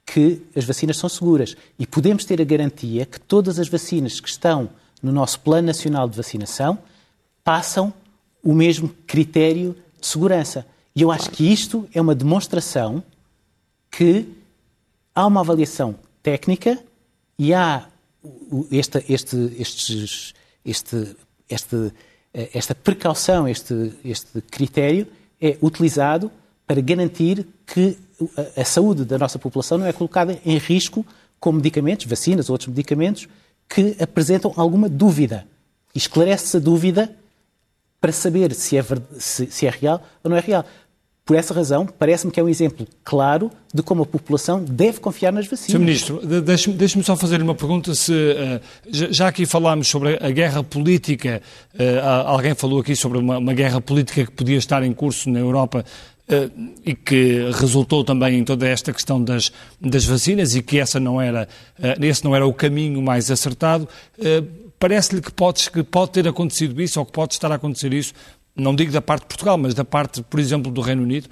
que 0.05 0.43
as 0.57 0.65
vacinas 0.65 0.97
são 0.97 1.09
seguras. 1.09 1.55
E 1.79 1.87
podemos 1.87 2.25
ter 2.25 2.41
a 2.41 2.45
garantia 2.45 3.07
que 3.07 3.21
todas 3.21 3.61
as 3.61 3.69
vacinas 3.69 4.19
que 4.19 4.29
estão 4.29 4.69
no 5.01 5.13
nosso 5.13 5.39
Plano 5.41 5.69
Nacional 5.69 6.09
de 6.09 6.17
Vacinação 6.17 6.77
passam 7.45 7.95
o 8.43 8.53
mesmo 8.53 8.89
critério 9.07 9.77
de 10.01 10.07
segurança. 10.07 10.67
E 10.95 11.03
eu 11.03 11.13
acho 11.13 11.31
que 11.31 11.45
isto 11.45 11.89
é 11.95 12.01
uma 12.01 12.17
demonstração 12.17 13.01
que 13.91 14.27
há 15.15 15.25
uma 15.25 15.41
avaliação 15.41 15.95
técnica 16.21 16.83
e 17.39 17.55
há 17.55 17.87
este, 18.71 19.05
este, 19.09 19.37
estes, 19.59 20.35
este, 20.65 21.17
este, 21.49 21.93
eh, 22.35 22.51
esta 22.53 22.75
precaução, 22.75 23.47
este, 23.47 23.93
este 24.05 24.41
critério 24.43 25.07
é 25.41 25.57
utilizado 25.63 26.31
para 26.67 26.81
garantir 26.81 27.47
que 27.65 27.97
a, 28.57 28.63
a 28.63 28.65
saúde 28.65 29.05
da 29.05 29.17
nossa 29.17 29.39
população 29.39 29.79
não 29.79 29.87
é 29.87 29.93
colocada 29.93 30.39
em 30.45 30.59
risco 30.59 31.07
com 31.39 31.53
medicamentos, 31.53 32.07
vacinas 32.07 32.49
ou 32.49 32.55
outros 32.55 32.69
medicamentos 32.69 33.29
que 33.69 33.97
apresentam 34.01 34.53
alguma 34.57 34.89
dúvida. 34.89 35.47
Esclarece-se 35.95 36.57
a 36.57 36.61
dúvida 36.61 37.15
para 38.01 38.13
saber 38.13 38.55
se 38.55 38.77
é, 38.77 38.85
se, 39.19 39.47
se 39.47 39.67
é 39.67 39.71
real 39.71 40.03
ou 40.23 40.31
não 40.31 40.37
é 40.37 40.41
real. 40.41 40.65
Por 41.29 41.37
essa 41.37 41.53
razão, 41.53 41.85
parece-me 41.85 42.33
que 42.33 42.41
é 42.41 42.43
um 42.43 42.49
exemplo 42.49 42.87
claro 43.05 43.51
de 43.75 43.83
como 43.83 44.03
a 44.03 44.07
população 44.07 44.65
deve 44.65 44.99
confiar 44.99 45.31
nas 45.31 45.47
vacinas. 45.47 45.73
Sr. 45.73 45.79
Ministro, 45.79 46.27
deixe-me 46.41 46.75
deixe 46.75 47.03
só 47.03 47.15
fazer 47.17 47.43
uma 47.43 47.55
pergunta. 47.55 47.95
Se, 47.95 48.15
uh, 48.15 48.61
já 48.91 49.29
aqui 49.29 49.45
falámos 49.45 49.89
sobre 49.89 50.19
a 50.23 50.31
guerra 50.31 50.65
política, 50.65 51.43
uh, 51.75 52.29
alguém 52.29 52.55
falou 52.55 52.81
aqui 52.81 52.97
sobre 52.97 53.19
uma, 53.19 53.37
uma, 53.37 53.53
guerra 53.53 53.79
política 53.79 54.25
que 54.25 54.33
podia 54.33 54.57
estar 54.57 54.83
em 54.83 54.95
curso 54.95 55.29
na 55.29 55.39
Europa 55.39 55.85
uh, 56.31 56.73
e 56.83 56.95
que 56.95 57.51
resultou 57.61 58.03
também 58.03 58.39
em 58.39 58.43
toda 58.43 58.67
esta 58.67 58.91
questão 58.91 59.23
das, 59.23 59.53
das 59.79 60.07
vacinas 60.07 60.57
e 60.57 60.63
que 60.63 60.79
essa 60.79 60.99
não 60.99 61.21
era, 61.21 61.47
esse 62.01 62.25
não 62.25 62.35
era 62.35 62.47
o 62.47 62.55
caminho 62.55 63.03
mais 63.03 63.31
acertado. 63.31 63.87
Parece-lhe 64.79 65.21
que 65.21 65.33
pode, 65.33 65.69
que 65.71 65.83
pode 65.83 66.13
ter 66.13 66.29
acontecido 66.29 66.81
isso 66.81 67.01
ou 67.01 67.05
que 67.05 67.11
pode 67.11 67.35
estar 67.35 67.51
a 67.51 67.57
acontecer 67.57 67.93
isso 67.93 68.15
não 68.59 68.75
digo 68.75 68.93
da 68.93 69.01
parte 69.01 69.23
de 69.23 69.29
Portugal, 69.29 69.57
mas 69.57 69.73
da 69.73 69.85
parte, 69.85 70.23
por 70.23 70.41
exemplo, 70.41 70.71
do 70.71 70.81
Reino 70.81 71.03
Unido? 71.03 71.29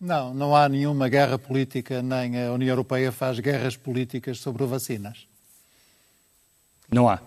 Não, 0.00 0.32
não 0.32 0.56
há 0.56 0.68
nenhuma 0.68 1.08
guerra 1.08 1.38
política, 1.38 2.02
nem 2.02 2.42
a 2.42 2.52
União 2.52 2.70
Europeia 2.70 3.12
faz 3.12 3.38
guerras 3.38 3.76
políticas 3.76 4.38
sobre 4.38 4.64
vacinas. 4.64 5.26
Não 6.90 7.08
há? 7.08 7.20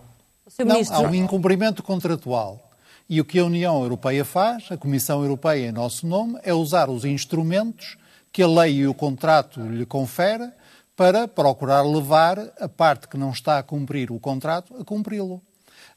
Não, 0.58 0.80
há 0.90 1.00
um 1.00 1.14
incumprimento 1.14 1.82
contratual. 1.82 2.70
E 3.08 3.20
o 3.20 3.24
que 3.24 3.38
a 3.38 3.44
União 3.44 3.82
Europeia 3.82 4.24
faz, 4.24 4.66
a 4.70 4.76
Comissão 4.76 5.22
Europeia 5.22 5.68
em 5.68 5.72
nosso 5.72 6.06
nome, 6.06 6.38
é 6.42 6.52
usar 6.52 6.90
os 6.90 7.04
instrumentos 7.04 7.96
que 8.32 8.42
a 8.42 8.48
lei 8.48 8.78
e 8.78 8.86
o 8.86 8.94
contrato 8.94 9.60
lhe 9.60 9.86
confere 9.86 10.50
para 10.96 11.28
procurar 11.28 11.82
levar 11.82 12.38
a 12.58 12.68
parte 12.68 13.06
que 13.08 13.16
não 13.16 13.30
está 13.30 13.58
a 13.58 13.62
cumprir 13.62 14.10
o 14.10 14.18
contrato 14.18 14.74
a 14.80 14.84
cumpri-lo. 14.84 15.40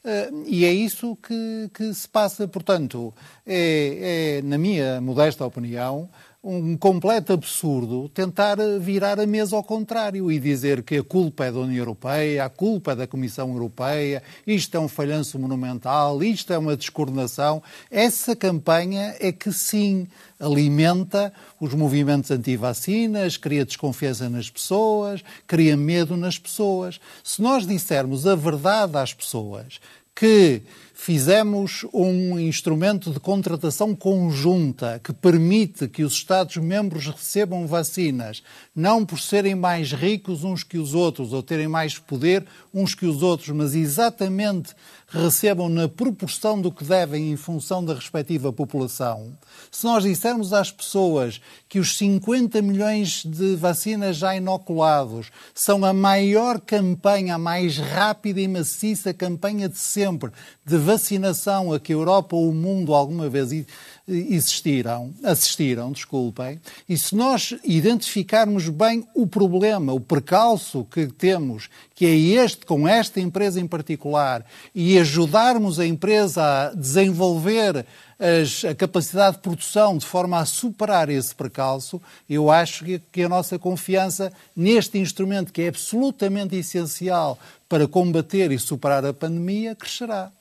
Uh, 0.08 0.42
e 0.46 0.64
é 0.64 0.72
isso 0.72 1.14
que, 1.16 1.70
que, 1.74 1.92
se 1.92 2.08
passa. 2.08 2.48
Portanto, 2.48 3.12
é, 3.46 4.38
é, 4.38 4.42
na 4.42 4.56
minha 4.56 5.02
modesta 5.02 5.44
opinião, 5.44 6.08
um 6.50 6.78
completo 6.78 7.34
absurdo 7.34 8.08
tentar 8.08 8.56
virar 8.80 9.20
a 9.20 9.26
mesa 9.26 9.54
ao 9.54 9.62
contrário 9.62 10.32
e 10.32 10.40
dizer 10.40 10.82
que 10.82 10.96
a 10.96 11.04
culpa 11.04 11.44
é 11.44 11.52
da 11.52 11.58
União 11.58 11.76
Europeia, 11.76 12.42
a 12.42 12.48
culpa 12.48 12.92
é 12.92 12.96
da 12.96 13.06
Comissão 13.06 13.52
Europeia, 13.52 14.22
isto 14.46 14.74
é 14.74 14.80
um 14.80 14.88
falhanço 14.88 15.38
monumental, 15.38 16.22
isto 16.22 16.50
é 16.50 16.56
uma 16.56 16.74
descoordenação. 16.74 17.62
Essa 17.90 18.34
campanha 18.34 19.14
é 19.20 19.30
que 19.30 19.52
sim 19.52 20.08
alimenta 20.40 21.34
os 21.60 21.74
movimentos 21.74 22.30
anti-vacinas, 22.30 23.36
cria 23.36 23.66
desconfiança 23.66 24.30
nas 24.30 24.48
pessoas, 24.48 25.22
cria 25.46 25.76
medo 25.76 26.16
nas 26.16 26.38
pessoas. 26.38 26.98
Se 27.22 27.42
nós 27.42 27.66
dissermos 27.66 28.26
a 28.26 28.34
verdade 28.34 28.96
às 28.96 29.12
pessoas 29.12 29.78
que 30.18 30.62
fizemos 31.00 31.86
um 31.94 32.36
instrumento 32.40 33.12
de 33.12 33.20
contratação 33.20 33.94
conjunta 33.94 35.00
que 35.02 35.12
permite 35.12 35.86
que 35.86 36.02
os 36.02 36.12
Estados-membros 36.14 37.06
recebam 37.06 37.68
vacinas, 37.68 38.42
não 38.74 39.06
por 39.06 39.20
serem 39.20 39.54
mais 39.54 39.92
ricos 39.92 40.42
uns 40.42 40.64
que 40.64 40.76
os 40.76 40.94
outros 40.94 41.32
ou 41.32 41.40
terem 41.40 41.68
mais 41.68 41.96
poder 41.96 42.44
uns 42.74 42.96
que 42.96 43.06
os 43.06 43.22
outros, 43.22 43.48
mas 43.50 43.76
exatamente 43.76 44.74
recebam 45.08 45.68
na 45.70 45.88
proporção 45.88 46.60
do 46.60 46.70
que 46.70 46.84
devem 46.84 47.30
em 47.30 47.36
função 47.36 47.82
da 47.82 47.94
respectiva 47.94 48.52
população. 48.52 49.32
Se 49.70 49.84
nós 49.84 50.02
dissermos 50.02 50.52
às 50.52 50.70
pessoas 50.70 51.40
que 51.68 51.78
os 51.78 51.96
50 51.96 52.60
milhões 52.60 53.24
de 53.24 53.56
vacinas 53.56 54.16
já 54.16 54.36
inoculados 54.36 55.30
são 55.54 55.84
a 55.84 55.94
maior 55.94 56.60
campanha, 56.60 57.36
a 57.36 57.38
mais 57.38 57.78
rápida 57.78 58.40
e 58.40 58.46
maciça 58.46 59.14
campanha 59.14 59.68
de 59.68 59.78
sempre 59.78 60.30
de 60.64 60.76
vacinação 60.76 61.72
a 61.72 61.80
que 61.80 61.92
a 61.92 61.96
Europa 61.96 62.36
ou 62.36 62.50
o 62.50 62.54
mundo 62.54 62.94
alguma 62.94 63.28
vez 63.30 63.66
existiram, 64.08 65.12
assistiram, 65.22 65.92
desculpem, 65.92 66.58
e 66.88 66.96
se 66.96 67.14
nós 67.14 67.54
identificarmos 67.62 68.68
bem 68.68 69.06
o 69.14 69.26
problema, 69.26 69.92
o 69.92 70.00
percalço 70.00 70.86
que 70.90 71.06
temos, 71.06 71.68
que 71.94 72.06
é 72.06 72.16
este 72.42 72.64
com 72.64 72.88
esta 72.88 73.20
empresa 73.20 73.60
em 73.60 73.66
particular, 73.66 74.44
e 74.74 74.98
ajudarmos 74.98 75.78
a 75.78 75.86
empresa 75.86 76.42
a 76.42 76.74
desenvolver 76.74 77.84
as, 78.18 78.64
a 78.64 78.74
capacidade 78.74 79.36
de 79.36 79.42
produção 79.42 79.98
de 79.98 80.06
forma 80.06 80.38
a 80.38 80.46
superar 80.46 81.08
esse 81.08 81.34
percalço, 81.34 82.00
eu 82.28 82.50
acho 82.50 82.84
que, 82.84 82.98
que 83.12 83.22
a 83.22 83.28
nossa 83.28 83.58
confiança 83.58 84.32
neste 84.56 84.98
instrumento, 84.98 85.52
que 85.52 85.62
é 85.62 85.68
absolutamente 85.68 86.56
essencial 86.56 87.38
para 87.68 87.86
combater 87.86 88.50
e 88.50 88.58
superar 88.58 89.04
a 89.04 89.12
pandemia, 89.12 89.74
crescerá. 89.74 90.32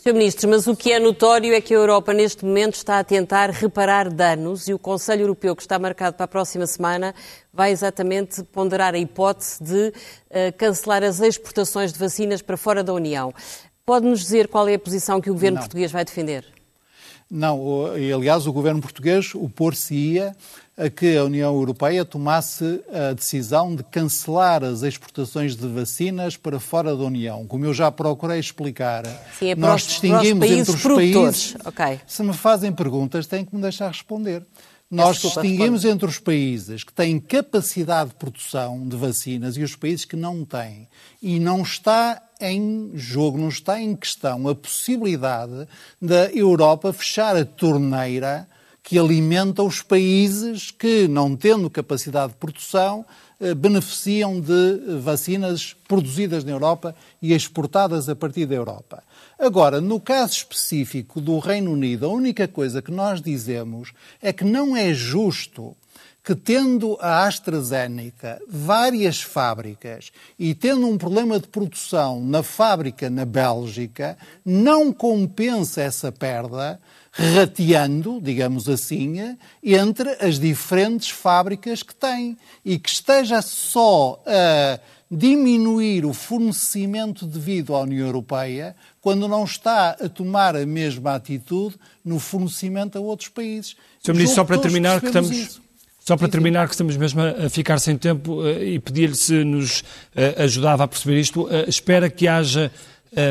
Sr. 0.00 0.12
Ministro, 0.12 0.48
mas 0.48 0.68
o 0.68 0.76
que 0.76 0.92
é 0.92 1.00
notório 1.00 1.52
é 1.52 1.60
que 1.60 1.74
a 1.74 1.76
Europa 1.76 2.14
neste 2.14 2.44
momento 2.44 2.74
está 2.74 3.00
a 3.00 3.04
tentar 3.04 3.50
reparar 3.50 4.08
danos 4.08 4.68
e 4.68 4.72
o 4.72 4.78
Conselho 4.78 5.22
Europeu, 5.22 5.56
que 5.56 5.62
está 5.62 5.76
marcado 5.76 6.14
para 6.14 6.24
a 6.24 6.28
próxima 6.28 6.68
semana, 6.68 7.12
vai 7.52 7.72
exatamente 7.72 8.44
ponderar 8.44 8.94
a 8.94 8.98
hipótese 8.98 9.60
de 9.60 9.88
uh, 9.88 10.56
cancelar 10.56 11.02
as 11.02 11.18
exportações 11.18 11.92
de 11.92 11.98
vacinas 11.98 12.40
para 12.40 12.56
fora 12.56 12.84
da 12.84 12.94
União. 12.94 13.34
Pode-nos 13.84 14.20
dizer 14.20 14.46
qual 14.46 14.68
é 14.68 14.74
a 14.74 14.78
posição 14.78 15.20
que 15.20 15.30
o 15.30 15.32
governo 15.32 15.56
Não. 15.56 15.62
português 15.62 15.90
vai 15.90 16.04
defender? 16.04 16.44
Não, 17.28 17.86
aliás, 17.92 18.46
o 18.46 18.52
governo 18.52 18.80
português 18.80 19.34
opor-se-ia 19.34 20.32
a 20.78 20.88
que 20.88 21.16
a 21.16 21.24
União 21.24 21.52
Europeia 21.52 22.04
tomasse 22.04 22.80
a 22.92 23.12
decisão 23.12 23.74
de 23.74 23.82
cancelar 23.82 24.62
as 24.62 24.82
exportações 24.82 25.56
de 25.56 25.66
vacinas 25.66 26.36
para 26.36 26.60
fora 26.60 26.96
da 26.96 27.02
União. 27.02 27.44
Como 27.48 27.64
eu 27.64 27.74
já 27.74 27.90
procurei 27.90 28.38
explicar, 28.38 29.04
Sim, 29.36 29.50
é 29.50 29.56
nós 29.56 29.82
os, 29.82 29.88
distinguimos 29.88 30.48
entre 30.48 30.74
os 30.76 30.82
países. 30.82 31.56
Okay. 31.64 32.00
Se 32.06 32.22
me 32.22 32.32
fazem 32.32 32.72
perguntas, 32.72 33.26
têm 33.26 33.44
que 33.44 33.54
me 33.54 33.60
deixar 33.60 33.88
responder. 33.88 34.46
Nós 34.90 35.18
distinguimos 35.18 35.82
responde. 35.82 35.88
entre 35.88 36.06
os 36.06 36.18
países 36.18 36.84
que 36.84 36.92
têm 36.92 37.20
capacidade 37.20 38.10
de 38.10 38.16
produção 38.16 38.88
de 38.88 38.96
vacinas 38.96 39.56
e 39.56 39.62
os 39.62 39.76
países 39.76 40.04
que 40.04 40.16
não 40.16 40.44
têm. 40.44 40.88
E 41.20 41.38
não 41.40 41.60
está 41.60 42.22
em 42.40 42.92
jogo, 42.94 43.36
não 43.36 43.48
está 43.48 43.80
em 43.80 43.94
questão 43.96 44.48
a 44.48 44.54
possibilidade 44.54 45.66
da 46.00 46.26
Europa 46.32 46.92
fechar 46.92 47.36
a 47.36 47.44
torneira 47.44 48.48
que 48.88 48.98
alimenta 48.98 49.62
os 49.62 49.82
países 49.82 50.70
que, 50.70 51.06
não 51.06 51.36
tendo 51.36 51.68
capacidade 51.68 52.32
de 52.32 52.38
produção, 52.38 53.04
eh, 53.38 53.52
beneficiam 53.52 54.40
de 54.40 54.98
vacinas 54.98 55.76
produzidas 55.86 56.42
na 56.42 56.52
Europa 56.52 56.96
e 57.20 57.34
exportadas 57.34 58.08
a 58.08 58.16
partir 58.16 58.46
da 58.46 58.54
Europa. 58.54 59.04
Agora, 59.38 59.78
no 59.78 60.00
caso 60.00 60.32
específico 60.32 61.20
do 61.20 61.38
Reino 61.38 61.70
Unido, 61.70 62.06
a 62.06 62.08
única 62.08 62.48
coisa 62.48 62.80
que 62.80 62.90
nós 62.90 63.20
dizemos 63.20 63.92
é 64.22 64.32
que 64.32 64.42
não 64.42 64.74
é 64.74 64.94
justo 64.94 65.76
que, 66.28 66.34
tendo 66.34 66.98
a 67.00 67.26
AstraZeneca 67.26 68.38
várias 68.46 69.22
fábricas 69.22 70.12
e 70.38 70.54
tendo 70.54 70.86
um 70.86 70.98
problema 70.98 71.40
de 71.40 71.48
produção 71.48 72.22
na 72.22 72.42
fábrica 72.42 73.08
na 73.08 73.24
Bélgica, 73.24 74.14
não 74.44 74.92
compensa 74.92 75.80
essa 75.80 76.12
perda 76.12 76.78
rateando, 77.10 78.20
digamos 78.20 78.68
assim, 78.68 79.38
entre 79.62 80.10
as 80.20 80.38
diferentes 80.38 81.08
fábricas 81.08 81.82
que 81.82 81.94
tem 81.94 82.36
e 82.62 82.78
que 82.78 82.90
esteja 82.90 83.40
só 83.40 84.22
a 84.26 84.78
diminuir 85.10 86.04
o 86.04 86.12
fornecimento 86.12 87.24
devido 87.24 87.74
à 87.74 87.80
União 87.80 88.06
Europeia 88.06 88.76
quando 89.00 89.26
não 89.26 89.44
está 89.44 89.92
a 89.92 90.10
tomar 90.10 90.54
a 90.54 90.66
mesma 90.66 91.14
atitude 91.14 91.76
no 92.04 92.18
fornecimento 92.18 92.98
a 92.98 93.00
outros 93.00 93.30
países. 93.30 93.76
Sr. 94.04 94.12
Ministro, 94.12 94.34
só 94.34 94.44
para 94.44 94.58
terminar, 94.58 95.00
que 95.00 95.06
estamos. 95.06 95.30
Isso. 95.30 95.67
Só 96.08 96.16
para 96.16 96.26
terminar, 96.26 96.66
que 96.66 96.72
estamos 96.72 96.96
mesmo 96.96 97.20
a 97.20 97.50
ficar 97.50 97.78
sem 97.78 97.94
tempo 97.94 98.42
eh, 98.42 98.64
e 98.64 98.78
pedir-lhe 98.78 99.14
se 99.14 99.44
nos 99.44 99.84
eh, 100.16 100.36
ajudava 100.38 100.84
a 100.84 100.88
perceber 100.88 101.20
isto, 101.20 101.46
eh, 101.50 101.66
espera 101.68 102.08
que 102.08 102.26
haja 102.26 102.72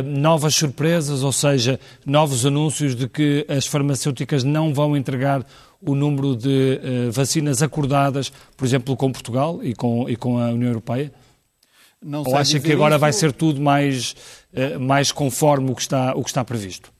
novas 0.06 0.54
surpresas, 0.54 1.24
ou 1.24 1.32
seja, 1.32 1.80
novos 2.06 2.46
anúncios 2.46 2.96
de 2.96 3.08
que 3.08 3.46
as 3.48 3.66
farmacêuticas 3.66 4.44
não 4.44 4.74
vão 4.74 4.96
entregar 4.96 5.44
o 5.82 5.96
número 5.96 6.36
de 6.36 6.80
vacinas 7.12 7.62
acordadas, 7.62 8.32
por 8.56 8.66
exemplo, 8.66 8.96
com 8.96 9.12
Portugal 9.12 9.60
e 9.64 9.76
com, 9.76 10.10
e 10.10 10.16
com 10.16 10.40
a 10.40 10.50
União 10.50 10.70
Europeia? 10.70 11.12
Não 12.04 12.24
Ou 12.26 12.36
acha 12.36 12.60
que 12.60 12.72
agora 12.72 12.96
isso... 12.96 13.00
vai 13.00 13.14
ser 13.14 13.32
tudo 13.32 13.62
mais, 13.62 14.16
mais 14.80 15.12
conforme 15.12 15.72
o 15.72 15.76
que, 15.76 15.82
está, 15.82 16.16
o 16.16 16.24
que 16.24 16.30
está 16.30 16.44
previsto? 16.44 16.92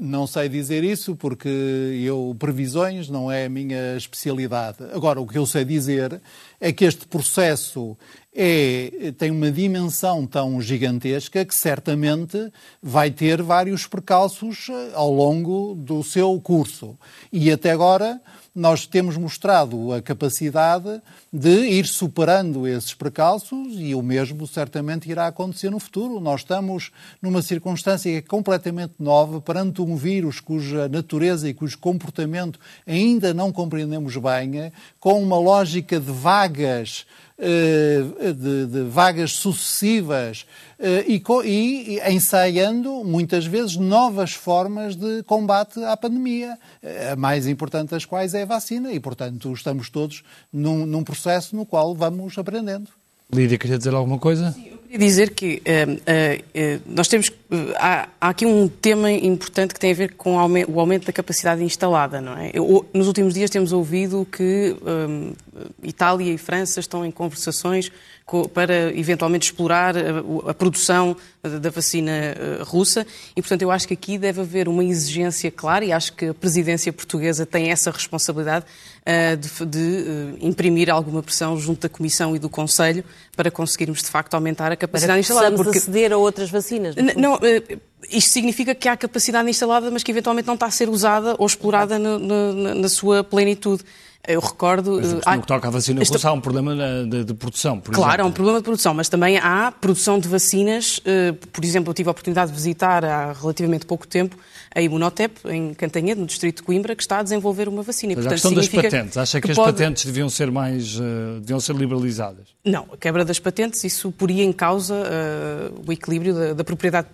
Não 0.00 0.26
sei 0.26 0.48
dizer 0.48 0.84
isso 0.84 1.16
porque 1.16 1.48
eu 1.48 2.36
previsões 2.38 3.08
não 3.08 3.30
é 3.30 3.46
a 3.46 3.48
minha 3.48 3.96
especialidade. 3.96 4.78
Agora, 4.92 5.20
o 5.20 5.26
que 5.26 5.38
eu 5.38 5.46
sei 5.46 5.64
dizer 5.64 6.20
é 6.60 6.72
que 6.72 6.84
este 6.84 7.06
processo 7.06 7.96
é, 8.34 9.12
tem 9.18 9.30
uma 9.30 9.50
dimensão 9.50 10.26
tão 10.26 10.60
gigantesca 10.60 11.44
que 11.44 11.54
certamente 11.54 12.52
vai 12.82 13.10
ter 13.10 13.42
vários 13.42 13.86
percalços 13.86 14.68
eh, 14.68 14.90
ao 14.94 15.12
longo 15.12 15.74
do 15.74 16.04
seu 16.04 16.40
curso. 16.40 16.96
E 17.32 17.50
até 17.50 17.72
agora 17.72 18.20
nós 18.54 18.86
temos 18.86 19.16
mostrado 19.16 19.92
a 19.92 20.02
capacidade 20.02 21.00
de 21.32 21.68
ir 21.68 21.86
superando 21.86 22.66
esses 22.66 22.92
precalços 22.92 23.74
e 23.78 23.94
o 23.94 24.02
mesmo 24.02 24.46
certamente 24.48 25.08
irá 25.08 25.28
acontecer 25.28 25.70
no 25.70 25.78
futuro. 25.78 26.18
Nós 26.18 26.40
estamos 26.40 26.90
numa 27.22 27.40
circunstância 27.40 28.10
é 28.16 28.20
completamente 28.20 28.94
nova 28.98 29.40
perante 29.40 29.80
um 29.80 29.94
vírus 29.94 30.40
cuja 30.40 30.88
natureza 30.88 31.48
e 31.48 31.54
cujo 31.54 31.78
comportamento 31.78 32.58
ainda 32.84 33.32
não 33.32 33.52
compreendemos 33.52 34.16
bem, 34.16 34.72
com 34.98 35.22
uma 35.22 35.38
lógica 35.38 36.00
de 36.00 36.10
vagas 36.10 37.06
eh, 37.42 38.32
de, 38.34 38.66
de 38.66 38.82
vagas 38.82 39.32
sucessivas 39.32 40.44
eh, 40.78 41.06
e, 41.08 41.22
e 41.46 42.12
ensaiando 42.12 43.02
muitas 43.02 43.46
vezes 43.46 43.76
novas 43.76 44.34
formas 44.34 44.94
de 44.94 45.22
combate 45.22 45.82
à 45.84 45.96
pandemia, 45.96 46.58
a 47.10 47.16
mais 47.16 47.46
importante 47.46 47.90
das 47.90 48.04
quais 48.04 48.34
é 48.34 48.42
a 48.42 48.46
vacina 48.46 48.92
e, 48.92 49.00
portanto, 49.00 49.50
estamos 49.54 49.88
todos 49.88 50.22
num, 50.52 50.84
num 50.84 51.02
processo 51.02 51.19
no 51.52 51.66
qual 51.66 51.94
vamos 51.94 52.36
aprendendo. 52.38 52.88
Lídia, 53.32 53.56
queria 53.58 53.78
dizer 53.78 53.94
alguma 53.94 54.18
coisa? 54.18 54.50
Sim, 54.50 54.70
eu 54.72 54.78
queria 54.78 54.98
dizer 54.98 55.30
que 55.30 55.62
uh, 55.64 55.92
uh, 55.92 56.82
nós 56.84 57.06
temos. 57.06 57.28
Uh, 57.28 57.72
há, 57.76 58.08
há, 58.20 58.28
aqui 58.30 58.44
um 58.44 58.66
tema 58.66 59.10
importante 59.12 59.72
que 59.72 59.78
tem 59.78 59.92
a 59.92 59.94
ver 59.94 60.14
com 60.14 60.34
o 60.34 60.80
aumento, 60.80 61.06
da 61.06 61.12
capacidade 61.12 61.62
instalada, 61.62 62.20
não 62.20 62.36
é? 62.36 62.50
Eu, 62.52 62.84
nos 62.92 63.06
últimos 63.06 63.34
dias 63.34 63.50
temos 63.50 63.72
ouvido 63.72 64.26
que 64.30 64.76
Itália 65.82 66.32
e 66.32 66.38
França 66.38 66.80
estão 66.80 67.06
em 67.06 67.10
conversações 67.10 67.90
para 68.52 68.96
eventualmente 68.96 69.46
explorar 69.46 69.96
a, 69.96 70.50
a 70.50 70.54
produção 70.54 71.16
da 71.42 71.70
vacina 71.70 72.12
uh, 72.60 72.64
russa 72.64 73.06
e, 73.34 73.40
portanto, 73.40 73.62
eu 73.62 73.70
acho 73.70 73.88
que 73.88 73.94
aqui 73.94 74.18
deve 74.18 74.40
haver 74.40 74.68
uma 74.68 74.84
exigência 74.84 75.50
clara 75.50 75.84
e 75.84 75.92
acho 75.92 76.12
que 76.12 76.26
a 76.26 76.34
presidência 76.34 76.92
portuguesa 76.92 77.44
tem 77.44 77.70
essa 77.70 77.90
responsabilidade 77.90 78.66
de, 79.36 79.66
de 79.66 79.78
uh, 79.78 80.38
imprimir 80.40 80.90
alguma 80.90 81.22
pressão 81.22 81.58
junto 81.58 81.80
da 81.82 81.88
Comissão 81.88 82.34
e 82.34 82.38
do 82.38 82.48
Conselho 82.48 83.04
para 83.36 83.50
conseguirmos, 83.50 84.02
de 84.02 84.08
facto, 84.08 84.34
aumentar 84.34 84.70
a 84.72 84.76
capacidade 84.76 85.12
para 85.12 85.20
instalada. 85.20 85.56
Porque 85.56 85.78
aceder 85.78 86.12
a 86.12 86.16
outras 86.16 86.50
vacinas. 86.50 86.94
Não, 87.16 87.38
isto 88.10 88.32
significa 88.32 88.74
que 88.74 88.88
há 88.88 88.96
capacidade 88.96 89.48
instalada, 89.48 89.90
mas 89.90 90.02
que 90.02 90.10
eventualmente 90.10 90.46
não 90.46 90.54
está 90.54 90.66
a 90.66 90.70
ser 90.70 90.88
usada 90.88 91.34
ou 91.38 91.46
explorada 91.46 91.98
na, 91.98 92.18
na, 92.18 92.74
na 92.74 92.88
sua 92.88 93.22
plenitude. 93.22 93.84
Eu 94.26 94.40
recordo. 94.40 95.00
Mas, 95.00 95.12
no 95.12 95.40
que 95.40 95.46
toca 95.46 95.68
à 95.68 95.70
vacina 95.70 96.00
russa, 96.00 96.28
há 96.28 96.32
um 96.32 96.40
problema 96.40 96.76
de, 97.08 97.24
de 97.24 97.34
produção, 97.34 97.80
por 97.80 97.94
Claro, 97.94 98.10
exemplo. 98.10 98.24
há 98.24 98.28
um 98.28 98.32
problema 98.32 98.58
de 98.58 98.64
produção, 98.64 98.92
mas 98.92 99.08
também 99.08 99.38
há 99.38 99.72
produção 99.72 100.18
de 100.18 100.28
vacinas. 100.28 101.00
Eh, 101.06 101.32
por 101.50 101.64
exemplo, 101.64 101.90
eu 101.90 101.94
tive 101.94 102.10
a 102.10 102.12
oportunidade 102.12 102.50
de 102.50 102.56
visitar 102.56 103.02
há 103.02 103.32
relativamente 103.32 103.86
pouco 103.86 104.06
tempo 104.06 104.36
a 104.74 104.80
Imunotep, 104.80 105.40
em 105.48 105.74
Cantanhede, 105.74 106.20
no 106.20 106.26
distrito 106.26 106.58
de 106.58 106.62
Coimbra, 106.62 106.94
que 106.94 107.02
está 107.02 107.18
a 107.18 107.22
desenvolver 107.22 107.68
uma 107.68 107.82
vacina. 107.82 108.14
Mas 108.16 108.26
a 108.26 108.30
questão 108.30 108.52
das 108.52 108.68
patentes, 108.68 109.16
acha 109.16 109.40
que, 109.40 109.46
que 109.46 109.52
as 109.52 109.56
pode... 109.56 109.72
patentes 109.72 110.04
deviam 110.04 110.30
ser 110.30 110.50
mais, 110.50 110.96
uh, 110.96 111.40
deviam 111.40 111.58
ser 111.58 111.74
liberalizadas? 111.74 112.48
Não, 112.64 112.86
a 112.92 112.96
quebra 112.96 113.24
das 113.24 113.38
patentes, 113.38 113.82
isso 113.82 114.12
poria 114.12 114.44
em 114.44 114.52
causa 114.52 114.94
uh, 114.94 115.82
o 115.86 115.92
equilíbrio 115.92 116.34
da, 116.34 116.54
da 116.54 116.64
propriedade 116.64 117.08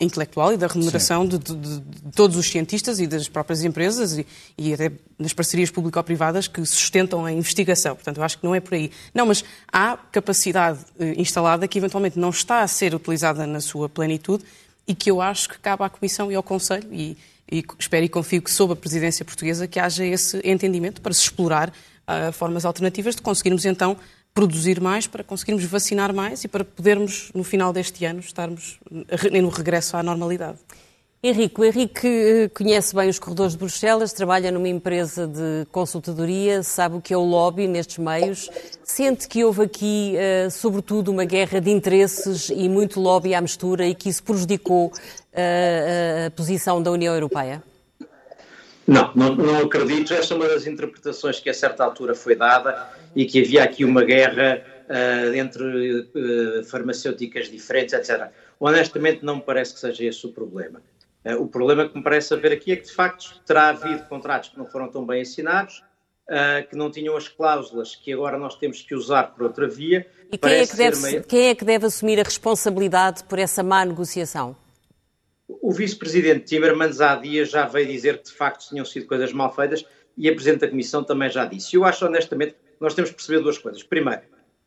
intelectual 0.00 0.52
e 0.52 0.56
da 0.56 0.66
remuneração 0.66 1.26
de, 1.26 1.38
de, 1.38 1.54
de, 1.54 1.82
todos 2.14 2.36
os 2.36 2.48
cientistas 2.48 3.00
e 3.00 3.06
das 3.06 3.28
próprias 3.28 3.62
empresas 3.62 4.16
e, 4.16 4.26
e 4.56 4.72
até 4.72 4.90
nas 5.18 5.34
parcerias 5.34 5.70
público-privadas 5.70 6.48
que 6.48 6.64
sustentam 6.64 7.24
a 7.24 7.32
investigação. 7.32 7.94
Portanto, 7.94 8.16
eu 8.16 8.24
acho 8.24 8.38
que 8.38 8.44
não 8.44 8.54
é 8.54 8.60
por 8.60 8.74
aí. 8.74 8.90
Não, 9.12 9.26
mas 9.26 9.44
há 9.70 9.98
capacidade 10.10 10.78
eh, 10.98 11.14
instalada 11.18 11.68
que 11.68 11.78
eventualmente 11.78 12.18
não 12.18 12.30
está 12.30 12.62
a 12.62 12.66
ser 12.66 12.94
utilizada 12.94 13.46
na 13.46 13.60
sua 13.60 13.88
plenitude 13.90 14.42
e 14.88 14.94
que 14.94 15.10
eu 15.10 15.20
acho 15.20 15.50
que 15.50 15.58
cabe 15.58 15.84
à 15.84 15.90
Comissão 15.90 16.32
e 16.32 16.34
ao 16.34 16.42
Conselho 16.42 16.88
e, 16.90 17.16
e 17.52 17.62
espero 17.78 18.04
e 18.06 18.08
confio 18.08 18.40
que 18.40 18.50
sob 18.50 18.72
a 18.72 18.76
presidência 18.76 19.22
portuguesa 19.22 19.68
que 19.68 19.78
haja 19.78 20.04
esse 20.04 20.40
entendimento 20.42 21.02
para 21.02 21.12
se 21.12 21.20
explorar 21.20 21.68
uh, 21.68 22.32
formas 22.32 22.64
alternativas 22.64 23.14
de 23.14 23.20
conseguirmos 23.20 23.66
então 23.66 23.98
produzir 24.32 24.80
mais, 24.80 25.06
para 25.06 25.22
conseguirmos 25.22 25.64
vacinar 25.64 26.14
mais 26.14 26.44
e 26.44 26.48
para 26.48 26.64
podermos, 26.64 27.30
no 27.34 27.44
final 27.44 27.72
deste 27.72 28.04
ano, 28.04 28.20
estarmos 28.20 28.78
no 28.90 29.48
regresso 29.48 29.96
à 29.96 30.02
normalidade. 30.02 30.58
Henrique, 31.20 31.60
o 31.60 31.64
Henrique 31.64 32.06
eh, 32.06 32.48
conhece 32.50 32.94
bem 32.94 33.08
os 33.08 33.18
corredores 33.18 33.54
de 33.54 33.58
Bruxelas, 33.58 34.12
trabalha 34.12 34.52
numa 34.52 34.68
empresa 34.68 35.26
de 35.26 35.66
consultadoria, 35.72 36.62
sabe 36.62 36.94
o 36.94 37.00
que 37.00 37.12
é 37.12 37.16
o 37.16 37.24
lobby 37.24 37.66
nestes 37.66 37.98
meios. 37.98 38.48
Sente 38.84 39.26
que 39.26 39.42
houve 39.42 39.62
aqui, 39.62 40.14
uh, 40.14 40.48
sobretudo, 40.48 41.10
uma 41.10 41.24
guerra 41.24 41.60
de 41.60 41.72
interesses 41.72 42.50
e 42.50 42.68
muito 42.68 43.00
lobby 43.00 43.34
à 43.34 43.40
mistura 43.40 43.84
e 43.84 43.96
que 43.96 44.08
isso 44.08 44.22
prejudicou 44.22 44.92
uh, 44.92 46.26
a 46.28 46.30
posição 46.30 46.80
da 46.80 46.92
União 46.92 47.12
Europeia? 47.12 47.64
Não, 48.86 49.10
não, 49.16 49.34
não, 49.34 49.58
acredito. 49.58 50.14
Essa 50.14 50.34
é 50.34 50.36
uma 50.36 50.46
das 50.46 50.68
interpretações 50.68 51.40
que 51.40 51.50
a 51.50 51.54
certa 51.54 51.82
altura 51.82 52.14
foi 52.14 52.36
dada 52.36 52.90
e 53.16 53.26
que 53.26 53.40
havia 53.40 53.64
aqui 53.64 53.84
uma 53.84 54.04
guerra 54.04 54.62
uh, 54.88 55.34
entre 55.34 55.98
uh, 55.98 56.64
farmacêuticas 56.64 57.50
diferentes, 57.50 57.92
etc. 57.92 58.28
Honestamente, 58.60 59.24
não 59.24 59.36
me 59.36 59.42
parece 59.42 59.74
que 59.74 59.80
seja 59.80 60.04
esse 60.04 60.24
o 60.24 60.30
problema. 60.30 60.80
Uh, 61.28 61.42
o 61.42 61.48
problema 61.48 61.88
que 61.88 61.96
me 61.96 62.02
parece 62.02 62.32
haver 62.32 62.52
aqui 62.52 62.72
é 62.72 62.76
que, 62.76 62.86
de 62.86 62.94
facto, 62.94 63.40
terá 63.44 63.68
havido 63.68 64.04
contratos 64.04 64.48
que 64.48 64.58
não 64.58 64.64
foram 64.64 64.88
tão 64.88 65.04
bem 65.04 65.20
assinados, 65.22 65.82
que 66.68 66.76
não 66.76 66.90
tinham 66.90 67.16
as 67.16 67.26
cláusulas 67.26 67.96
que 67.96 68.12
agora 68.12 68.36
nós 68.36 68.54
temos 68.54 68.82
que 68.82 68.94
usar 68.94 69.34
por 69.34 69.44
outra 69.44 69.66
via. 69.66 70.06
E 70.30 70.36
quem 70.36 70.52
é, 70.52 70.66
que 70.66 70.76
deve, 70.76 71.00
meio... 71.00 71.24
quem 71.24 71.48
é 71.48 71.54
que 71.54 71.64
deve 71.64 71.86
assumir 71.86 72.20
a 72.20 72.22
responsabilidade 72.22 73.24
por 73.24 73.38
essa 73.38 73.62
má 73.62 73.82
negociação? 73.82 74.54
O 75.48 75.72
vice-presidente 75.72 76.44
Timmermans 76.44 77.00
há 77.00 77.16
dias 77.16 77.48
já 77.48 77.64
veio 77.64 77.86
dizer 77.86 78.18
que 78.18 78.24
de 78.24 78.32
facto 78.32 78.68
tinham 78.68 78.84
sido 78.84 79.06
coisas 79.06 79.32
mal 79.32 79.54
feitas 79.54 79.86
e 80.18 80.28
a 80.28 80.32
presidente 80.32 80.60
da 80.60 80.68
Comissão 80.68 81.02
também 81.02 81.30
já 81.30 81.46
disse. 81.46 81.74
Eu 81.74 81.86
acho 81.86 82.04
honestamente 82.04 82.56
nós 82.78 82.92
temos 82.92 83.08
que 83.08 83.16
perceber 83.16 83.40
duas 83.40 83.56
coisas. 83.56 83.82
Primeiro, 83.82 84.20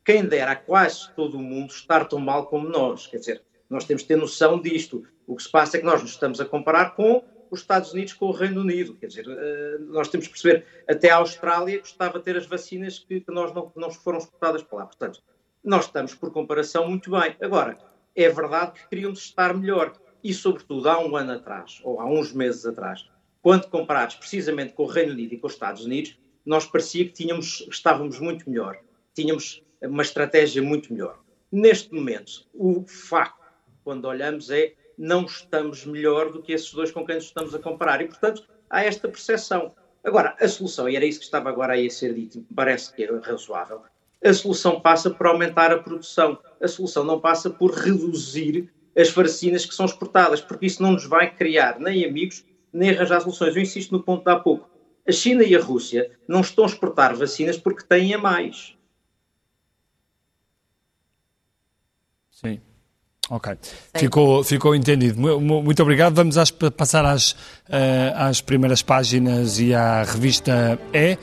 quem 0.04 0.26
dera 0.26 0.54
a 0.54 0.56
quase 0.56 1.12
todo 1.16 1.38
o 1.38 1.42
mundo 1.44 1.70
estar 1.70 2.06
tão 2.06 2.18
mal 2.18 2.48
como 2.48 2.68
nós. 2.68 3.06
Quer 3.06 3.18
dizer, 3.18 3.44
nós 3.72 3.86
temos 3.86 4.02
que 4.04 4.10
ter 4.10 4.18
noção 4.18 4.60
disto. 4.60 5.04
O 5.26 5.36
que 5.36 5.44
se 5.44 5.50
passa 5.50 5.78
é 5.78 5.80
que 5.80 5.86
nós 5.86 6.02
nos 6.02 6.12
estamos 6.12 6.40
a 6.40 6.46
comparar 6.46 6.96
com 6.96 7.24
os 7.50 7.62
Estados 7.62 7.94
Unidos 7.94 8.14
com 8.14 8.28
o 8.28 8.32
Reino 8.32 8.62
Unido. 8.62 8.96
Quer 8.96 9.08
dizer, 9.08 9.26
eh, 9.28 9.78
nós 9.88 10.08
temos 10.10 10.28
que 10.28 10.34
perceber, 10.34 10.66
até 10.88 11.10
a 11.10 11.18
Austrália 11.18 11.80
gostava 11.80 12.18
de 12.18 12.26
ter 12.26 12.38
as 12.38 12.46
vacinas 12.46 13.00
que 13.00 13.24
nós 13.30 13.54
não, 13.54 13.72
não 13.76 13.92
foram 13.92 14.20
exportadas 14.20 14.64
para 14.64 14.80
lá. 14.80 14.86
Portanto, 14.86 15.22
nós 15.64 15.86
estamos, 15.86 16.16
por 16.16 16.32
comparação, 16.32 16.90
muito 16.90 17.12
bem. 17.12 17.36
Agora, 17.42 17.78
é 18.16 18.30
verdade 18.30 18.74
que 18.74 18.90
queríamos 18.90 19.20
estar 19.20 19.54
melhor 19.54 19.94
e, 20.24 20.34
sobretudo, 20.34 20.90
há 20.90 21.00
um 21.00 21.16
ano 21.16 21.34
atrás, 21.34 21.80
ou 21.84 22.00
há 22.00 22.06
uns 22.06 22.32
meses 22.32 22.66
atrás, 22.66 23.10
quando 23.42 23.68
comparados 23.68 24.16
precisamente 24.16 24.74
com 24.74 24.84
o 24.84 24.88
Reino 24.88 25.14
Unido 25.14 25.34
e 25.34 25.38
com 25.38 25.48
os 25.48 25.54
Estados 25.54 25.86
Unidos, 25.86 26.18
nós 26.46 26.66
parecia 26.66 27.06
que 27.06 27.12
tínhamos, 27.12 27.68
estávamos 27.70 28.20
muito 28.20 28.50
melhor, 28.50 28.78
tínhamos 29.14 29.64
uma 29.82 30.04
estratégia 30.04 30.62
muito 30.62 30.94
melhor. 30.94 31.20
Neste 31.52 31.94
momento, 31.94 32.48
o 32.54 32.86
facto, 32.88 33.41
quando 33.84 34.06
olhamos, 34.06 34.50
é 34.50 34.74
não 34.98 35.26
estamos 35.26 35.86
melhor 35.86 36.32
do 36.32 36.42
que 36.42 36.54
esses 36.54 36.72
dois 36.72 36.92
com 36.92 37.06
quem 37.06 37.16
nos 37.16 37.26
estamos 37.26 37.56
a 37.56 37.60
comparar. 37.60 38.02
E, 38.02 38.08
portanto, 38.08 38.44
há 38.70 38.84
esta 38.84 39.08
percepção. 39.08 39.74
Agora, 40.04 40.36
a 40.40 40.48
solução, 40.48 40.90
e 40.90 40.96
era 40.96 41.06
isso 41.06 41.20
que 41.20 41.26
estava 41.26 41.50
agora 41.50 41.74
aí 41.74 41.88
a 41.88 41.90
ser 41.90 42.14
dito, 42.14 42.46
parece 42.56 42.94
que 42.94 43.04
é 43.04 43.20
razoável, 43.20 43.82
a 44.24 44.34
solução 44.34 44.80
passa 44.80 45.10
por 45.10 45.26
aumentar 45.28 45.72
a 45.72 45.80
produção. 45.80 46.38
A 46.62 46.68
solução 46.68 47.04
não 47.04 47.20
passa 47.20 47.50
por 47.50 47.72
reduzir 47.72 48.72
as 48.96 49.10
vacinas 49.10 49.66
que 49.66 49.74
são 49.74 49.86
exportadas, 49.86 50.42
porque 50.42 50.68
isso 50.68 50.82
não 50.82 50.92
nos 50.92 51.06
vai 51.06 51.34
criar 51.34 51.80
nem 51.80 52.06
amigos, 52.06 52.46
nem 52.72 52.92
arranjar 52.92 53.22
soluções. 53.22 53.56
Eu 53.56 53.62
insisto 53.62 53.92
no 53.92 54.04
ponto 54.04 54.24
de 54.24 54.32
há 54.32 54.40
pouco. 54.40 54.70
A 55.08 55.12
China 55.12 55.44
e 55.44 55.56
a 55.56 55.60
Rússia 55.60 56.12
não 56.28 56.42
estão 56.42 56.66
a 56.66 56.68
exportar 56.68 57.16
vacinas 57.16 57.58
porque 57.58 57.84
têm 57.84 58.14
a 58.14 58.20
mais. 58.20 58.76
Sim. 62.30 62.62
Ok, 63.30 63.54
ficou, 63.96 64.44
ficou 64.44 64.76
entendido. 64.76 65.18
Muito 65.40 65.82
obrigado. 65.82 66.14
Vamos 66.14 66.38
às, 66.38 66.52
passar 66.52 67.06
às, 67.06 67.32
uh, 67.32 67.38
às 68.16 68.42
primeiras 68.42 68.82
páginas 68.82 69.60
e 69.60 69.74
à 69.74 70.04
revista 70.04 70.78
E. 70.92 71.18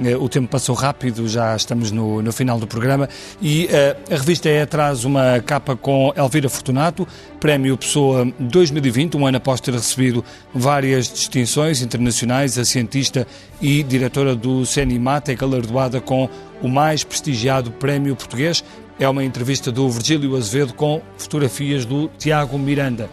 Uh, 0.00 0.20
o 0.20 0.28
tempo 0.28 0.48
passou 0.48 0.74
rápido, 0.74 1.28
já 1.28 1.54
estamos 1.54 1.92
no, 1.92 2.20
no 2.20 2.32
final 2.32 2.58
do 2.58 2.66
programa. 2.66 3.08
E 3.40 3.66
uh, 3.66 4.12
a 4.12 4.16
revista 4.16 4.48
E 4.48 4.66
traz 4.66 5.04
uma 5.04 5.40
capa 5.40 5.76
com 5.76 6.12
Elvira 6.16 6.48
Fortunato, 6.48 7.06
Prémio 7.38 7.76
Pessoa 7.76 8.26
2020, 8.40 9.16
um 9.16 9.26
ano 9.26 9.36
após 9.36 9.60
ter 9.60 9.74
recebido 9.74 10.24
várias 10.52 11.06
distinções 11.06 11.80
internacionais. 11.80 12.58
A 12.58 12.64
cientista 12.64 13.24
e 13.60 13.84
diretora 13.84 14.34
do 14.34 14.66
CNIMAT 14.66 15.28
é 15.28 15.34
galardoada 15.36 16.00
com 16.00 16.28
o 16.62 16.68
mais 16.68 17.04
prestigiado 17.04 17.70
prémio 17.72 18.16
português 18.16 18.64
é 18.98 19.08
uma 19.08 19.24
entrevista 19.24 19.72
do 19.72 19.88
Virgílio 19.88 20.36
Azevedo 20.36 20.74
com 20.74 21.00
fotografias 21.16 21.84
do 21.84 22.08
Tiago 22.18 22.58
Miranda. 22.58 23.08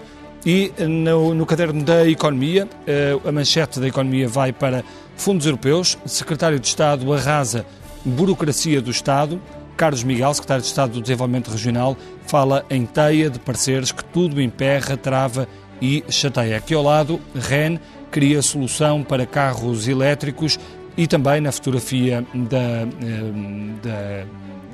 E 0.46 0.72
no, 0.80 1.34
no 1.34 1.46
caderno 1.46 1.84
da 1.84 2.08
Economia, 2.08 2.68
eh, 2.88 3.18
a 3.26 3.32
manchete 3.32 3.80
da 3.80 3.88
Economia 3.88 4.28
vai 4.28 4.54
para 4.54 4.84
fundos 5.18 5.46
europeus. 5.46 5.98
Secretário 6.06 6.60
de 6.60 6.68
Estado 6.68 7.12
arrasa 7.14 7.66
burocracia 8.06 8.82
do 8.82 8.90
Estado. 8.90 9.42
Carlos 9.76 10.04
Miguel, 10.04 10.34
secretário 10.34 10.62
de 10.62 10.68
Estado 10.68 10.94
do 10.94 11.02
Desenvolvimento 11.02 11.52
Regional, 11.52 11.98
fala 12.26 12.66
em 12.70 12.86
teia 12.86 13.30
de 13.30 13.40
pareceres 13.40 13.92
que 13.92 14.04
tudo 14.04 14.42
emperra, 14.42 14.96
trava 14.96 15.48
e 15.82 16.04
chateia. 16.10 16.58
Aqui 16.58 16.74
ao 16.74 16.84
lado, 16.84 17.20
REN 17.36 17.80
cria 18.12 18.42
solução 18.42 19.04
para 19.04 19.26
carros 19.26 19.88
elétricos 19.88 20.60
e 20.98 21.08
também 21.08 21.40
na 21.42 21.52
fotografia 21.52 22.26
da, 22.34 22.58
eh, 22.58 23.78
da 23.82 24.26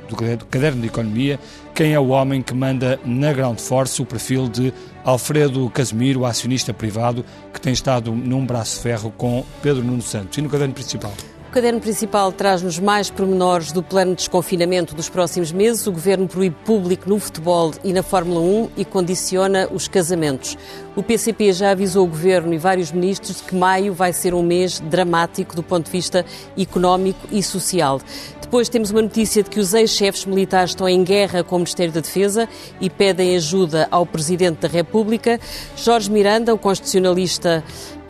do 0.07 0.45
Caderno 0.45 0.81
de 0.81 0.87
Economia, 0.87 1.39
quem 1.73 1.93
é 1.93 1.99
o 1.99 2.09
homem 2.09 2.41
que 2.41 2.53
manda 2.53 2.99
na 3.05 3.33
Ground 3.33 3.59
Force 3.59 4.01
o 4.01 4.05
perfil 4.05 4.47
de 4.47 4.73
Alfredo 5.03 5.69
Casemiro, 5.69 6.25
acionista 6.25 6.73
privado, 6.73 7.25
que 7.53 7.59
tem 7.61 7.73
estado 7.73 8.11
num 8.11 8.45
braço 8.45 8.81
ferro 8.81 9.11
com 9.17 9.45
Pedro 9.61 9.83
Nuno 9.83 10.01
Santos. 10.01 10.37
E 10.37 10.41
no 10.41 10.49
caderno 10.49 10.73
principal? 10.73 11.13
Caderno 11.55 11.79
principal 11.79 12.33
traz-nos 12.33 12.79
mais 12.79 13.09
pormenores 13.09 13.71
do 13.71 13.81
plano 13.81 14.11
de 14.11 14.17
desconfinamento 14.17 14.93
dos 14.93 15.07
próximos 15.07 15.53
meses. 15.53 15.87
O 15.87 15.91
Governo 15.93 16.27
proíbe 16.27 16.57
público 16.65 17.07
no 17.07 17.17
futebol 17.17 17.71
e 17.81 17.93
na 17.93 18.03
Fórmula 18.03 18.41
1 18.41 18.71
e 18.75 18.83
condiciona 18.83 19.65
os 19.71 19.87
casamentos. 19.87 20.57
O 20.97 21.01
PCP 21.01 21.53
já 21.53 21.71
avisou 21.71 22.05
o 22.05 22.09
Governo 22.09 22.53
e 22.53 22.57
vários 22.57 22.91
ministros 22.91 23.37
de 23.37 23.43
que 23.43 23.55
maio 23.55 23.93
vai 23.93 24.11
ser 24.11 24.33
um 24.33 24.43
mês 24.43 24.81
dramático 24.81 25.55
do 25.55 25.63
ponto 25.63 25.85
de 25.85 25.93
vista 25.93 26.25
económico 26.57 27.25
e 27.31 27.41
social. 27.41 28.01
Depois 28.41 28.67
temos 28.67 28.91
uma 28.91 29.01
notícia 29.01 29.41
de 29.41 29.49
que 29.49 29.59
os 29.59 29.73
ex-chefes 29.73 30.25
militares 30.25 30.71
estão 30.71 30.89
em 30.89 31.05
guerra 31.05 31.41
com 31.41 31.55
o 31.55 31.59
Ministério 31.59 31.93
da 31.93 32.01
Defesa 32.01 32.49
e 32.81 32.89
pedem 32.89 33.33
ajuda 33.33 33.87
ao 33.89 34.05
Presidente 34.05 34.57
da 34.57 34.67
República. 34.67 35.39
Jorge 35.77 36.11
Miranda, 36.11 36.53
o 36.53 36.57
constitucionalista 36.57 37.63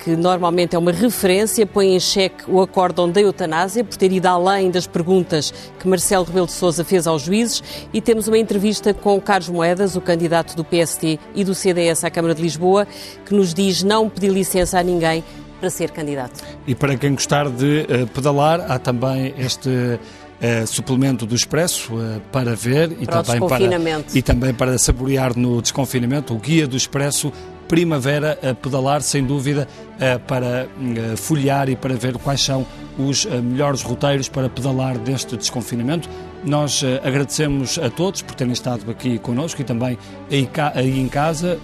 que 0.05 0.15
normalmente 0.15 0.75
é 0.75 0.77
uma 0.77 0.91
referência, 0.91 1.65
põe 1.65 1.95
em 1.95 1.99
xeque 1.99 2.43
o 2.47 2.61
acórdão 2.61 3.09
da 3.09 3.19
eutanásia 3.19 3.83
por 3.83 3.97
ter 3.97 4.11
ido 4.11 4.27
além 4.27 4.69
das 4.69 4.85
perguntas 4.85 5.51
que 5.79 5.87
Marcelo 5.87 6.23
Rebelo 6.23 6.45
de 6.45 6.51
Sousa 6.51 6.83
fez 6.85 7.07
aos 7.07 7.23
juízes 7.23 7.63
e 7.91 7.99
temos 7.99 8.27
uma 8.27 8.37
entrevista 8.37 8.93
com 8.93 9.19
Carlos 9.19 9.49
Moedas, 9.49 9.95
o 9.95 10.01
candidato 10.01 10.55
do 10.55 10.63
PST 10.63 11.19
e 11.33 11.43
do 11.43 11.55
CDS 11.55 12.03
à 12.03 12.11
Câmara 12.11 12.35
de 12.35 12.41
Lisboa, 12.43 12.85
que 13.25 13.33
nos 13.33 13.51
diz 13.51 13.81
não 13.81 14.07
pedir 14.07 14.29
licença 14.29 14.77
a 14.77 14.83
ninguém 14.83 15.23
para 15.59 15.71
ser 15.71 15.89
candidato. 15.89 16.43
E 16.67 16.75
para 16.75 16.95
quem 16.97 17.13
gostar 17.13 17.49
de 17.49 17.87
uh, 17.89 18.05
pedalar, 18.13 18.63
há 18.69 18.77
também 18.77 19.33
este 19.39 19.99
uh, 20.41 20.67
suplemento 20.67 21.25
do 21.25 21.36
Expresso 21.36 21.93
uh, 21.93 22.21
para 22.31 22.55
ver 22.55 22.91
e 22.99 23.05
para 23.05 23.23
também 23.23 23.47
para, 23.47 23.59
e 24.13 24.21
também 24.21 24.53
para 24.53 24.77
saborear 24.77 25.38
no 25.38 25.61
desconfinamento, 25.61 26.33
o 26.33 26.39
guia 26.39 26.67
do 26.67 26.75
Expresso 26.75 27.31
primavera 27.67 28.38
a 28.47 28.53
pedalar, 28.53 29.01
sem 29.01 29.23
dúvida, 29.23 29.67
eh, 29.99 30.19
para 30.19 30.67
folhear 31.17 31.67
e 31.67 31.75
para 31.75 31.95
ver 31.95 32.15
quais 32.19 32.39
são 32.39 32.63
os 32.95 33.25
melhores 33.25 33.81
roteiros 33.81 34.29
para 34.29 34.47
pedalar 34.47 34.99
deste 34.99 35.36
desconfinamento. 35.36 36.07
Nós 36.43 36.83
agradecemos 37.03 37.79
a 37.79 37.89
todos 37.89 38.21
por 38.21 38.36
terem 38.36 38.53
estado 38.53 38.91
aqui 38.91 39.17
connosco 39.17 39.59
e 39.61 39.63
também 39.63 39.97
aí 40.29 40.99
em 40.99 41.07
casa. 41.07 41.57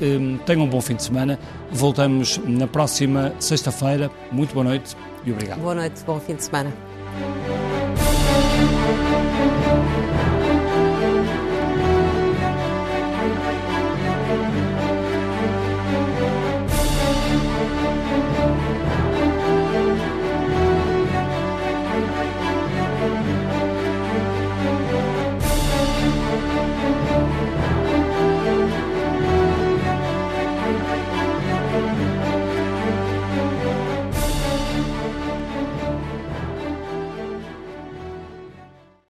Tenham 0.44 0.64
um 0.64 0.68
bom 0.68 0.82
fim 0.82 0.96
de 0.96 1.04
semana. 1.04 1.38
Voltamos 1.72 2.42
na 2.46 2.66
próxima 2.66 3.32
sexta-feira. 3.40 4.10
Muito 4.32 4.56
boa 4.56 4.64
noite 4.64 4.98
e 5.24 5.32
obrigado. 5.32 5.60
Boa 5.60 5.76
noite, 5.76 6.02
bom 6.04 6.20
fim 6.20 6.34
de 6.34 6.46
semana. 6.46 6.74